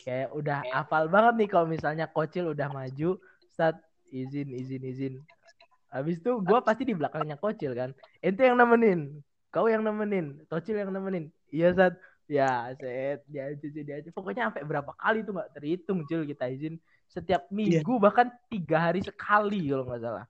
kayak 0.05 0.33
udah 0.33 0.65
hafal 0.69 1.09
banget 1.09 1.45
nih 1.45 1.49
kalau 1.49 1.67
misalnya 1.69 2.09
kocil 2.09 2.53
udah 2.53 2.69
maju 2.73 3.17
Ustadz 3.49 3.90
izin 4.11 4.49
izin 4.53 4.83
izin. 4.83 5.15
Habis 5.91 6.23
itu 6.23 6.39
gua 6.43 6.63
pasti 6.63 6.87
di 6.87 6.95
belakangnya 6.95 7.35
kocil 7.39 7.75
kan. 7.75 7.91
Ente 8.23 8.47
yang 8.47 8.59
nemenin. 8.59 9.23
Kau 9.51 9.67
yang 9.67 9.83
nemenin. 9.83 10.47
Kocil 10.47 10.79
yang 10.79 10.95
nemenin. 10.95 11.35
Iya 11.51 11.75
Ustadz 11.75 11.99
ya 12.31 12.71
set 12.79 13.27
dia 13.27 13.51
aja 13.51 13.67
dia 13.67 13.95
aja. 13.99 14.11
Pokoknya 14.15 14.51
sampai 14.51 14.63
berapa 14.63 14.95
kali 14.95 15.27
tuh 15.27 15.35
nggak 15.35 15.51
terhitung 15.59 16.07
cil 16.07 16.23
kita 16.23 16.47
izin. 16.47 16.79
Setiap 17.11 17.51
minggu 17.51 17.99
bahkan 17.99 18.31
tiga 18.47 18.91
hari 18.91 19.03
sekali 19.03 19.67
kalau 19.67 19.91
nggak 19.91 20.03
salah. 20.03 20.25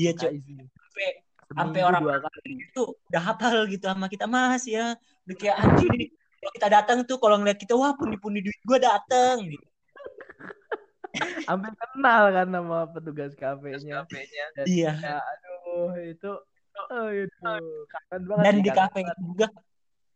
Iya 0.00 0.32
izin. 0.32 0.64
Sampai 0.72 1.08
sampai 1.52 1.80
orang 1.84 2.00
dua 2.00 2.16
kali. 2.24 2.64
itu 2.64 2.82
udah 3.12 3.22
hafal 3.22 3.68
gitu 3.68 3.84
sama 3.84 4.08
kita 4.08 4.24
mas 4.24 4.64
ya. 4.64 4.96
Udah 5.28 5.36
kayak 5.36 5.56
anjing. 5.60 6.08
Kalau 6.40 6.52
kita 6.60 6.68
datang 6.68 6.98
tuh 7.04 7.16
kalau 7.20 7.36
ngeliat 7.40 7.56
kita 7.60 7.76
wah 7.76 7.92
pundi-pundi 7.96 8.44
duit 8.44 8.60
gue 8.64 8.78
dateng 8.80 9.48
gitu. 9.52 9.73
Sampai 11.46 11.70
kenal 11.76 12.22
kan 12.34 12.46
sama 12.50 12.78
petugas 12.90 13.32
kafenya. 13.38 14.06
Dan 14.58 14.66
Iya. 14.66 14.92
ya, 14.98 15.16
aduh 15.22 15.94
itu 16.02 16.32
oh, 16.90 17.08
itu. 17.10 17.52
Kangen 17.90 18.22
banget 18.26 18.44
Dan 18.44 18.54
di 18.62 18.70
kafe 18.70 18.98
itu 19.02 19.22
juga 19.34 19.46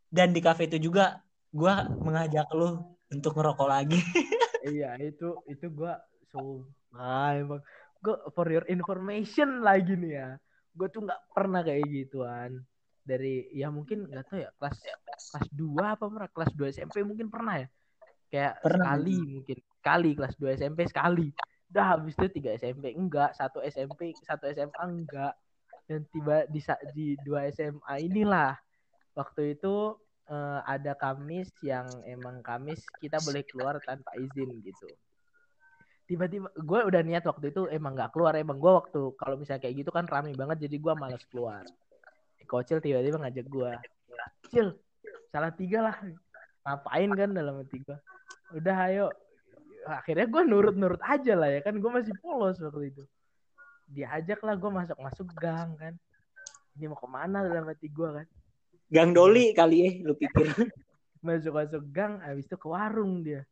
dan 0.09 0.29
di 0.33 0.41
kafe 0.41 0.63
itu 0.67 0.79
juga 0.91 1.21
gue 1.53 1.75
mengajak 2.01 2.49
lu 2.57 2.97
untuk 3.09 3.33
ngerokok 3.37 3.69
lagi. 3.69 3.99
iya 4.77 4.97
itu 5.01 5.37
itu 5.49 5.67
gua 5.73 5.97
sumpah 6.33 7.37
emang. 7.37 7.61
Gua 8.05 8.17
for 8.37 8.47
your 8.49 8.65
information 8.69 9.65
lagi 9.65 9.97
nih 9.97 10.13
ya. 10.13 10.29
Gue 10.77 10.89
tuh 10.93 11.05
nggak 11.05 11.35
pernah 11.35 11.61
kayak 11.65 11.85
gituan. 11.89 12.63
Dari 13.09 13.49
ya 13.57 13.73
mungkin 13.73 14.05
nggak 14.05 14.25
tahu 14.29 14.39
ya 14.45 14.51
kelas 14.61 14.77
kelas 15.33 15.47
2 15.57 15.97
apa 15.97 16.05
pernah 16.05 16.31
kelas 16.31 16.53
2 16.53 16.69
SMP 16.73 17.01
mungkin 17.03 17.33
pernah 17.33 17.65
ya? 17.65 17.69
Kayak 18.29 18.61
Pernah, 18.61 18.85
sekali 19.01 19.17
mungkin 19.25 19.59
sekali 19.89 20.13
kelas 20.13 20.37
2 20.37 20.61
SMP 20.61 20.85
sekali. 20.85 21.33
Udah 21.73 21.97
habis 21.97 22.13
itu 22.21 22.29
tiga 22.29 22.53
SMP 22.61 22.93
enggak 22.93 23.33
satu 23.33 23.65
SMP 23.65 24.13
satu 24.21 24.45
SMA 24.53 24.85
enggak. 24.85 25.33
Dan 25.89 26.05
tiba 26.13 26.45
di 26.53 26.61
di 26.93 27.17
dua 27.25 27.49
SMA 27.49 27.95
inilah 28.05 28.53
waktu 29.17 29.57
itu 29.57 29.97
eh, 30.29 30.61
ada 30.69 30.93
Kamis 30.93 31.49
yang 31.65 31.89
emang 32.05 32.45
Kamis 32.45 32.85
kita 33.01 33.17
boleh 33.25 33.41
keluar 33.49 33.81
tanpa 33.81 34.13
izin 34.21 34.61
gitu. 34.61 34.89
Tiba-tiba 36.05 36.53
gue 36.53 36.81
udah 36.93 37.01
niat 37.01 37.25
waktu 37.25 37.53
itu 37.53 37.69
emang 37.73 37.97
nggak 37.97 38.13
keluar 38.13 38.37
emang 38.37 38.61
gue 38.61 38.69
waktu 38.69 39.17
kalau 39.17 39.41
misalnya 39.41 39.65
kayak 39.65 39.81
gitu 39.81 39.89
kan 39.93 40.05
rame 40.05 40.37
banget 40.37 40.69
jadi 40.69 40.77
gue 40.77 40.93
malas 40.93 41.25
keluar. 41.33 41.65
Kocil 42.49 42.81
tiba-tiba 42.85 43.21
ngajak 43.21 43.45
gue 43.49 43.73
Cil 44.49 44.73
salah 45.29 45.53
tiga 45.53 45.85
lah 45.85 45.97
ngapain 46.65 47.13
kan 47.13 47.31
dalam 47.33 47.61
gue 47.65 47.97
udah 48.57 48.77
ayo 48.89 49.13
akhirnya 49.87 50.27
gue 50.27 50.43
nurut-nurut 50.49 51.03
aja 51.05 51.39
lah 51.39 51.49
ya 51.53 51.61
kan 51.63 51.79
gue 51.79 51.91
masih 51.91 52.15
polos 52.19 52.59
waktu 52.59 52.91
itu. 52.91 53.05
Diajak 53.89 54.43
lah 54.43 54.59
gue 54.59 54.71
masuk-masuk 54.71 55.29
gang 55.39 55.77
kan. 55.79 55.95
Ini 56.79 56.91
mau 56.91 56.99
ke 56.99 57.09
mana 57.09 57.47
dalam 57.47 57.69
hati 57.69 57.87
gue 57.91 58.09
kan? 58.09 58.27
Gang 58.89 59.11
Doli 59.13 59.53
kali 59.53 59.79
ya 59.85 59.91
lu 60.03 60.15
pikir. 60.17 60.49
masuk-masuk 61.27 61.83
gang 61.91 62.23
habis 62.25 62.47
itu 62.47 62.57
ke 62.57 62.67
warung 62.67 63.23
dia. 63.23 63.45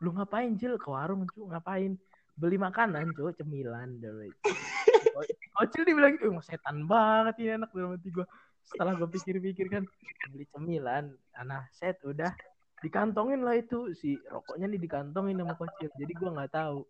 Lu 0.00 0.12
ngapain 0.16 0.56
Cil? 0.56 0.80
Ke 0.80 0.88
warung 0.88 1.28
cu 1.28 1.48
ngapain? 1.48 1.96
Beli 2.36 2.56
makanan 2.56 3.12
cu 3.12 3.32
cemilan. 3.36 4.00
Dulu 4.00 4.28
Kocil 5.60 5.84
dibilang 5.84 6.16
eh 6.16 6.32
setan 6.40 6.88
banget 6.88 7.36
ini 7.44 7.60
anak 7.60 7.68
dalam 7.76 7.92
hati 7.92 8.08
gue 8.08 8.24
setelah 8.64 8.96
gue 8.96 9.08
pikir-pikir 9.12 9.66
kan 9.68 9.84
beli 10.32 10.46
cemilan 10.54 11.12
anak 11.36 11.68
set 11.74 12.00
udah 12.06 12.32
dikantongin 12.80 13.44
lah 13.44 13.56
itu 13.60 13.92
si 13.92 14.16
rokoknya 14.28 14.66
nih 14.72 14.80
dikantongin 14.80 15.36
sama 15.40 15.54
kocil 15.56 15.88
jadi 16.00 16.12
gue 16.16 16.30
nggak 16.32 16.52
tahu. 16.52 16.80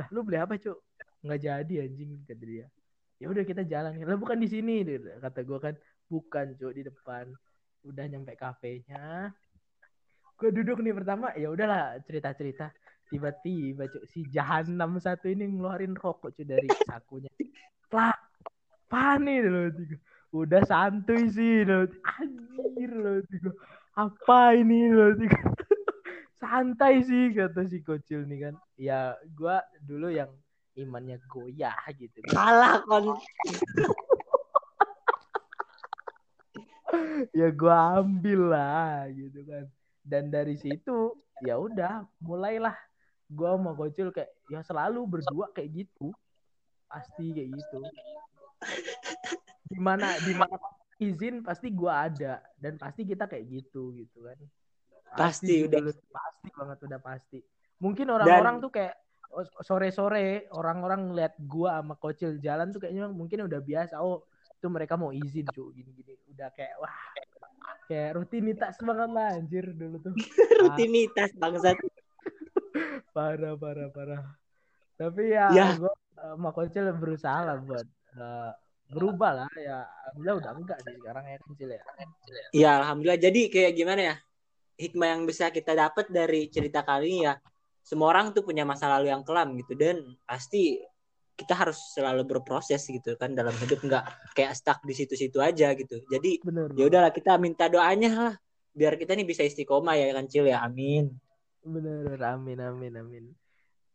Lah 0.00 0.06
lu 0.12 0.24
beli 0.24 0.40
apa 0.40 0.56
cu 0.56 0.72
nggak 1.24 1.40
jadi 1.40 1.74
anjing 1.84 2.24
kata 2.24 2.44
dia. 2.44 2.66
Ya 3.18 3.26
udah 3.28 3.44
kita 3.44 3.62
jalan 3.66 3.98
lah 3.98 4.18
bukan 4.18 4.40
di 4.40 4.48
sini 4.48 4.84
kata 5.20 5.40
gue 5.44 5.58
kan. 5.60 5.74
Bukan 6.08 6.56
cu 6.56 6.72
di 6.72 6.82
depan. 6.82 7.28
Udah 7.84 8.04
nyampe 8.08 8.32
kafenya. 8.34 9.32
Gue 10.38 10.50
duduk 10.54 10.80
nih 10.80 10.94
pertama 10.94 11.34
ya 11.36 11.50
udahlah 11.52 11.98
cerita 12.06 12.30
cerita 12.32 12.66
tiba-tiba 13.08 13.88
cu, 13.88 14.04
si 14.04 14.28
jahanam 14.28 15.00
satu 15.00 15.32
ini 15.32 15.48
ngeluarin 15.48 15.96
rokok 15.96 16.32
cu 16.36 16.42
dari 16.44 16.68
sakunya. 16.86 17.32
Plak 17.88 18.16
panik 18.88 19.44
loh 19.44 19.68
udah 20.28 20.60
santuy 20.68 21.28
sih 21.32 21.64
loh 21.64 21.88
anjir 22.20 22.92
loh 22.92 23.20
apa 23.98 24.54
ini? 24.54 24.94
Santai 26.38 27.02
sih 27.02 27.34
kata 27.34 27.66
si 27.66 27.82
kocil 27.82 28.22
nih 28.30 28.38
kan. 28.46 28.54
Ya 28.78 29.18
gua 29.34 29.58
dulu 29.82 30.06
yang 30.06 30.30
imannya 30.78 31.18
goyah 31.26 31.74
gitu. 31.98 32.22
Kan. 32.30 32.30
Kalah 32.30 32.78
kon. 32.86 33.18
ya 37.42 37.50
gua 37.50 37.98
ambil 37.98 38.54
lah 38.54 39.10
gitu 39.10 39.42
kan. 39.42 39.66
Dan 40.06 40.30
dari 40.30 40.54
situ 40.54 41.18
ya 41.42 41.58
udah 41.58 42.06
mulailah. 42.22 42.78
Gua 43.26 43.58
sama 43.58 43.74
kocil 43.74 44.14
kayak 44.14 44.30
ya 44.46 44.62
selalu 44.62 45.18
berdua 45.18 45.50
kayak 45.50 45.74
gitu. 45.74 46.14
Pasti 46.86 47.34
kayak 47.34 47.50
gitu. 47.50 47.82
Di 49.68 49.78
mana 49.82 50.14
di 50.22 50.38
mana 50.38 50.54
izin 50.98 51.46
pasti 51.46 51.70
gua 51.70 52.10
ada 52.10 52.42
dan 52.58 52.74
pasti 52.74 53.06
kita 53.06 53.24
kayak 53.26 53.46
gitu 53.46 53.94
gitu 53.94 54.26
kan 54.26 54.38
Pasti, 55.08 55.64
udah. 55.64 55.80
dulu, 55.80 55.90
pasti 56.12 56.48
banget 56.52 56.78
udah 56.84 57.00
pasti 57.00 57.38
mungkin 57.80 58.12
orang-orang 58.12 58.60
tuh 58.60 58.68
kayak 58.74 58.94
oh, 59.32 59.46
sore-sore 59.64 60.50
orang-orang 60.52 61.08
ngeliat 61.08 61.34
gua 61.40 61.80
sama 61.80 61.94
kocil 61.96 62.36
jalan 62.42 62.74
tuh 62.74 62.82
kayaknya 62.84 63.08
mungkin 63.08 63.46
udah 63.48 63.60
biasa 63.62 64.02
oh 64.02 64.26
itu 64.52 64.66
mereka 64.68 64.98
mau 64.98 65.14
izin 65.14 65.46
cuy 65.48 65.70
gini-gini 65.72 66.18
udah 66.34 66.50
kayak 66.52 66.74
wah 66.82 66.92
kayak 67.88 68.18
rutinitas 68.18 68.76
banget 68.82 69.10
lah 69.14 69.28
anjir 69.32 69.64
dulu 69.72 69.96
tuh 70.02 70.12
Rutinitas 70.66 71.30
bangsat. 71.38 71.78
parah 73.16 73.54
parah 73.56 73.88
parah 73.94 74.22
tapi 74.98 75.30
ya, 75.30 75.46
Ya. 75.54 75.66
gua 75.78 75.94
eh, 75.94 76.34
sama 76.34 76.50
kocil 76.50 76.90
berusaha 76.98 77.38
lah 77.46 77.56
buat 77.62 77.86
eh, 78.18 78.50
berubah 78.88 79.44
lah 79.44 79.50
ya 79.56 79.84
alhamdulillah 79.84 80.36
udah 80.40 80.52
enggak 80.56 80.78
sih 80.84 80.94
sekarang 80.96 81.24
ya 81.28 81.36
kecil 81.44 81.70
ya 81.76 81.82
Iya, 82.48 82.70
alhamdulillah. 82.80 83.20
Jadi 83.20 83.40
kayak 83.52 83.72
gimana 83.76 84.00
ya? 84.00 84.16
Hikmah 84.78 85.08
yang 85.10 85.22
bisa 85.28 85.50
kita 85.52 85.74
dapat 85.74 86.08
dari 86.08 86.48
cerita 86.48 86.86
kali 86.86 87.06
ini 87.10 87.20
ya, 87.26 87.34
semua 87.82 88.14
orang 88.14 88.30
tuh 88.30 88.46
punya 88.46 88.62
masa 88.62 88.86
lalu 88.88 89.10
yang 89.10 89.26
kelam 89.26 89.58
gitu 89.58 89.74
dan 89.74 90.16
pasti 90.22 90.78
kita 91.34 91.54
harus 91.54 91.78
selalu 91.94 92.26
berproses 92.26 92.82
gitu 92.86 93.14
kan 93.18 93.34
dalam 93.34 93.54
hidup 93.58 93.78
nggak 93.82 94.04
kayak 94.34 94.54
stuck 94.54 94.80
di 94.86 94.94
situ-situ 94.94 95.38
aja 95.42 95.74
gitu. 95.74 96.02
Jadi 96.08 96.42
ya 96.78 96.84
udahlah 96.86 97.12
kita 97.12 97.36
minta 97.36 97.66
doanya 97.66 98.10
lah 98.14 98.34
biar 98.74 98.94
kita 98.94 99.18
nih 99.18 99.26
bisa 99.26 99.42
istiqomah 99.42 99.98
ya 99.98 100.14
kan 100.14 100.26
Cil 100.30 100.46
ya. 100.46 100.62
Amin. 100.62 101.10
bener 101.68 102.16
amin 102.16 102.58
amin 102.64 102.92
amin 102.96 103.24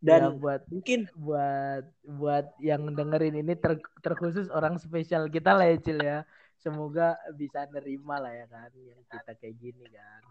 Dan 0.03 0.19
ya, 0.19 0.29
buat 0.35 0.61
mungkin 0.67 1.07
buat 1.15 1.87
buat 2.03 2.45
yang 2.59 2.91
dengerin 2.91 3.39
ini 3.39 3.55
ter, 3.55 3.79
terkhusus 4.03 4.51
orang 4.51 4.75
spesial 4.75 5.31
kita 5.31 5.55
lah 5.55 5.71
ya 5.71 5.77
Cil 5.79 5.99
ya 6.03 6.27
semoga 6.59 7.15
bisa 7.39 7.63
nerima 7.71 8.19
lah 8.19 8.35
ya 8.35 8.45
kan 8.51 8.67
yang 8.75 8.99
kita 9.07 9.31
kayak 9.39 9.55
gini 9.63 9.87
kan 9.87 10.21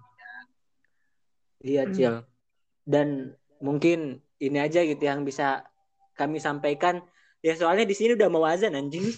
iya 1.65 1.83
Cil. 1.89 2.21
Dan 2.85 3.33
mungkin 3.65 4.21
ini 4.43 4.59
aja 4.61 4.85
gitu 4.85 5.01
yang 5.01 5.25
bisa 5.25 5.65
kami 6.19 6.37
sampaikan. 6.37 7.01
Ya 7.41 7.57
soalnya 7.57 7.89
di 7.89 7.97
sini 7.97 8.15
udah 8.15 8.29
mau 8.29 8.45
azan 8.45 8.77
anjing. 8.77 9.09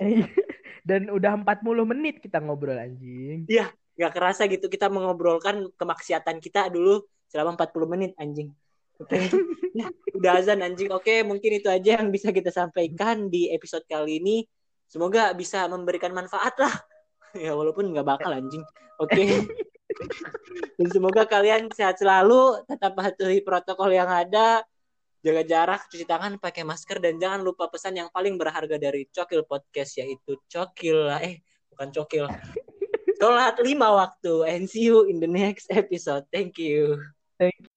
dan 0.88 1.12
udah 1.12 1.36
40 1.44 1.84
menit 1.84 2.24
kita 2.24 2.40
ngobrol 2.40 2.74
anjing 2.74 3.44
Gak 4.00 4.16
kerasa 4.16 4.48
gitu 4.48 4.72
kita 4.72 4.88
mengobrolkan 4.88 5.68
kemaksiatan 5.76 6.40
kita 6.40 6.72
dulu 6.72 7.04
selama 7.28 7.54
40 7.54 7.92
menit 7.92 8.10
anjing. 8.16 8.50
Ya, 9.70 9.86
udah 10.18 10.32
azan 10.42 10.60
anjing. 10.66 10.90
Oke, 10.90 11.22
mungkin 11.22 11.62
itu 11.62 11.70
aja 11.70 12.02
yang 12.02 12.10
bisa 12.10 12.34
kita 12.34 12.50
sampaikan 12.50 13.30
di 13.30 13.48
episode 13.54 13.86
kali 13.86 14.18
ini. 14.18 14.44
Semoga 14.90 15.30
bisa 15.32 15.64
memberikan 15.70 16.12
manfaat 16.12 16.58
lah. 16.58 16.74
Ya 17.30 17.54
walaupun 17.54 17.94
nggak 17.94 18.02
bakal 18.02 18.34
anjing. 18.34 18.66
Oke. 18.98 19.22
Dan 20.82 20.88
semoga 20.90 21.22
kalian 21.22 21.70
sehat 21.70 22.02
selalu, 22.02 22.58
tetap 22.66 22.98
patuhi 22.98 23.38
protokol 23.38 23.94
yang 23.94 24.10
ada, 24.10 24.66
jaga 25.22 25.42
jarak, 25.46 25.86
cuci 25.86 26.10
tangan, 26.10 26.42
pakai 26.42 26.66
masker, 26.66 26.98
dan 26.98 27.20
jangan 27.20 27.44
lupa 27.44 27.68
pesan 27.68 28.00
yang 28.00 28.08
paling 28.10 28.34
berharga 28.34 28.80
dari 28.80 29.06
Cokil 29.12 29.46
Podcast 29.46 30.00
yaitu 30.00 30.40
Cokil 30.50 31.06
eh 31.22 31.44
bukan 31.70 31.88
Cokil. 31.94 32.26
Sholat 33.20 33.60
lima 33.60 33.92
waktu 33.92 34.48
and 34.48 34.64
see 34.64 34.88
you 34.88 35.04
in 35.06 35.20
the 35.20 35.28
next 35.28 35.68
episode. 35.70 36.24
Thank 36.32 36.56
you. 36.56 36.98
Thank 37.36 37.70